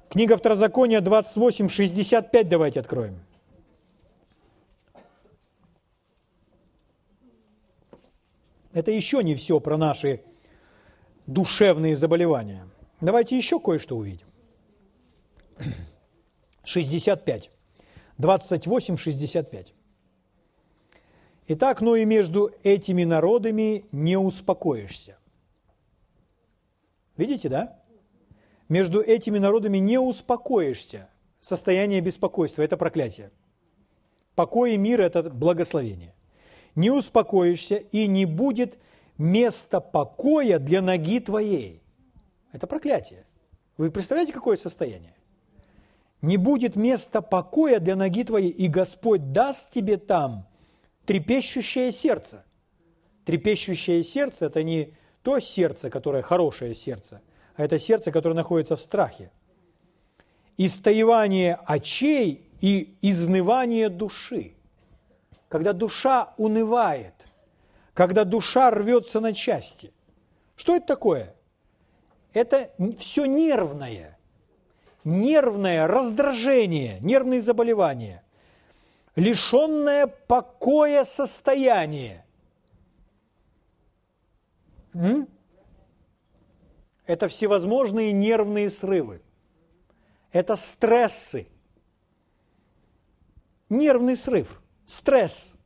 Книга 0.10 0.36
Второзакония 0.36 1.00
28, 1.00 1.70
65 1.70 2.50
давайте 2.50 2.80
откроем. 2.80 3.20
Это 8.74 8.90
еще 8.90 9.24
не 9.24 9.36
все 9.36 9.60
про 9.60 9.78
наши 9.78 10.24
душевные 11.28 11.96
заболевания. 11.96 12.68
Давайте 13.00 13.38
еще 13.38 13.60
кое-что 13.60 13.96
увидим. 13.96 14.26
65. 16.64 17.52
28, 18.18 18.98
65. 18.98 19.74
Итак, 21.52 21.82
но 21.82 21.96
и 21.96 22.06
между 22.06 22.52
этими 22.62 23.04
народами 23.04 23.86
не 23.92 24.18
успокоишься. 24.18 25.18
Видите, 27.18 27.50
да? 27.50 27.80
Между 28.70 29.02
этими 29.02 29.40
народами 29.40 29.80
не 29.80 30.00
успокоишься. 30.00 31.10
Состояние 31.42 32.02
беспокойства– 32.02 32.62
это 32.64 32.78
проклятие. 32.78 33.32
Покой 34.36 34.76
и 34.76 34.78
мир– 34.78 35.02
это 35.02 35.24
благословение. 35.24 36.14
Не 36.76 36.92
успокоишься, 36.92 37.78
и 37.78 38.06
не 38.06 38.26
будет 38.26 38.78
места 39.18 39.82
покоя 39.82 40.60
для 40.60 40.84
ноги 40.84 41.20
твоей. 41.20 41.82
Это 42.52 42.68
проклятие. 42.68 43.26
Вы 43.76 43.90
представляете, 43.90 44.34
какое 44.34 44.56
состояние? 44.56 45.16
не 46.22 46.38
будет 46.38 46.76
места 46.76 47.22
покоя 47.22 47.80
для 47.80 47.96
ноги 47.96 48.24
твоей, 48.24 48.50
и 48.50 48.68
Господь 48.68 49.32
даст 49.32 49.72
тебе 49.72 49.98
там 49.98 50.49
трепещущее 51.10 51.92
сердце. 51.92 52.46
Трепещущее 53.26 54.04
сердце– 54.04 54.46
это 54.48 54.62
не 54.62 54.94
то 55.24 55.40
сердце, 55.40 55.90
которое 55.90 56.22
хорошее 56.22 56.76
сердце, 56.76 57.24
а 57.56 57.66
это 57.66 57.80
сердце, 57.80 58.12
которое 58.12 58.36
находится 58.36 58.76
в 58.76 58.82
страхе. 58.82 59.32
Истоевание 60.58 61.58
очей 61.66 62.48
и 62.62 62.96
изнывание 63.02 63.90
души. 63.90 64.54
Когда 65.48 65.74
душа 65.74 66.36
унывает, 66.38 67.28
когда 67.96 68.24
душа 68.24 68.70
рвется 68.70 69.20
на 69.20 69.34
части. 69.34 69.92
Что 70.56 70.76
это 70.76 70.86
такое? 70.86 71.34
Это 72.34 72.70
все 73.00 73.26
нервное– 73.26 74.20
нервное 75.04 75.88
раздражение, 75.88 77.00
нервные 77.02 77.42
заболевания, 77.42 78.22
лишенное 79.16 80.08
покоя 80.08 81.04
состояние. 81.04 82.26
М? 84.94 85.28
Это 87.06 87.28
всевозможные 87.28 88.12
нервные 88.12 88.70
срывы. 88.70 89.22
Это 90.32 90.56
стрессы. 90.56 91.48
Нервный 93.70 94.16
срыв, 94.16 94.62
стресс, 94.86 95.60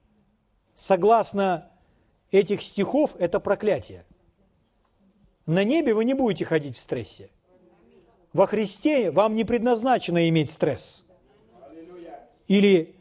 согласно 0.73 1.71
этих 2.31 2.61
стихов, 2.61 3.15
это 3.17 3.39
проклятие. 3.39 4.05
На 5.45 5.63
небе 5.63 5.93
вы 5.93 6.03
не 6.03 6.13
будете 6.13 6.45
ходить 6.45 6.75
в 6.75 6.79
стрессе. 6.79 7.29
Во 8.33 8.47
Христе 8.47 9.11
вам 9.11 9.35
не 9.35 9.43
предназначено 9.43 10.27
иметь 10.27 10.49
стресс 10.49 11.07
или 12.47 12.95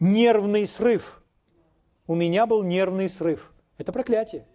нервный 0.00 0.66
срыв. 0.66 1.22
У 2.06 2.14
меня 2.14 2.46
был 2.46 2.62
нервный 2.62 3.08
срыв. 3.08 3.52
Это 3.78 3.92
проклятие. 3.92 4.46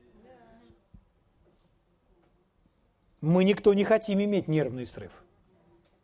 Мы 3.22 3.44
никто 3.44 3.74
не 3.74 3.84
хотим 3.84 4.22
иметь 4.22 4.48
нервный 4.48 4.86
срыв. 4.86 5.24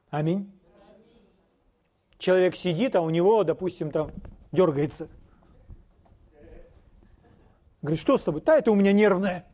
Аминь. 0.09 0.51
Человек 2.17 2.55
сидит, 2.55 2.95
а 2.95 3.01
у 3.01 3.09
него, 3.09 3.43
допустим, 3.43 3.91
там 3.91 4.11
дергается. 4.51 5.07
Говорит, 7.81 7.99
что 7.99 8.17
с 8.17 8.23
тобой? 8.23 8.41
Да, 8.41 8.57
это 8.57 8.71
у 8.71 8.75
меня 8.75 8.93
нервное. 8.93 9.45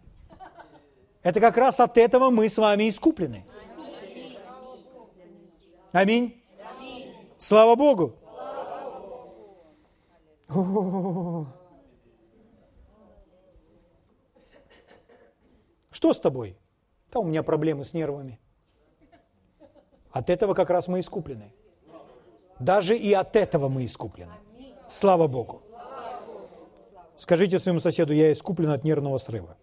Это 1.23 1.39
как 1.39 1.57
раз 1.57 1.79
от 1.79 1.97
этого 1.97 2.29
мы 2.29 2.47
с 2.49 2.57
вами 2.57 2.89
искуплены. 2.89 3.45
Аминь. 5.91 6.41
Аминь. 6.77 7.15
Слава 7.37 7.75
Богу. 7.75 8.15
Что 15.91 16.13
с 16.13 16.19
тобой? 16.19 16.57
Да 17.11 17.19
у 17.19 17.23
меня 17.25 17.43
проблемы 17.43 17.83
с 17.83 17.93
нервами. 17.93 18.39
От 20.11 20.29
этого 20.29 20.53
как 20.53 20.69
раз 20.69 20.87
мы 20.87 20.99
искуплены. 20.99 21.51
Даже 22.59 22.97
и 22.97 23.13
от 23.13 23.35
этого 23.35 23.67
мы 23.69 23.85
искуплены. 23.85 24.33
Слава 24.87 25.27
Богу. 25.27 25.61
Скажите 27.15 27.59
своему 27.59 27.79
соседу, 27.79 28.13
я 28.13 28.31
искуплен 28.31 28.69
от 28.69 28.83
нервного 28.83 29.17
срыва. 29.17 29.57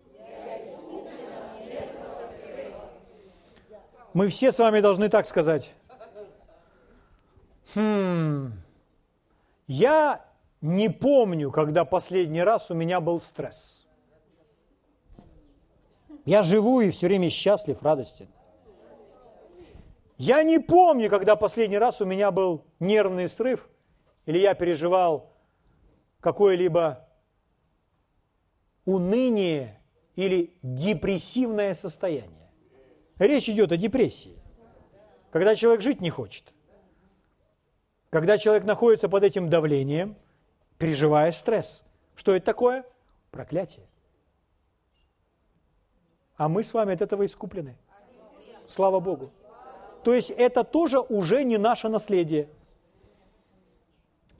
Мы 4.12 4.28
все 4.28 4.52
с 4.52 4.58
вами 4.58 4.80
должны 4.80 5.08
так 5.08 5.26
сказать. 5.26 5.72
Хм, 7.74 8.52
Я 9.66 10.24
не 10.64 10.88
помню, 10.88 11.50
когда 11.50 11.84
последний 11.84 12.42
раз 12.42 12.70
у 12.70 12.74
меня 12.74 12.98
был 13.02 13.20
стресс. 13.20 13.86
Я 16.24 16.42
живу 16.42 16.80
и 16.80 16.90
все 16.90 17.06
время 17.06 17.28
счастлив, 17.28 17.82
радостен. 17.82 18.28
Я 20.16 20.42
не 20.42 20.58
помню, 20.58 21.10
когда 21.10 21.36
последний 21.36 21.76
раз 21.76 22.00
у 22.00 22.06
меня 22.06 22.30
был 22.30 22.64
нервный 22.80 23.28
срыв, 23.28 23.68
или 24.24 24.38
я 24.38 24.54
переживал 24.54 25.34
какое-либо 26.20 27.06
уныние 28.86 29.82
или 30.16 30.56
депрессивное 30.62 31.74
состояние. 31.74 32.50
Речь 33.18 33.50
идет 33.50 33.70
о 33.70 33.76
депрессии, 33.76 34.38
когда 35.30 35.54
человек 35.56 35.82
жить 35.82 36.00
не 36.00 36.08
хочет, 36.08 36.54
когда 38.08 38.38
человек 38.38 38.64
находится 38.64 39.10
под 39.10 39.24
этим 39.24 39.50
давлением, 39.50 40.16
переживая 40.78 41.32
стресс. 41.32 41.84
Что 42.14 42.34
это 42.34 42.46
такое? 42.46 42.84
Проклятие. 43.30 43.86
А 46.36 46.48
мы 46.48 46.62
с 46.62 46.74
вами 46.74 46.94
от 46.94 47.02
этого 47.02 47.24
искуплены. 47.24 47.76
Слава 48.66 49.00
Богу. 49.00 49.30
То 50.02 50.12
есть 50.12 50.30
это 50.30 50.64
тоже 50.64 50.98
уже 51.00 51.44
не 51.44 51.58
наше 51.58 51.88
наследие. 51.88 52.48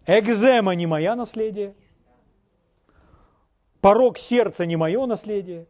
Экзема 0.07 0.74
не 0.74 0.87
моя 0.87 1.16
наследие. 1.16 1.74
Порог 3.80 4.18
сердца 4.18 4.66
не 4.66 4.76
мое 4.76 5.07
наследие. 5.07 5.66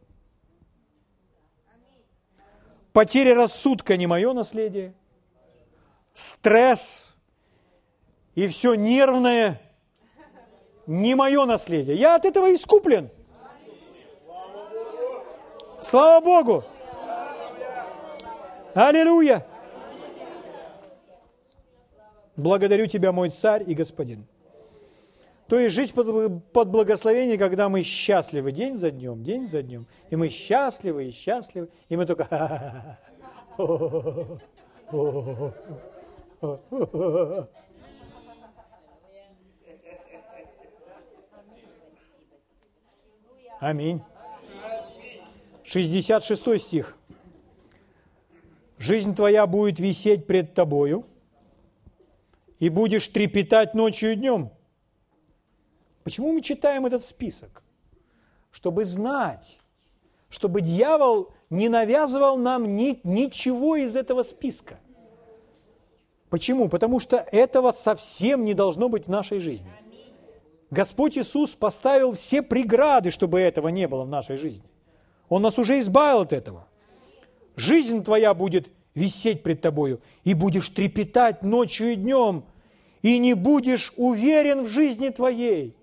Потеря 2.91 3.35
рассудка 3.35 3.97
не 3.97 4.07
мое 4.07 4.33
наследие. 4.33 4.93
Стресс 6.13 7.13
и 8.35 8.47
все 8.47 8.73
нервное 8.73 9.61
не 10.87 11.15
мое 11.15 11.45
наследие. 11.45 11.95
Я 11.95 12.15
от 12.15 12.25
этого 12.25 12.53
искуплен. 12.53 13.09
Слава 15.81 16.23
Богу! 16.23 16.63
Аллилуйя! 18.73 19.45
Благодарю 22.35 22.87
Тебя, 22.87 23.11
мой 23.11 23.29
царь 23.29 23.63
и 23.65 23.73
господин. 23.73 24.25
То 25.47 25.59
есть 25.59 25.75
жизнь 25.75 25.93
под, 25.93 26.43
под 26.51 26.69
благословение, 26.69 27.37
когда 27.37 27.69
мы 27.69 27.83
счастливы 27.83 28.51
день 28.51 28.77
за 28.77 28.89
днем, 28.89 29.23
день 29.23 29.47
за 29.47 29.61
днем. 29.61 29.85
И 30.09 30.15
мы 30.15 30.29
счастливы 30.29 31.05
и 31.05 31.11
счастливы, 31.11 31.69
и 31.87 31.95
мы 31.95 32.05
только... 32.05 32.97
Аминь. 43.65 43.99
66 45.63 46.61
стих. 46.61 46.95
«Жизнь 48.77 49.15
твоя 49.15 49.47
будет 49.47 49.79
висеть 49.79 50.27
пред 50.27 50.53
тобою, 50.53 51.03
и 52.59 52.69
будешь 52.69 53.07
трепетать 53.07 53.73
ночью 53.73 54.11
и 54.11 54.15
днем». 54.17 54.51
Почему 56.03 56.31
мы 56.31 56.41
читаем 56.41 56.85
этот 56.85 57.03
список? 57.03 57.63
Чтобы 58.51 58.85
знать, 58.85 59.57
чтобы 60.29 60.61
дьявол 60.61 61.33
не 61.49 61.67
навязывал 61.67 62.37
нам 62.37 62.75
ни, 62.75 62.99
ничего 63.03 63.77
из 63.77 63.95
этого 63.95 64.21
списка. 64.21 64.77
Почему? 66.29 66.69
Потому 66.69 66.99
что 66.99 67.17
этого 67.17 67.71
совсем 67.71 68.45
не 68.45 68.53
должно 68.53 68.89
быть 68.89 69.07
в 69.07 69.09
нашей 69.09 69.39
жизни. 69.39 69.71
Господь 70.75 71.17
Иисус 71.17 71.53
поставил 71.53 72.11
все 72.11 72.41
преграды, 72.41 73.09
чтобы 73.09 73.39
этого 73.39 73.69
не 73.69 73.87
было 73.87 74.03
в 74.03 74.09
нашей 74.09 74.35
жизни. 74.35 74.65
Он 75.29 75.41
нас 75.41 75.57
уже 75.57 75.79
избавил 75.79 76.19
от 76.21 76.33
этого. 76.33 76.67
Жизнь 77.55 78.03
твоя 78.03 78.33
будет 78.33 78.67
висеть 78.93 79.41
пред 79.41 79.61
тобою, 79.61 80.01
и 80.25 80.33
будешь 80.33 80.69
трепетать 80.69 81.43
ночью 81.43 81.93
и 81.93 81.95
днем, 81.95 82.43
и 83.01 83.17
не 83.19 83.35
будешь 83.35 83.93
уверен 83.95 84.65
в 84.65 84.67
жизни 84.67 85.07
твоей. 85.09 85.77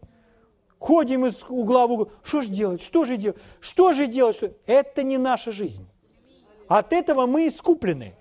Ходим 0.79 1.25
из 1.25 1.43
угла 1.49 1.87
в 1.87 1.93
угол. 1.93 2.11
Что 2.23 2.43
же 2.43 2.49
делать? 2.49 2.83
Что 2.83 3.07
же 3.07 3.17
делать? 3.17 3.39
Что 3.61 3.93
же 3.93 4.07
делать? 4.07 4.41
Это 4.67 5.03
не 5.03 5.17
наша 5.17 5.53
жизнь. 5.53 5.87
От 6.69 6.93
этого 6.93 7.25
мы 7.27 7.49
искуплены. 7.49 8.15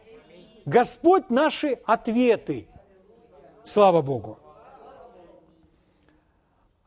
Господь 0.66 1.30
наши 1.30 1.80
ответы. 1.86 2.68
Слава 3.66 4.02
Богу. 4.02 4.40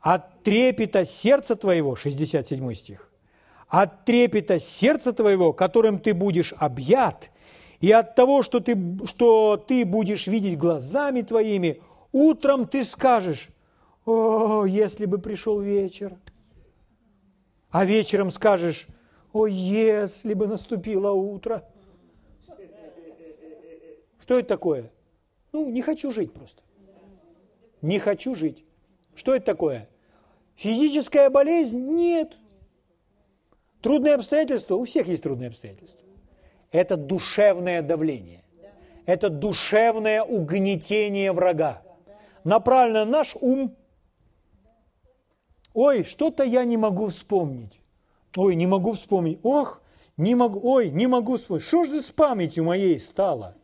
От 0.05 0.43
трепета 0.43 1.03
сердца 1.03 1.55
твоего, 1.55 1.95
67 1.95 2.73
стих, 2.75 3.09
от 3.67 4.05
трепета 4.05 4.59
сердца 4.59 5.13
твоего, 5.13 5.51
которым 5.51 5.97
ты 5.97 6.13
будешь 6.13 6.53
объят, 6.59 7.31
и 7.79 7.91
от 7.91 8.13
того, 8.13 8.43
что 8.43 8.59
ты, 8.59 8.77
что 9.07 9.57
ты 9.57 9.83
будешь 9.83 10.27
видеть 10.27 10.59
глазами 10.59 11.23
твоими, 11.23 11.81
утром 12.11 12.67
ты 12.67 12.83
скажешь, 12.83 13.49
о, 14.05 14.65
если 14.65 15.07
бы 15.07 15.17
пришел 15.17 15.59
вечер. 15.59 16.15
А 17.71 17.83
вечером 17.83 18.29
скажешь, 18.29 18.85
о, 19.33 19.47
если 19.47 20.35
бы 20.35 20.45
наступило 20.45 21.09
утро. 21.13 21.67
Что 24.21 24.37
это 24.37 24.49
такое? 24.49 24.91
Ну, 25.51 25.67
не 25.71 25.81
хочу 25.81 26.11
жить 26.11 26.31
просто. 26.31 26.61
Не 27.81 27.97
хочу 27.97 28.35
жить. 28.35 28.63
Что 29.15 29.33
это 29.33 29.47
такое? 29.47 29.89
Физическая 30.55 31.29
болезнь? 31.29 31.79
Нет. 31.79 32.37
Трудные 33.81 34.15
обстоятельства? 34.15 34.75
У 34.75 34.85
всех 34.85 35.07
есть 35.07 35.23
трудные 35.23 35.49
обстоятельства. 35.49 36.07
Это 36.71 36.97
душевное 36.97 37.81
давление. 37.81 38.43
Это 39.05 39.29
душевное 39.29 40.23
угнетение 40.23 41.31
врага. 41.31 41.83
Направлено 42.43 43.05
наш 43.05 43.35
ум. 43.39 43.75
Ой, 45.73 46.03
что-то 46.03 46.43
я 46.43 46.63
не 46.63 46.77
могу 46.77 47.07
вспомнить. 47.07 47.79
Ой, 48.35 48.55
не 48.55 48.65
могу 48.65 48.93
вспомнить. 48.93 49.39
Ох, 49.43 49.81
не 50.17 50.35
могу, 50.35 50.59
ой, 50.67 50.89
не 50.89 51.07
могу 51.07 51.37
вспомнить. 51.37 51.65
Что 51.65 51.83
же 51.83 52.01
с 52.01 52.09
памятью 52.09 52.63
моей 52.63 52.97
стало? 52.97 53.55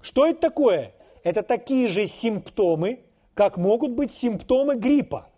Что 0.00 0.26
это 0.26 0.40
такое? 0.40 0.94
Это 1.22 1.42
такие 1.42 1.88
же 1.88 2.06
симптомы, 2.06 3.00
как 3.34 3.56
могут 3.56 3.92
быть 3.92 4.12
симптомы 4.12 4.76
гриппа. 4.76 5.28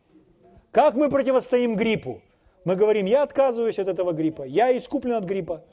Как 0.77 0.95
мы 0.95 1.09
противостоим 1.09 1.75
гриппу? 1.75 2.21
Мы 2.67 2.77
говорим, 2.77 3.07
я 3.07 3.23
отказываюсь 3.23 3.79
от 3.79 3.89
этого 3.89 4.13
гриппа, 4.13 4.43
я 4.43 4.77
искуплен 4.77 5.15
от 5.15 5.25
гриппа. 5.25 5.65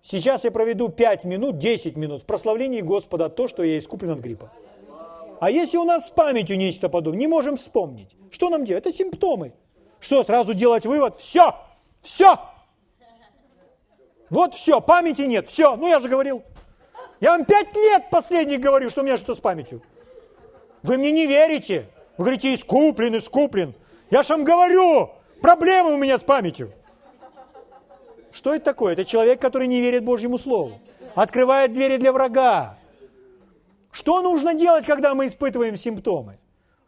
Сейчас 0.00 0.44
я 0.44 0.52
проведу 0.52 0.90
5 0.90 1.24
минут, 1.24 1.58
10 1.58 1.96
минут 1.96 2.22
в 2.22 2.24
прославлении 2.24 2.82
Господа 2.82 3.28
то, 3.28 3.48
что 3.48 3.64
я 3.64 3.76
искуплен 3.76 4.12
от 4.12 4.20
гриппа. 4.20 4.52
А 5.40 5.50
если 5.50 5.76
у 5.76 5.82
нас 5.82 6.06
с 6.06 6.10
памятью 6.10 6.56
нечто 6.56 6.88
подобное, 6.88 7.18
не 7.18 7.26
можем 7.26 7.56
вспомнить, 7.56 8.10
что 8.30 8.48
нам 8.48 8.64
делать? 8.64 8.86
Это 8.86 8.96
симптомы. 8.96 9.54
Что, 9.98 10.22
сразу 10.22 10.54
делать 10.54 10.86
вывод? 10.86 11.18
Все, 11.18 11.56
все. 12.00 12.38
Вот 14.30 14.54
все, 14.54 14.80
памяти 14.80 15.22
нет, 15.22 15.50
все. 15.50 15.74
Ну 15.74 15.88
я 15.88 15.98
же 15.98 16.08
говорил. 16.08 16.44
Я 17.18 17.32
вам 17.32 17.44
пять 17.44 17.74
лет 17.74 18.04
последних 18.08 18.60
говорю, 18.60 18.88
что 18.88 19.00
у 19.00 19.04
меня 19.04 19.16
что 19.16 19.34
с 19.34 19.40
памятью. 19.40 19.82
Вы 20.84 20.96
мне 20.96 21.10
не 21.10 21.26
верите. 21.26 21.88
Вы 22.18 22.26
говорите, 22.26 22.54
искуплен, 22.54 23.16
искуплен. 23.16 23.74
Я 24.12 24.22
же 24.22 24.34
вам 24.34 24.44
говорю, 24.44 25.10
проблемы 25.40 25.94
у 25.94 25.96
меня 25.96 26.18
с 26.18 26.22
памятью. 26.22 26.70
Что 28.30 28.54
это 28.54 28.66
такое? 28.66 28.92
Это 28.92 29.06
человек, 29.06 29.40
который 29.40 29.66
не 29.66 29.80
верит 29.80 30.04
Божьему 30.04 30.36
Слову. 30.36 30.80
Открывает 31.14 31.72
двери 31.72 31.96
для 31.96 32.12
врага. 32.12 32.76
Что 33.90 34.20
нужно 34.20 34.52
делать, 34.52 34.84
когда 34.84 35.14
мы 35.14 35.24
испытываем 35.24 35.78
симптомы? 35.78 36.36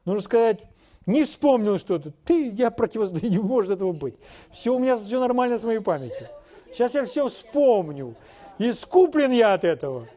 Нужно 0.05 0.21
сказать, 0.21 0.65
не 1.07 1.25
вспомнил 1.25 1.79
что-то. 1.79 2.13
Ты, 2.27 2.51
я 2.51 2.71
противостояние, 2.71 3.31
не 3.39 3.43
может 3.43 3.71
этого 3.71 3.93
быть. 3.93 4.17
Все, 4.51 4.75
у 4.75 4.79
меня 4.79 4.95
все 4.95 5.19
нормально 5.19 5.57
с 5.57 5.65
моей 5.65 5.81
памятью. 5.81 6.29
Сейчас 6.75 6.93
я 6.93 7.07
все 7.07 7.27
вспомню. 7.29 8.17
Искуплен 8.59 9.31
я 9.31 9.55
от 9.55 9.65
этого. 9.65 10.09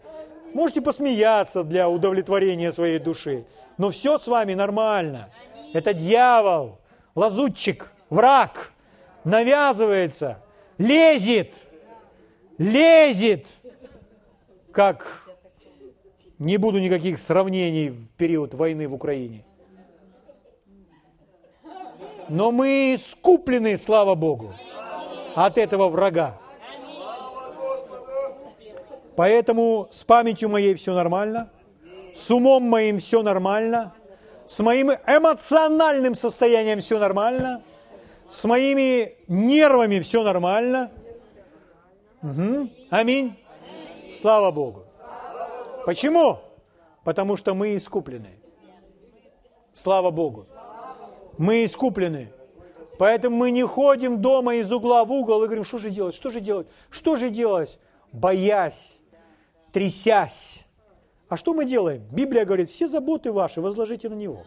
Можете 0.53 0.82
посмеяться 0.82 1.64
для 1.64 1.88
удовлетворения 1.88 2.74
своей 2.74 2.99
души. 2.99 3.45
Но 3.78 3.91
все 3.91 4.18
с 4.18 4.28
вами 4.28 4.55
нормально. 4.55 5.30
Это 5.72 5.93
дьявол 5.93 6.80
лазутчик, 7.18 7.91
враг, 8.11 8.72
навязывается, 9.24 10.38
лезет, 10.78 11.51
лезет, 12.59 13.47
как 14.72 15.28
не 16.38 16.57
буду 16.57 16.80
никаких 16.80 17.18
сравнений 17.18 17.89
в 17.89 18.07
период 18.18 18.53
войны 18.53 18.88
в 18.88 18.93
Украине. 18.93 19.43
Но 22.30 22.51
мы 22.51 22.95
скуплены, 22.99 23.78
слава 23.78 24.13
Богу, 24.13 24.53
от 25.34 25.57
этого 25.57 25.89
врага. 25.89 26.38
Поэтому 29.15 29.88
с 29.89 30.03
памятью 30.03 30.49
моей 30.49 30.76
все 30.76 30.93
нормально, 30.93 31.49
с 32.13 32.30
умом 32.30 32.61
моим 32.61 32.99
все 32.99 33.24
нормально– 33.24 33.95
С 34.48 34.60
моим 34.60 34.91
эмоциональным 34.91 36.16
состоянием 36.16 36.80
все 36.80 37.00
нормально. 37.00 37.64
С 38.30 38.45
моими 38.45 39.16
нервами 39.28 40.00
все 40.00 40.24
нормально. 40.24 40.89
Угу. 42.24 42.70
Аминь. 42.89 43.36
Слава 44.10 44.52
Богу. 44.52 44.86
Почему? 45.86 46.39
Потому 47.04 47.36
что 47.38 47.54
мы 47.54 47.76
искуплены. 47.76 48.39
Слава 49.74 50.12
Богу. 50.12 50.45
Мы 51.38 51.66
искуплены. 51.66 52.32
Поэтому 52.98 53.36
мы 53.36 53.52
не 53.52 53.64
ходим 53.64 54.22
дома 54.22 54.56
из 54.56 54.72
угла 54.72 55.06
в 55.06 55.12
угол 55.12 55.43
и 55.43 55.45
говорим, 55.45 55.64
что 55.64 55.78
же 55.78 55.89
делать, 55.89 56.16
что 56.16 56.30
же 56.30 56.39
делать, 56.39 56.68
что 56.89 57.16
же 57.16 57.30
делать, 57.30 57.80
боясь, 58.12 59.00
трясясь. 59.72 60.66
А 61.30 61.38
что 61.38 61.53
мы 61.53 61.65
делаем? 61.65 62.03
Библия 62.11 62.45
говорит, 62.45 62.69
все 62.69 62.88
заботы 62.88 63.32
ваши 63.32 63.61
возложите 63.61 64.09
на 64.09 64.15
Него, 64.15 64.45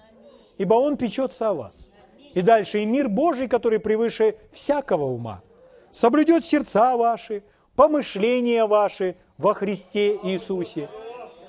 ибо 0.57 0.75
Он 0.75 0.97
печется 0.97 1.51
о 1.51 1.55
вас. 1.55 1.91
И 2.35 2.43
дальше, 2.43 2.81
и 2.81 2.87
мир 2.87 3.09
Божий, 3.09 3.49
который 3.49 3.81
превыше 3.81 4.37
всякого 4.53 5.05
ума, 5.05 5.43
соблюдет 5.91 6.45
сердца 6.45 6.97
ваши, 6.97 7.43
помышления 7.75 8.67
ваши 8.67 9.17
во 9.37 9.53
Христе 9.55 10.17
Иисусе. 10.23 10.89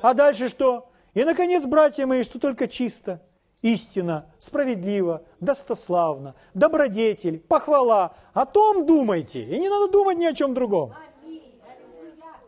А 0.01 0.13
дальше 0.13 0.49
что? 0.49 0.89
И, 1.13 1.23
наконец, 1.23 1.65
братья 1.65 2.05
мои, 2.05 2.23
что 2.23 2.39
только 2.39 2.67
чисто, 2.67 3.21
истина, 3.61 4.25
справедливо, 4.39 5.23
достославно, 5.39 6.35
добродетель, 6.53 7.39
похвала. 7.39 8.15
О 8.33 8.45
том 8.45 8.85
думайте, 8.85 9.43
и 9.43 9.59
не 9.59 9.69
надо 9.69 9.91
думать 9.91 10.17
ни 10.17 10.25
о 10.25 10.33
чем 10.33 10.53
другом. 10.53 10.93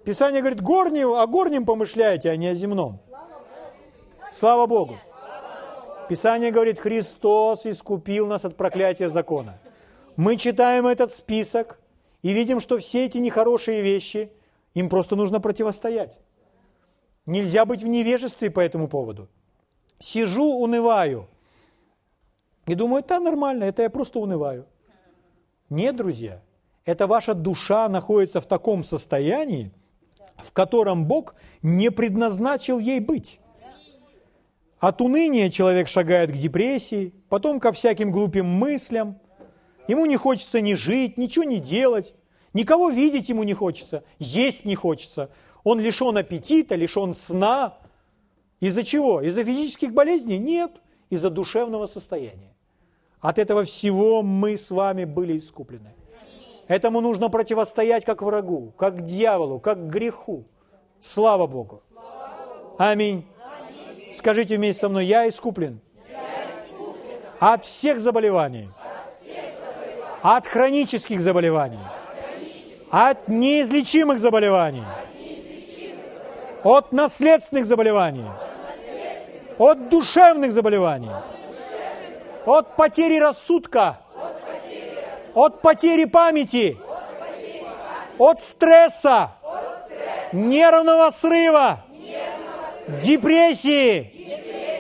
Писание 0.04 0.42
говорит, 0.42 0.62
горним, 0.62 1.14
о 1.14 1.26
горнем 1.28 1.66
помышляйте, 1.66 2.30
а 2.30 2.36
не 2.36 2.48
о 2.48 2.56
земном. 2.56 3.00
Слава 4.32 4.66
Богу. 4.66 4.98
Писание 6.10 6.52
говорит, 6.52 6.80
Христос 6.80 7.66
искупил 7.66 8.28
нас 8.28 8.44
от 8.44 8.58
проклятия 8.58 9.08
закона. 9.08 9.58
Мы 10.18 10.36
читаем 10.38 10.86
этот 10.88 11.12
список 11.14 11.80
и 12.22 12.34
видим, 12.34 12.60
что 12.60 12.78
все 12.78 13.06
эти 13.06 13.18
нехорошие 13.18 13.82
вещи, 13.82 14.32
им 14.74 14.90
просто 14.90 15.16
нужно 15.16 15.40
противостоять. 15.40 16.20
Нельзя 17.26 17.66
быть 17.66 17.82
в 17.82 17.88
невежестве 17.88 18.52
по 18.52 18.60
этому 18.60 18.88
поводу. 18.88 19.30
Сижу, 20.00 20.44
унываю. 20.44 21.28
И 22.66 22.76
думаю, 22.76 23.04
это 23.04 23.20
нормально, 23.20 23.64
это 23.64 23.84
я 23.84 23.90
просто 23.90 24.20
унываю. 24.20 24.66
Нет, 25.70 25.96
друзья, 25.96 26.42
это 26.86 27.08
ваша 27.08 27.34
душа 27.34 27.88
находится 27.88 28.42
в 28.42 28.46
таком 28.46 28.84
состоянии, 28.84 29.72
в 30.38 30.52
котором 30.52 31.06
Бог 31.06 31.36
не 31.62 31.92
предназначил 31.92 32.80
ей 32.80 33.00
быть. 33.00 33.40
От 34.80 35.00
уныния 35.00 35.50
человек 35.50 35.88
шагает 35.88 36.32
к 36.32 36.36
депрессии, 36.36 37.14
потом 37.30 37.60
ко 37.60 37.72
всяким 37.72 38.12
глупым 38.12 38.46
мыслям. 38.46 39.18
Ему 39.88 40.06
не 40.06 40.18
хочется 40.18 40.60
ни 40.60 40.74
жить, 40.74 41.18
ничего 41.18 41.46
не 41.46 41.60
делать, 41.60 42.14
никого 42.54 42.90
видеть 42.90 43.30
ему 43.30 43.44
не 43.44 43.54
хочется, 43.54 44.04
есть 44.20 44.66
не 44.66 44.76
хочется. 44.76 45.30
Он 45.64 45.80
лишен 45.80 46.18
аппетита, 46.18 46.76
лишен 46.76 47.14
сна. 47.14 47.78
Из-за 48.60 48.84
чего? 48.84 49.22
Из-за 49.22 49.44
физических 49.44 49.94
болезней? 49.94 50.38
Нет, 50.38 50.72
из-за 51.10 51.30
душевного 51.30 51.86
состояния. 51.86 52.54
От 53.22 53.40
этого 53.40 53.64
всего 53.64 54.22
мы 54.22 54.58
с 54.58 54.70
вами 54.70 55.06
были 55.06 55.38
искуплены. 55.38 55.94
Этому 56.68 57.02
нужно 57.02 57.30
противостоять 57.30 58.06
как 58.06 58.22
врагу, 58.22 58.74
как 58.78 59.02
дьяволу, 59.02 59.60
как 59.60 59.88
греху. 59.88 60.46
Слава 61.00 61.48
Богу. 61.48 61.82
Аминь. 62.78 63.28
Скажите 64.14 64.58
вместе 64.58 64.82
со 64.82 64.90
мной, 64.90 65.06
я 65.06 65.28
искуплен. 65.28 65.82
От 67.40 67.66
всех 67.66 68.00
заболеваний. 68.00 68.70
От 70.22 70.48
хронических 70.48 71.20
заболеваний. 71.20 71.80
От 72.90 73.28
неизлечимых 73.28 74.20
заболеваний. 74.20 74.84
От 76.64 76.94
наследственных 76.94 77.66
заболеваний. 77.66 78.26
От 79.58 79.90
душевных 79.90 80.54
заболеваний. 80.54 81.12
От 82.46 82.76
потери 82.78 83.20
рассудка 83.20 84.00
от 85.34 85.62
потери 85.62 86.06
памяти, 86.06 86.78
от 88.18 88.40
стресса, 88.42 89.32
нервного 90.32 91.10
срыва, 91.10 91.80
депрессии. 93.04 94.12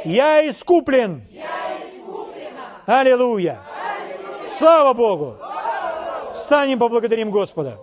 Я 0.05 0.47
искуплен. 0.49 1.23
Аллилуйя. 2.85 3.61
Слава 4.45 4.93
Богу. 4.93 5.37
Встанем, 6.33 6.79
поблагодарим 6.79 7.31
Господа. 7.31 7.77